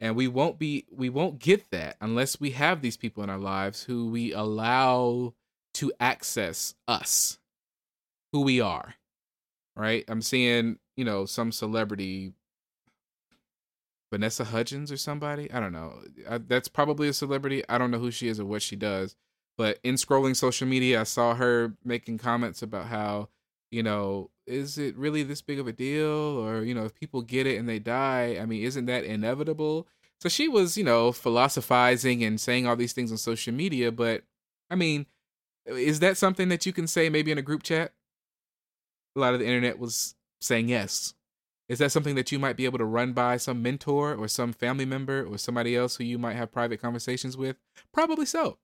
And 0.00 0.14
we 0.14 0.28
won't 0.28 0.58
be 0.58 0.86
we 0.90 1.08
won't 1.08 1.40
get 1.40 1.70
that 1.70 1.96
unless 2.00 2.40
we 2.40 2.50
have 2.50 2.82
these 2.82 2.96
people 2.96 3.22
in 3.22 3.30
our 3.30 3.38
lives 3.38 3.84
who 3.84 4.10
we 4.10 4.32
allow 4.32 5.34
to 5.78 5.92
access 5.98 6.74
us 6.86 7.38
who 8.32 8.42
we 8.42 8.60
are 8.60 8.94
right? 9.78 10.04
I'm 10.08 10.20
seeing 10.20 10.78
you 10.96 11.04
know 11.04 11.24
some 11.24 11.52
celebrity 11.52 12.34
vanessa 14.12 14.44
hudgens 14.44 14.92
or 14.92 14.96
somebody? 14.96 15.50
I 15.50 15.60
don't 15.60 15.72
know. 15.72 16.00
I, 16.28 16.38
that's 16.38 16.68
probably 16.68 17.08
a 17.08 17.12
celebrity. 17.12 17.62
I 17.68 17.78
don't 17.78 17.90
know 17.90 17.98
who 17.98 18.10
she 18.10 18.28
is 18.28 18.40
or 18.40 18.44
what 18.44 18.62
she 18.62 18.76
does. 18.76 19.14
But 19.56 19.78
in 19.82 19.94
scrolling 19.94 20.36
social 20.36 20.68
media 20.68 21.00
i 21.00 21.04
saw 21.04 21.34
her 21.34 21.74
making 21.84 22.18
comments 22.18 22.62
about 22.62 22.86
how 22.86 23.28
you 23.70 23.82
know 23.82 24.30
is 24.46 24.78
it 24.78 24.96
really 24.96 25.22
this 25.22 25.42
big 25.42 25.58
of 25.58 25.68
a 25.68 25.72
deal? 25.72 26.08
Or 26.08 26.62
you 26.62 26.74
know 26.74 26.84
if 26.84 26.94
people 26.94 27.22
get 27.22 27.46
it 27.46 27.58
and 27.58 27.68
they 27.68 27.78
die 27.78 28.36
i 28.40 28.44
mean 28.44 28.64
isn't 28.64 28.86
that 28.86 29.04
inevitable? 29.04 29.86
So 30.20 30.28
she 30.28 30.48
was 30.48 30.76
you 30.76 30.84
know 30.84 31.12
philosophizing 31.12 32.24
and 32.24 32.40
saying 32.40 32.66
all 32.66 32.76
these 32.76 32.92
things 32.92 33.12
on 33.12 33.18
social 33.18 33.54
media. 33.54 33.92
But 33.92 34.24
i 34.70 34.74
mean 34.74 35.06
is 35.68 36.00
that 36.00 36.16
something 36.16 36.48
that 36.48 36.66
you 36.66 36.72
can 36.72 36.86
say 36.86 37.08
maybe 37.08 37.30
in 37.30 37.38
a 37.38 37.42
group 37.42 37.62
chat? 37.62 37.92
A 39.16 39.20
lot 39.20 39.34
of 39.34 39.40
the 39.40 39.46
internet 39.46 39.78
was 39.78 40.14
saying 40.40 40.68
yes. 40.68 41.14
Is 41.68 41.78
that 41.80 41.92
something 41.92 42.14
that 42.14 42.32
you 42.32 42.38
might 42.38 42.56
be 42.56 42.64
able 42.64 42.78
to 42.78 42.84
run 42.84 43.12
by 43.12 43.36
some 43.36 43.62
mentor 43.62 44.14
or 44.14 44.26
some 44.26 44.52
family 44.52 44.86
member 44.86 45.24
or 45.24 45.36
somebody 45.36 45.76
else 45.76 45.96
who 45.96 46.04
you 46.04 46.18
might 46.18 46.36
have 46.36 46.50
private 46.50 46.80
conversations 46.80 47.36
with? 47.36 47.56
Probably 47.92 48.24
so 48.24 48.58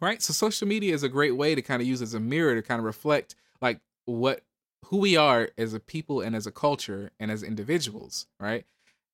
right? 0.00 0.22
So 0.22 0.32
social 0.32 0.66
media 0.66 0.94
is 0.94 1.02
a 1.02 1.08
great 1.08 1.36
way 1.36 1.54
to 1.54 1.62
kind 1.62 1.80
of 1.80 1.88
use 1.88 2.02
as 2.02 2.14
a 2.14 2.20
mirror 2.20 2.54
to 2.54 2.62
kind 2.62 2.78
of 2.78 2.84
reflect 2.84 3.34
like 3.60 3.80
what 4.06 4.42
who 4.86 4.96
we 4.96 5.16
are 5.16 5.50
as 5.58 5.74
a 5.74 5.80
people 5.80 6.20
and 6.20 6.34
as 6.34 6.46
a 6.46 6.50
culture 6.50 7.10
and 7.20 7.30
as 7.30 7.42
individuals, 7.42 8.26
right? 8.40 8.64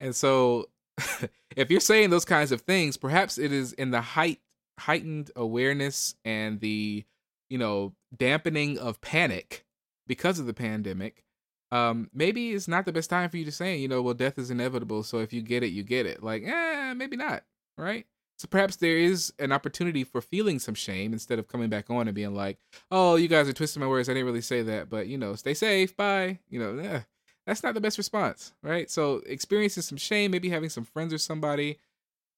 And 0.01 0.15
so 0.15 0.67
if 1.57 1.71
you're 1.71 1.81
saying 1.81 2.11
those 2.11 2.25
kinds 2.25 2.53
of 2.53 2.63
things, 2.63 2.97
perhaps 2.97 3.37
it 3.37 3.53
is 3.53 3.73
in 3.73 3.91
the 3.91 4.01
height 4.01 4.41
heightened 4.79 5.31
awareness 5.37 6.15
and 6.25 6.61
the 6.61 7.05
you 7.49 7.59
know 7.59 7.93
dampening 8.17 8.79
of 8.79 9.01
panic 9.01 9.65
because 10.07 10.39
of 10.39 10.47
the 10.47 10.55
pandemic 10.55 11.25
um 11.73 12.11
maybe 12.13 12.53
it's 12.53 12.69
not 12.69 12.85
the 12.85 12.93
best 12.93 13.11
time 13.11 13.29
for 13.29 13.37
you 13.37 13.45
to 13.45 13.53
say 13.53 13.77
you 13.77 13.89
know 13.89 14.03
well 14.03 14.15
death 14.15 14.39
is 14.39 14.51
inevitable 14.51 15.03
so 15.03 15.19
if 15.19 15.33
you 15.33 15.43
get 15.43 15.63
it 15.63 15.69
you 15.69 15.83
get 15.83 16.07
it 16.07 16.23
like 16.23 16.43
eh 16.45 16.95
maybe 16.95 17.17
not 17.17 17.43
right 17.77 18.07
so 18.39 18.47
perhaps 18.49 18.77
there 18.77 18.99
is 18.99 19.33
an 19.39 19.51
opportunity 19.51 20.05
for 20.05 20.21
feeling 20.21 20.59
some 20.59 20.75
shame 20.75 21.13
instead 21.13 21.39
of 21.39 21.49
coming 21.49 21.71
back 21.71 21.89
on 21.89 22.07
and 22.07 22.15
being 22.15 22.35
like, 22.35 22.59
"Oh, 22.91 23.17
you 23.17 23.29
guys 23.29 23.49
are 23.49 23.55
twisting 23.55 23.81
my 23.81 23.89
words. 23.89 24.09
I 24.09 24.13
didn't 24.13 24.27
really 24.27 24.43
say 24.43 24.63
that, 24.63 24.91
but 24.91 25.07
you 25.07 25.17
know, 25.17 25.35
stay 25.37 25.55
safe. 25.55 25.97
Bye." 25.97 26.41
You 26.51 26.61
know, 26.61 26.79
eh, 26.79 27.01
that's 27.47 27.63
not 27.63 27.75
the 27.75 27.81
best 27.81 27.97
response, 27.97 28.53
right? 28.63 28.91
So 28.91 29.23
experiencing 29.27 29.83
some 29.85 29.97
shame, 29.97 30.31
maybe 30.31 30.51
having 30.51 30.69
some 30.69 30.85
friends 30.85 31.15
or 31.15 31.19
somebody, 31.19 31.79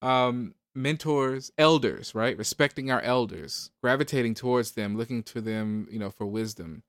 um, 0.01 0.55
mentors, 0.75 1.51
elders, 1.57 2.13
right? 2.15 2.37
Respecting 2.37 2.91
our 2.91 3.01
elders, 3.01 3.71
gravitating 3.81 4.35
towards 4.35 4.71
them, 4.71 4.97
looking 4.97 5.23
to 5.23 5.41
them, 5.41 5.87
you 5.91 5.99
know, 5.99 6.09
for 6.09 6.25
wisdom, 6.25 6.83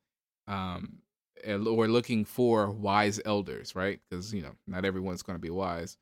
um, 0.46 0.98
or 1.46 1.88
looking 1.88 2.24
for 2.24 2.70
wise 2.70 3.20
elders, 3.24 3.74
right? 3.74 4.00
Because 4.08 4.34
you 4.34 4.42
know, 4.42 4.54
not 4.66 4.84
everyone's 4.84 5.22
going 5.22 5.36
to 5.36 5.42
be 5.42 5.50
wise, 5.50 5.96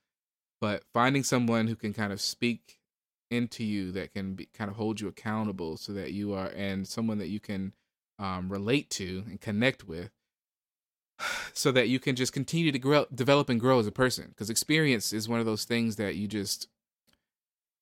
but 0.61 0.83
finding 0.93 1.23
someone 1.23 1.67
who 1.67 1.77
can 1.77 1.93
kind 1.93 2.13
of 2.13 2.21
speak 2.21 2.79
into 3.31 3.65
you 3.65 3.93
that 3.93 4.13
can 4.13 4.35
be, 4.35 4.47
kind 4.47 4.71
of 4.71 4.77
hold 4.77 5.01
you 5.01 5.09
accountable 5.09 5.77
so 5.77 5.93
that 5.93 6.13
you 6.13 6.33
are 6.33 6.49
and 6.49 6.89
someone 6.89 7.19
that 7.19 7.29
you 7.29 7.41
can 7.41 7.73
um, 8.19 8.49
relate 8.49 8.91
to 8.91 9.25
and 9.29 9.41
connect 9.41 9.87
with 9.87 10.11
so 11.53 11.71
that 11.73 11.89
you 11.89 12.01
can 12.01 12.17
just 12.17 12.33
continue 12.33 12.73
to 12.73 12.79
grow 12.79 13.07
develop 13.15 13.49
and 13.49 13.61
grow 13.61 13.79
as 13.79 13.87
a 13.87 13.93
person 13.93 14.29
because 14.29 14.51
experience 14.51 15.13
is 15.13 15.29
one 15.29 15.41
of 15.41 15.47
those 15.47 15.65
things 15.65 15.97
that 15.97 16.17
you 16.17 16.27
just 16.27 16.69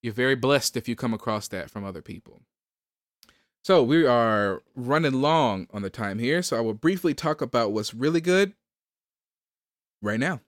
you're 0.06 0.14
very 0.14 0.36
blessed 0.36 0.76
if 0.76 0.88
you 0.88 0.96
come 0.96 1.12
across 1.12 1.48
that 1.48 1.68
from 1.68 1.84
other 1.84 2.00
people. 2.00 2.40
So 3.64 3.82
we 3.82 4.06
are 4.06 4.62
running 4.76 5.20
long 5.20 5.66
on 5.72 5.82
the 5.82 5.90
time 5.90 6.20
here, 6.20 6.40
so 6.42 6.56
I 6.56 6.60
will 6.60 6.74
briefly 6.74 7.12
talk 7.12 7.42
about 7.42 7.72
what's 7.72 7.92
really 7.92 8.20
good 8.20 8.54
right 10.00 10.20
now. 10.20 10.40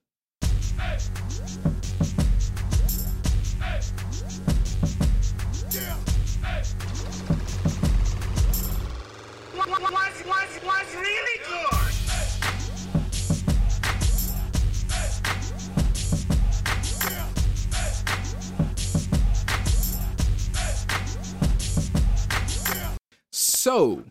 So, 23.68 24.04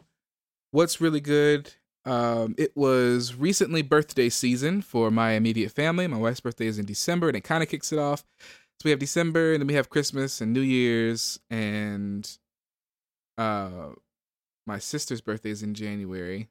what's 0.69 1.01
really 1.01 1.19
good? 1.19 1.73
Um, 2.05 2.53
it 2.59 2.77
was 2.77 3.33
recently 3.33 3.81
birthday 3.81 4.29
season 4.29 4.83
for 4.83 5.09
my 5.09 5.31
immediate 5.31 5.71
family. 5.71 6.05
My 6.05 6.17
wife's 6.17 6.41
birthday 6.41 6.67
is 6.67 6.77
in 6.77 6.85
December, 6.85 7.27
and 7.27 7.35
it 7.35 7.43
kind 7.43 7.63
of 7.63 7.69
kicks 7.69 7.91
it 7.91 7.97
off. 7.97 8.23
So 8.39 8.83
we 8.85 8.91
have 8.91 8.99
December, 8.99 9.53
and 9.53 9.61
then 9.61 9.67
we 9.67 9.73
have 9.73 9.89
Christmas 9.89 10.41
and 10.41 10.53
New 10.53 10.61
Year's, 10.61 11.39
and 11.49 12.37
uh, 13.39 13.93
my 14.67 14.77
sister's 14.77 15.21
birthday 15.21 15.49
is 15.49 15.63
in 15.63 15.73
January, 15.73 16.49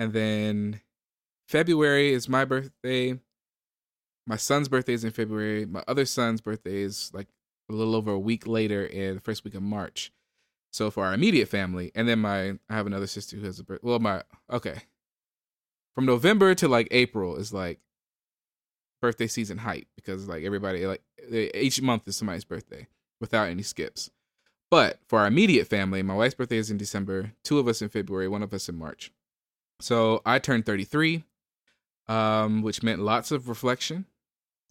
and 0.00 0.12
then 0.12 0.80
February 1.46 2.12
is 2.12 2.28
my 2.28 2.44
birthday. 2.44 3.16
My 4.26 4.38
son's 4.38 4.68
birthday 4.68 4.94
is 4.94 5.04
in 5.04 5.12
February. 5.12 5.66
My 5.66 5.84
other 5.86 6.04
son's 6.04 6.40
birthday 6.40 6.78
is 6.78 7.12
like 7.14 7.28
a 7.70 7.74
little 7.74 7.94
over 7.94 8.10
a 8.10 8.18
week 8.18 8.44
later, 8.44 8.84
in 8.84 9.14
the 9.14 9.20
first 9.20 9.44
week 9.44 9.54
of 9.54 9.62
March. 9.62 10.10
So 10.74 10.90
for 10.90 11.04
our 11.04 11.14
immediate 11.14 11.48
family, 11.48 11.92
and 11.94 12.08
then 12.08 12.18
my 12.18 12.48
I 12.68 12.74
have 12.74 12.88
another 12.88 13.06
sister 13.06 13.36
who 13.36 13.46
has 13.46 13.60
a. 13.60 13.78
Well, 13.80 14.00
my 14.00 14.24
okay, 14.50 14.80
from 15.94 16.04
November 16.04 16.52
to 16.56 16.66
like 16.66 16.88
April 16.90 17.36
is 17.36 17.52
like 17.52 17.78
birthday 19.00 19.28
season 19.28 19.58
hype 19.58 19.86
because 19.94 20.26
like 20.26 20.42
everybody 20.42 20.84
like 20.84 21.00
each 21.30 21.80
month 21.80 22.08
is 22.08 22.16
somebody's 22.16 22.44
birthday 22.44 22.88
without 23.20 23.48
any 23.48 23.62
skips. 23.62 24.10
But 24.68 24.98
for 25.06 25.20
our 25.20 25.28
immediate 25.28 25.68
family, 25.68 26.02
my 26.02 26.16
wife's 26.16 26.34
birthday 26.34 26.56
is 26.56 26.72
in 26.72 26.76
December, 26.76 27.34
two 27.44 27.60
of 27.60 27.68
us 27.68 27.80
in 27.80 27.88
February, 27.88 28.26
one 28.26 28.42
of 28.42 28.52
us 28.52 28.68
in 28.68 28.76
March. 28.76 29.12
So 29.80 30.22
I 30.26 30.40
turned 30.40 30.66
33, 30.66 31.22
um, 32.08 32.62
which 32.62 32.82
meant 32.82 33.00
lots 33.00 33.30
of 33.30 33.48
reflection 33.48 34.06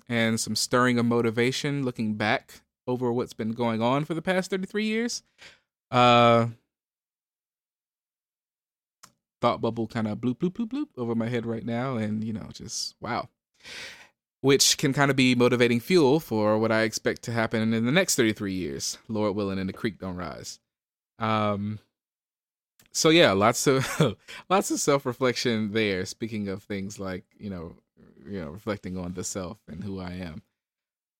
and 0.09 0.37
some 0.37 0.57
stirring 0.57 0.99
of 0.99 1.05
motivation 1.05 1.85
looking 1.85 2.15
back 2.15 2.55
over 2.85 3.13
what's 3.13 3.31
been 3.31 3.53
going 3.53 3.81
on 3.81 4.03
for 4.03 4.13
the 4.13 4.21
past 4.21 4.51
33 4.51 4.83
years. 4.83 5.23
Uh, 5.93 6.47
thought 9.39 9.61
bubble 9.61 9.85
kind 9.87 10.07
of 10.07 10.17
bloop 10.17 10.37
bloop 10.37 10.53
bloop 10.53 10.69
bloop 10.69 10.87
over 10.97 11.13
my 11.13 11.29
head 11.29 11.45
right 11.45 11.65
now, 11.65 11.97
and 11.97 12.23
you 12.23 12.33
know, 12.33 12.49
just 12.51 12.95
wow. 12.99 13.29
Which 14.41 14.77
can 14.77 14.91
kind 14.91 15.11
of 15.11 15.15
be 15.15 15.35
motivating 15.35 15.79
fuel 15.79 16.19
for 16.19 16.57
what 16.57 16.71
I 16.71 16.81
expect 16.81 17.21
to 17.23 17.31
happen 17.31 17.73
in 17.73 17.85
the 17.85 17.91
next 17.91 18.15
33 18.15 18.53
years, 18.53 18.97
Lord 19.07 19.35
willing, 19.35 19.59
and 19.59 19.69
the 19.69 19.73
creek 19.73 19.99
don't 19.99 20.17
rise. 20.17 20.59
Um, 21.19 21.79
so 22.91 23.09
yeah, 23.09 23.31
lots 23.31 23.67
of 23.67 24.17
lots 24.49 24.71
of 24.71 24.79
self 24.79 25.05
reflection 25.05 25.73
there. 25.73 26.05
Speaking 26.05 26.47
of 26.47 26.63
things 26.63 26.99
like 26.99 27.23
you 27.37 27.51
know, 27.51 27.75
you 28.27 28.41
know, 28.41 28.49
reflecting 28.49 28.97
on 28.97 29.13
the 29.13 29.23
self 29.23 29.59
and 29.67 29.83
who 29.83 29.99
I 29.99 30.13
am. 30.13 30.41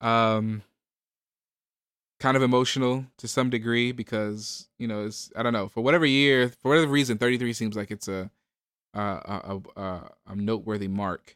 Um, 0.01 0.63
kind 2.23 2.37
of 2.37 2.41
emotional 2.41 3.05
to 3.17 3.27
some 3.27 3.49
degree 3.49 3.91
because 3.91 4.69
you 4.79 4.87
know 4.87 5.05
it's 5.05 5.29
I 5.35 5.43
don't 5.43 5.51
know 5.51 5.67
for 5.67 5.81
whatever 5.81 6.05
year 6.05 6.47
for 6.47 6.69
whatever 6.69 6.89
reason 6.89 7.17
33 7.17 7.51
seems 7.51 7.75
like 7.75 7.91
it's 7.91 8.07
a 8.07 8.31
a 8.93 9.01
a, 9.01 9.61
a, 9.75 10.01
a 10.27 10.35
noteworthy 10.35 10.87
mark. 10.87 11.35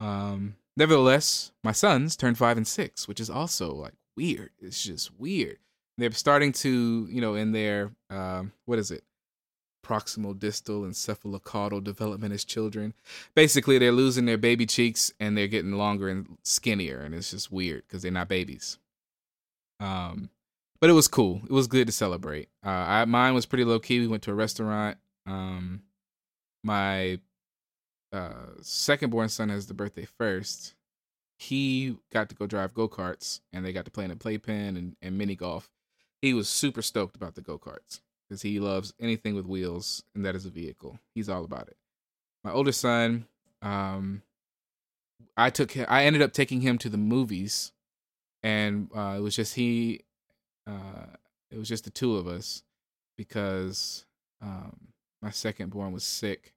Um, 0.00 0.56
nevertheless, 0.76 1.52
my 1.64 1.72
sons 1.72 2.14
turned 2.14 2.36
five 2.36 2.58
and 2.58 2.68
six, 2.68 3.08
which 3.08 3.20
is 3.20 3.30
also 3.30 3.72
like 3.72 3.94
weird. 4.14 4.50
It's 4.60 4.82
just 4.82 5.18
weird. 5.18 5.56
They're 5.96 6.10
starting 6.12 6.52
to 6.64 7.08
you 7.10 7.22
know 7.22 7.34
in 7.34 7.52
their 7.52 7.92
um, 8.10 8.52
what 8.66 8.78
is 8.78 8.90
it 8.90 9.04
proximal 9.82 10.38
distal 10.38 10.84
and 10.84 10.92
cephalocaudal 10.92 11.82
development 11.82 12.34
as 12.34 12.44
children. 12.44 12.92
Basically, 13.34 13.78
they're 13.78 13.92
losing 13.92 14.26
their 14.26 14.36
baby 14.36 14.66
cheeks 14.66 15.10
and 15.18 15.38
they're 15.38 15.48
getting 15.48 15.72
longer 15.72 16.10
and 16.10 16.36
skinnier, 16.42 17.00
and 17.00 17.14
it's 17.14 17.30
just 17.30 17.50
weird 17.50 17.84
because 17.88 18.02
they're 18.02 18.12
not 18.12 18.28
babies. 18.28 18.78
Um, 19.82 20.30
but 20.80 20.90
it 20.90 20.94
was 20.94 21.08
cool. 21.08 21.42
It 21.44 21.52
was 21.52 21.66
good 21.66 21.86
to 21.88 21.92
celebrate. 21.92 22.48
Uh, 22.64 22.70
I, 22.70 23.04
mine 23.04 23.34
was 23.34 23.46
pretty 23.46 23.64
low 23.64 23.80
key. 23.80 24.00
We 24.00 24.06
went 24.06 24.22
to 24.24 24.30
a 24.30 24.34
restaurant. 24.34 24.96
Um, 25.26 25.82
my 26.62 27.18
uh, 28.12 28.50
second 28.60 29.10
born 29.10 29.28
son 29.28 29.48
has 29.48 29.66
the 29.66 29.74
birthday 29.74 30.04
first. 30.04 30.74
He 31.38 31.96
got 32.12 32.28
to 32.28 32.36
go 32.36 32.46
drive 32.46 32.74
go 32.74 32.88
karts, 32.88 33.40
and 33.52 33.64
they 33.64 33.72
got 33.72 33.84
to 33.86 33.90
play 33.90 34.04
in 34.04 34.12
a 34.12 34.16
playpen 34.16 34.76
and, 34.76 34.96
and 35.02 35.18
mini 35.18 35.34
golf. 35.34 35.70
He 36.20 36.32
was 36.32 36.48
super 36.48 36.82
stoked 36.82 37.16
about 37.16 37.34
the 37.34 37.40
go 37.40 37.58
karts 37.58 38.00
because 38.28 38.42
he 38.42 38.60
loves 38.60 38.94
anything 39.00 39.34
with 39.34 39.46
wheels, 39.46 40.04
and 40.14 40.24
that 40.24 40.36
is 40.36 40.46
a 40.46 40.50
vehicle. 40.50 41.00
He's 41.14 41.28
all 41.28 41.44
about 41.44 41.66
it. 41.66 41.76
My 42.44 42.52
older 42.52 42.70
son, 42.70 43.26
um, 43.60 44.22
I 45.36 45.50
took 45.50 45.72
him, 45.72 45.86
I 45.88 46.04
ended 46.04 46.22
up 46.22 46.32
taking 46.32 46.60
him 46.60 46.78
to 46.78 46.88
the 46.88 46.96
movies 46.96 47.72
and 48.42 48.88
uh, 48.94 49.14
it 49.16 49.20
was 49.20 49.36
just 49.36 49.54
he. 49.54 50.00
Uh, 50.66 51.06
it 51.50 51.58
was 51.58 51.68
just 51.68 51.84
the 51.84 51.90
two 51.90 52.16
of 52.16 52.26
us 52.26 52.62
because 53.16 54.06
um, 54.40 54.88
my 55.20 55.30
second 55.30 55.70
born 55.70 55.92
was 55.92 56.04
sick, 56.04 56.54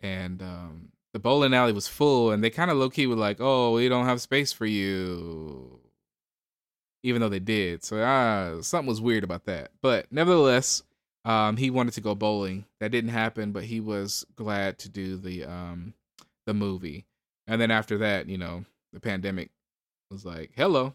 and 0.00 0.42
um, 0.42 0.92
the 1.12 1.18
bowling 1.18 1.54
alley 1.54 1.72
was 1.72 1.88
full, 1.88 2.30
and 2.30 2.42
they 2.42 2.50
kind 2.50 2.70
of 2.70 2.76
low 2.76 2.90
key 2.90 3.06
were 3.06 3.16
like, 3.16 3.38
"Oh, 3.40 3.72
we 3.72 3.88
don't 3.88 4.06
have 4.06 4.20
space 4.20 4.52
for 4.52 4.66
you," 4.66 5.80
even 7.02 7.20
though 7.20 7.28
they 7.28 7.38
did. 7.38 7.84
So 7.84 8.02
ah, 8.02 8.60
something 8.60 8.88
was 8.88 9.00
weird 9.00 9.24
about 9.24 9.44
that. 9.44 9.70
But 9.80 10.12
nevertheless, 10.12 10.82
um, 11.24 11.56
he 11.56 11.70
wanted 11.70 11.94
to 11.94 12.00
go 12.00 12.14
bowling. 12.14 12.66
That 12.80 12.90
didn't 12.90 13.10
happen, 13.10 13.52
but 13.52 13.64
he 13.64 13.80
was 13.80 14.26
glad 14.36 14.78
to 14.80 14.88
do 14.88 15.16
the 15.16 15.44
um 15.44 15.94
the 16.46 16.54
movie. 16.54 17.06
And 17.46 17.60
then 17.60 17.70
after 17.70 17.98
that, 17.98 18.28
you 18.28 18.38
know, 18.38 18.64
the 18.92 19.00
pandemic 19.00 19.50
was 20.10 20.24
like, 20.24 20.52
"Hello," 20.54 20.94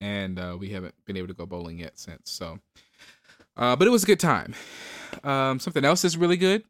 and 0.00 0.38
uh, 0.38 0.56
we 0.58 0.70
haven't 0.70 0.94
been 1.04 1.16
able 1.16 1.28
to 1.28 1.34
go 1.34 1.46
bowling 1.46 1.78
yet 1.78 1.98
since. 1.98 2.30
So, 2.30 2.58
uh, 3.56 3.76
but 3.76 3.86
it 3.86 3.90
was 3.90 4.04
a 4.04 4.06
good 4.06 4.20
time. 4.20 4.54
Um, 5.24 5.58
something 5.58 5.84
else 5.84 6.04
is 6.04 6.16
really 6.16 6.36
good. 6.36 6.64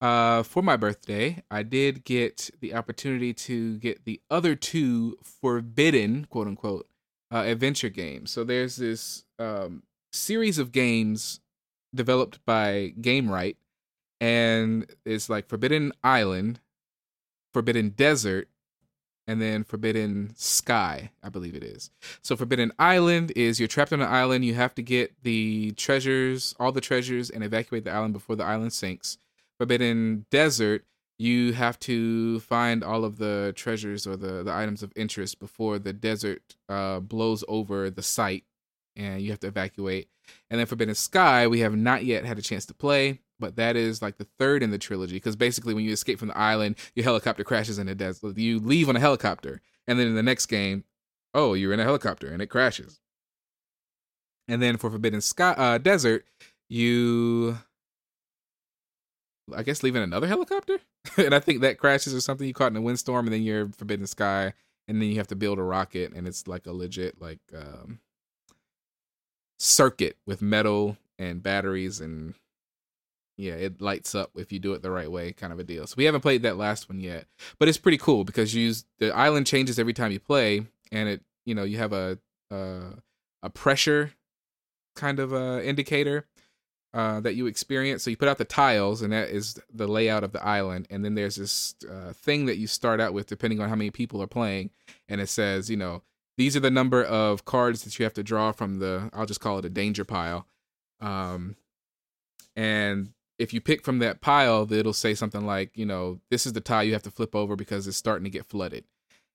Uh, 0.00 0.42
for 0.42 0.62
my 0.62 0.76
birthday, 0.76 1.42
I 1.50 1.62
did 1.62 2.04
get 2.04 2.50
the 2.60 2.74
opportunity 2.74 3.32
to 3.32 3.78
get 3.78 4.04
the 4.04 4.20
other 4.30 4.54
two 4.54 5.16
forbidden, 5.22 6.26
quote 6.26 6.46
unquote, 6.46 6.86
uh, 7.32 7.44
adventure 7.46 7.88
games. 7.88 8.30
So 8.30 8.44
there's 8.44 8.76
this 8.76 9.24
um, 9.38 9.84
series 10.12 10.58
of 10.58 10.72
games 10.72 11.40
developed 11.94 12.44
by 12.44 12.92
Gamewright, 13.00 13.56
and 14.20 14.86
it's 15.06 15.30
like 15.30 15.48
Forbidden 15.48 15.92
Island, 16.04 16.60
Forbidden 17.54 17.90
Desert, 17.90 18.48
and 19.26 19.40
then 19.42 19.64
Forbidden 19.64 20.32
Sky, 20.36 21.10
I 21.22 21.28
believe 21.28 21.54
it 21.54 21.64
is. 21.64 21.90
So 22.22 22.36
Forbidden 22.36 22.72
Island 22.78 23.32
is 23.34 23.58
you're 23.58 23.68
trapped 23.68 23.92
on 23.92 24.00
an 24.00 24.08
island. 24.08 24.44
You 24.44 24.54
have 24.54 24.74
to 24.76 24.82
get 24.82 25.12
the 25.22 25.72
treasures, 25.72 26.54
all 26.60 26.72
the 26.72 26.80
treasures, 26.80 27.30
and 27.30 27.42
evacuate 27.42 27.84
the 27.84 27.90
island 27.90 28.12
before 28.12 28.36
the 28.36 28.44
island 28.44 28.72
sinks. 28.72 29.18
Forbidden 29.58 30.26
Desert, 30.30 30.84
you 31.18 31.54
have 31.54 31.78
to 31.80 32.40
find 32.40 32.84
all 32.84 33.04
of 33.04 33.18
the 33.18 33.52
treasures 33.56 34.06
or 34.06 34.16
the, 34.16 34.42
the 34.42 34.52
items 34.52 34.82
of 34.82 34.92
interest 34.94 35.40
before 35.40 35.78
the 35.78 35.92
desert 35.92 36.56
uh, 36.68 37.00
blows 37.00 37.42
over 37.48 37.90
the 37.90 38.02
site, 38.02 38.44
and 38.94 39.22
you 39.22 39.30
have 39.30 39.40
to 39.40 39.48
evacuate. 39.48 40.08
And 40.50 40.60
then 40.60 40.66
Forbidden 40.66 40.94
Sky, 40.94 41.46
we 41.46 41.60
have 41.60 41.74
not 41.74 42.04
yet 42.04 42.24
had 42.24 42.38
a 42.38 42.42
chance 42.42 42.66
to 42.66 42.74
play 42.74 43.20
but 43.38 43.56
that 43.56 43.76
is 43.76 44.02
like 44.02 44.18
the 44.18 44.26
third 44.38 44.62
in 44.62 44.70
the 44.70 44.78
trilogy 44.78 45.16
because 45.16 45.36
basically 45.36 45.74
when 45.74 45.84
you 45.84 45.92
escape 45.92 46.18
from 46.18 46.28
the 46.28 46.38
island 46.38 46.76
your 46.94 47.04
helicopter 47.04 47.44
crashes 47.44 47.78
in 47.78 47.86
the 47.86 47.94
desert 47.94 48.36
you 48.36 48.58
leave 48.58 48.88
on 48.88 48.96
a 48.96 49.00
helicopter 49.00 49.60
and 49.86 49.98
then 49.98 50.06
in 50.06 50.14
the 50.14 50.22
next 50.22 50.46
game 50.46 50.84
oh 51.34 51.54
you're 51.54 51.72
in 51.72 51.80
a 51.80 51.84
helicopter 51.84 52.28
and 52.28 52.42
it 52.42 52.46
crashes. 52.46 53.00
And 54.48 54.62
then 54.62 54.76
for 54.76 54.90
forbidden 54.90 55.20
sky 55.20 55.52
uh, 55.52 55.78
desert 55.78 56.24
you 56.68 57.58
i 59.54 59.62
guess 59.62 59.82
leave 59.82 59.96
in 59.96 60.02
another 60.02 60.26
helicopter? 60.26 60.78
And 61.18 61.34
i 61.34 61.38
think 61.38 61.60
that 61.60 61.78
crashes 61.78 62.14
or 62.14 62.20
something 62.20 62.46
you 62.46 62.54
caught 62.54 62.72
in 62.72 62.76
a 62.76 62.80
windstorm 62.80 63.26
and 63.26 63.34
then 63.34 63.42
you're 63.42 63.68
forbidden 63.68 64.06
sky 64.06 64.52
and 64.88 65.00
then 65.00 65.08
you 65.08 65.16
have 65.16 65.28
to 65.28 65.36
build 65.36 65.58
a 65.58 65.62
rocket 65.62 66.12
and 66.12 66.26
it's 66.26 66.48
like 66.48 66.66
a 66.66 66.72
legit 66.72 67.20
like 67.20 67.40
um 67.54 68.00
circuit 69.58 70.16
with 70.26 70.42
metal 70.42 70.96
and 71.18 71.42
batteries 71.42 72.00
and 72.00 72.34
yeah, 73.36 73.54
it 73.54 73.80
lights 73.80 74.14
up 74.14 74.30
if 74.36 74.52
you 74.52 74.58
do 74.58 74.72
it 74.72 74.82
the 74.82 74.90
right 74.90 75.10
way, 75.10 75.32
kind 75.32 75.52
of 75.52 75.58
a 75.58 75.64
deal. 75.64 75.86
So 75.86 75.94
we 75.96 76.04
haven't 76.04 76.22
played 76.22 76.42
that 76.42 76.56
last 76.56 76.88
one 76.88 77.00
yet, 77.00 77.26
but 77.58 77.68
it's 77.68 77.78
pretty 77.78 77.98
cool 77.98 78.24
because 78.24 78.54
you 78.54 78.62
use 78.64 78.84
the 78.98 79.14
island 79.14 79.46
changes 79.46 79.78
every 79.78 79.92
time 79.92 80.12
you 80.12 80.20
play, 80.20 80.66
and 80.90 81.08
it 81.08 81.22
you 81.44 81.54
know 81.54 81.64
you 81.64 81.78
have 81.78 81.92
a 81.92 82.18
uh, 82.50 82.92
a 83.42 83.50
pressure 83.50 84.12
kind 84.94 85.18
of 85.18 85.32
a 85.32 85.66
indicator 85.66 86.26
uh, 86.94 87.20
that 87.20 87.34
you 87.34 87.46
experience. 87.46 88.02
So 88.02 88.10
you 88.10 88.16
put 88.16 88.28
out 88.28 88.38
the 88.38 88.44
tiles, 88.46 89.02
and 89.02 89.12
that 89.12 89.28
is 89.28 89.60
the 89.72 89.86
layout 89.86 90.24
of 90.24 90.32
the 90.32 90.42
island. 90.42 90.86
And 90.88 91.04
then 91.04 91.14
there's 91.14 91.36
this 91.36 91.74
uh, 91.88 92.14
thing 92.14 92.46
that 92.46 92.56
you 92.56 92.66
start 92.66 93.00
out 93.00 93.12
with, 93.12 93.26
depending 93.26 93.60
on 93.60 93.68
how 93.68 93.76
many 93.76 93.90
people 93.90 94.22
are 94.22 94.26
playing, 94.26 94.70
and 95.08 95.20
it 95.20 95.28
says, 95.28 95.68
you 95.68 95.76
know, 95.76 96.02
these 96.38 96.56
are 96.56 96.60
the 96.60 96.70
number 96.70 97.04
of 97.04 97.44
cards 97.44 97.84
that 97.84 97.98
you 97.98 98.04
have 98.04 98.14
to 98.14 98.22
draw 98.22 98.52
from 98.52 98.78
the. 98.78 99.10
I'll 99.12 99.26
just 99.26 99.40
call 99.40 99.58
it 99.58 99.64
a 99.66 99.70
danger 99.70 100.04
pile. 100.04 100.46
Um, 101.00 101.56
and 102.54 103.12
if 103.38 103.52
you 103.52 103.60
pick 103.60 103.84
from 103.84 103.98
that 103.98 104.20
pile, 104.20 104.70
it'll 104.72 104.92
say 104.92 105.14
something 105.14 105.44
like, 105.46 105.76
you 105.76 105.86
know, 105.86 106.20
this 106.30 106.46
is 106.46 106.52
the 106.52 106.60
tile 106.60 106.84
you 106.84 106.92
have 106.92 107.02
to 107.02 107.10
flip 107.10 107.34
over 107.34 107.56
because 107.56 107.86
it's 107.86 107.96
starting 107.96 108.24
to 108.24 108.30
get 108.30 108.46
flooded. 108.46 108.84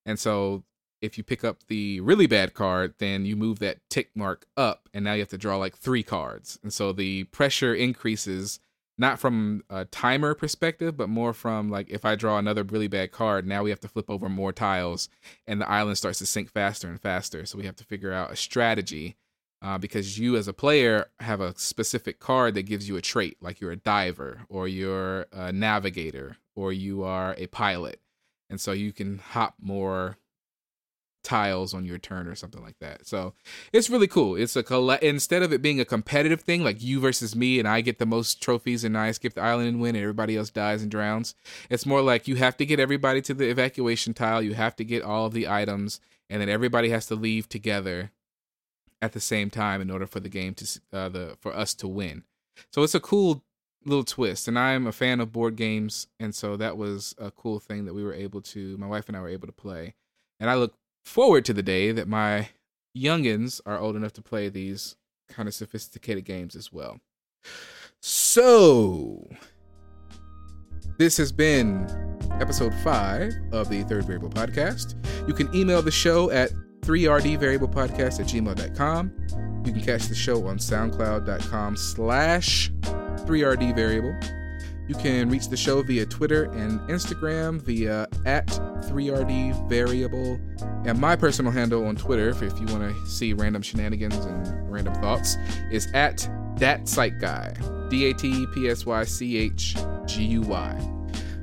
And 0.06 0.18
so 0.18 0.64
if 1.02 1.18
you 1.18 1.24
pick 1.24 1.43
up 1.43 1.64
the 1.68 1.99
really 2.02 2.28
bad 2.28 2.54
card, 2.54 2.95
then 2.99 3.26
you 3.26 3.36
move 3.36 3.60
that 3.60 3.78
tick 3.89 4.10
mark 4.16 4.45
up, 4.56 4.88
and 4.93 5.04
now 5.04 5.14
you 5.14 5.20
have 5.20 5.30
to 5.30 5.38
draw 5.38 5.58
like 5.58 5.76
three 5.76 6.04
cards. 6.04 6.60
And 6.62 6.72
so 6.72 6.93
the 6.93 7.26
pressure 7.26 7.74
increases 7.74 8.60
not 8.97 9.20
from 9.20 9.64
a 9.70 9.86
timer 9.86 10.36
perspective, 10.36 10.95
but 10.95 11.10
more 11.10 11.34
from 11.34 11.72
like 11.72 11.89
if 11.89 12.06
I 12.06 12.16
draw 12.16 12.38
another 12.38 12.64
really 12.64 12.88
bad 12.88 13.12
card, 13.12 13.47
now 13.47 13.64
we 13.64 13.72
have 13.72 13.80
to 13.80 13.88
flip 13.88 14.10
over 14.10 14.30
more 14.30 14.52
tiles, 14.52 15.10
and 15.47 15.60
the 15.60 15.70
island 15.70 15.97
starts 15.97 16.20
to 16.20 16.26
sink 16.28 16.52
faster 16.52 16.88
and 16.88 17.02
faster. 17.02 17.45
So 17.45 17.58
we 17.58 17.66
have 17.66 17.78
to 17.78 17.84
figure 17.84 18.14
out 18.14 18.32
a 18.32 18.36
strategy. 18.36 19.16
Uh, 19.64 19.78
because 19.78 20.18
you 20.18 20.36
as 20.36 20.47
a 20.47 20.53
player 20.53 21.05
have 21.20 21.39
a 21.39 21.55
specific 21.55 22.20
card 22.20 22.55
that 22.55 22.64
gives 22.64 22.89
you 22.89 22.97
a 22.97 23.01
trait, 23.01 23.38
like 23.41 23.62
you're 23.62 23.72
a 23.72 23.76
diver 23.76 24.41
or 24.49 24.68
you're 24.68 25.28
a 25.32 25.51
navigator 25.51 26.38
or 26.55 26.74
you 26.74 27.03
are 27.03 27.36
a 27.38 27.45
pilot, 27.47 27.99
and 28.49 28.59
so 28.59 28.72
you 28.72 28.91
can 28.91 29.20
hop 29.20 29.53
more 29.62 30.18
tiles 31.24 31.74
on 31.74 31.86
your 31.86 31.97
turn 31.97 32.28
or 32.28 32.36
something 32.36 32.62
like 32.62 32.80
that. 32.80 33.05
So 33.07 33.34
it's 33.72 33.89
really 33.89 34.07
cool. 34.07 34.36
It's 34.36 34.55
a 34.55 34.64
coll- 34.64 34.91
instead 34.91 35.43
of 35.43 35.53
it 35.53 35.62
being 35.62 35.80
a 35.80 35.86
competitive 35.86 36.41
thing 36.41 36.64
like 36.64 36.82
you 36.82 36.99
versus 36.99 37.36
me 37.36 37.59
and 37.59 37.68
I 37.68 37.82
get 37.82 37.99
the 37.99 38.05
most 38.05 38.41
trophies 38.41 38.84
and 38.84 38.97
I 38.97 39.09
escape 39.09 39.36
the 39.36 39.41
island 39.41 39.70
and 39.70 39.82
win 39.82 39.95
and 39.95 40.03
everybody 40.03 40.36
else 40.36 40.49
dies 40.49 40.82
and 40.82 40.91
drowns. 40.91 41.36
It's 41.70 41.86
more 41.86 42.01
like 42.01 42.28
you 42.28 42.36
have 42.36 42.57
to 42.57 42.66
get 42.66 42.80
everybody 42.80 43.22
to 43.24 43.34
the 43.34 43.49
evacuation 43.49 44.14
tile, 44.14 44.41
you 44.41 44.53
have 44.53 44.76
to 44.78 44.84
get 44.84 45.03
all 45.03 45.28
of 45.28 45.34
the 45.34 45.47
items 45.47 45.99
and 46.30 46.41
then 46.41 46.49
everybody 46.49 46.89
has 46.89 47.05
to 47.07 47.16
leave 47.16 47.47
together 47.49 48.12
at 49.02 49.14
the 49.14 49.20
same 49.20 49.49
time 49.49 49.82
in 49.82 49.89
order 49.89 50.06
for 50.06 50.20
the 50.20 50.30
game 50.30 50.54
to 50.56 50.80
uh, 50.93 51.10
the 51.10 51.38
for 51.39 51.56
us 51.56 51.74
to 51.76 51.88
win. 51.88 52.24
So 52.72 52.84
it's 52.84 52.95
a 52.95 52.99
cool 52.99 53.43
little 53.84 54.04
twist 54.04 54.47
and 54.47 54.60
I'm 54.60 54.86
a 54.86 54.91
fan 54.91 55.20
of 55.20 55.32
board 55.32 55.56
games 55.56 56.08
and 56.20 56.36
so 56.36 56.56
that 56.58 56.78
was 56.78 57.16
a 57.18 57.32
cool 57.32 57.60
thing 57.60 57.86
that 57.86 57.93
we 57.93 58.04
were 58.04 58.14
able 58.14 58.41
to 58.41 58.78
my 58.78 58.88
wife 58.88 59.08
and 59.08 59.18
I 59.18 59.22
were 59.22 59.30
able 59.30 59.47
to 59.47 59.54
play. 59.54 59.95
And 60.39 60.49
I 60.49 60.56
look 60.56 60.76
forward 61.04 61.45
to 61.45 61.54
the 61.54 61.64
day 61.64 61.91
that 61.91 62.08
my 62.08 62.49
youngins 62.95 63.62
are 63.66 63.80
old 63.80 63.95
enough 63.95 64.14
to 64.14 64.22
play 64.22 64.49
these 64.49 64.95
kind 65.30 65.47
of 65.47 65.56
sophisticated 65.56 66.26
games 66.26 66.56
as 66.56 66.72
well. 66.72 66.99
So, 68.02 69.28
this 70.97 71.18
has 71.18 71.32
been 71.32 71.88
episode 72.39 72.74
five 72.84 73.34
of 73.52 73.70
the 73.70 73.84
Third 73.84 74.06
Variable 74.06 74.30
Podcast. 74.30 74.95
You 75.28 75.34
can 75.34 75.54
email 75.56 75.82
the 75.82 75.91
show 75.91 76.32
at 76.32 76.52
3rdvariablepodcast 76.82 78.19
at 78.19 78.27
gmail.com. 78.27 79.63
You 79.65 79.71
can 79.71 79.82
catch 79.82 80.07
the 80.07 80.15
show 80.15 80.47
on 80.47 80.57
soundcloud.com 80.57 81.77
slash 81.77 82.71
3rdvariable. 82.82 84.41
You 84.88 84.95
can 84.95 85.29
reach 85.29 85.47
the 85.47 85.55
show 85.55 85.82
via 85.84 86.05
Twitter 86.05 86.51
and 86.51 86.79
Instagram 86.82 87.61
via 87.61 88.07
at 88.25 88.47
3RD 88.47 89.69
Variable. 89.69 90.38
And 90.86 90.99
my 90.99 91.15
personal 91.15 91.51
handle 91.51 91.86
on 91.86 91.95
Twitter, 91.95 92.29
if 92.29 92.41
you 92.41 92.65
want 92.65 92.93
to 92.93 93.09
see 93.09 93.32
random 93.32 93.61
shenanigans 93.61 94.17
and 94.17 94.71
random 94.71 94.93
thoughts, 94.95 95.38
is 95.71 95.88
at 95.93 96.29
that 96.57 96.88
guy. 97.21 97.53
D 97.89 98.09
A 98.09 98.13
T 98.13 98.45
P 98.53 98.69
S 98.69 98.86
Y 98.86 99.03
C 99.05 99.38
H 99.38 99.77
G 100.07 100.25
U 100.25 100.41
Y. 100.41 100.73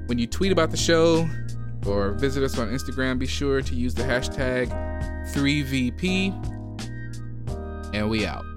When 0.06 0.18
you 0.18 0.26
tweet 0.26 0.52
about 0.52 0.70
the 0.70 0.76
show 0.76 1.28
or 1.86 2.12
visit 2.12 2.42
us 2.42 2.58
on 2.58 2.68
Instagram, 2.68 3.18
be 3.18 3.26
sure 3.26 3.62
to 3.62 3.74
use 3.74 3.94
the 3.94 4.02
hashtag 4.02 4.68
3VP. 5.32 6.32
And 7.94 8.10
we 8.10 8.26
out. 8.26 8.47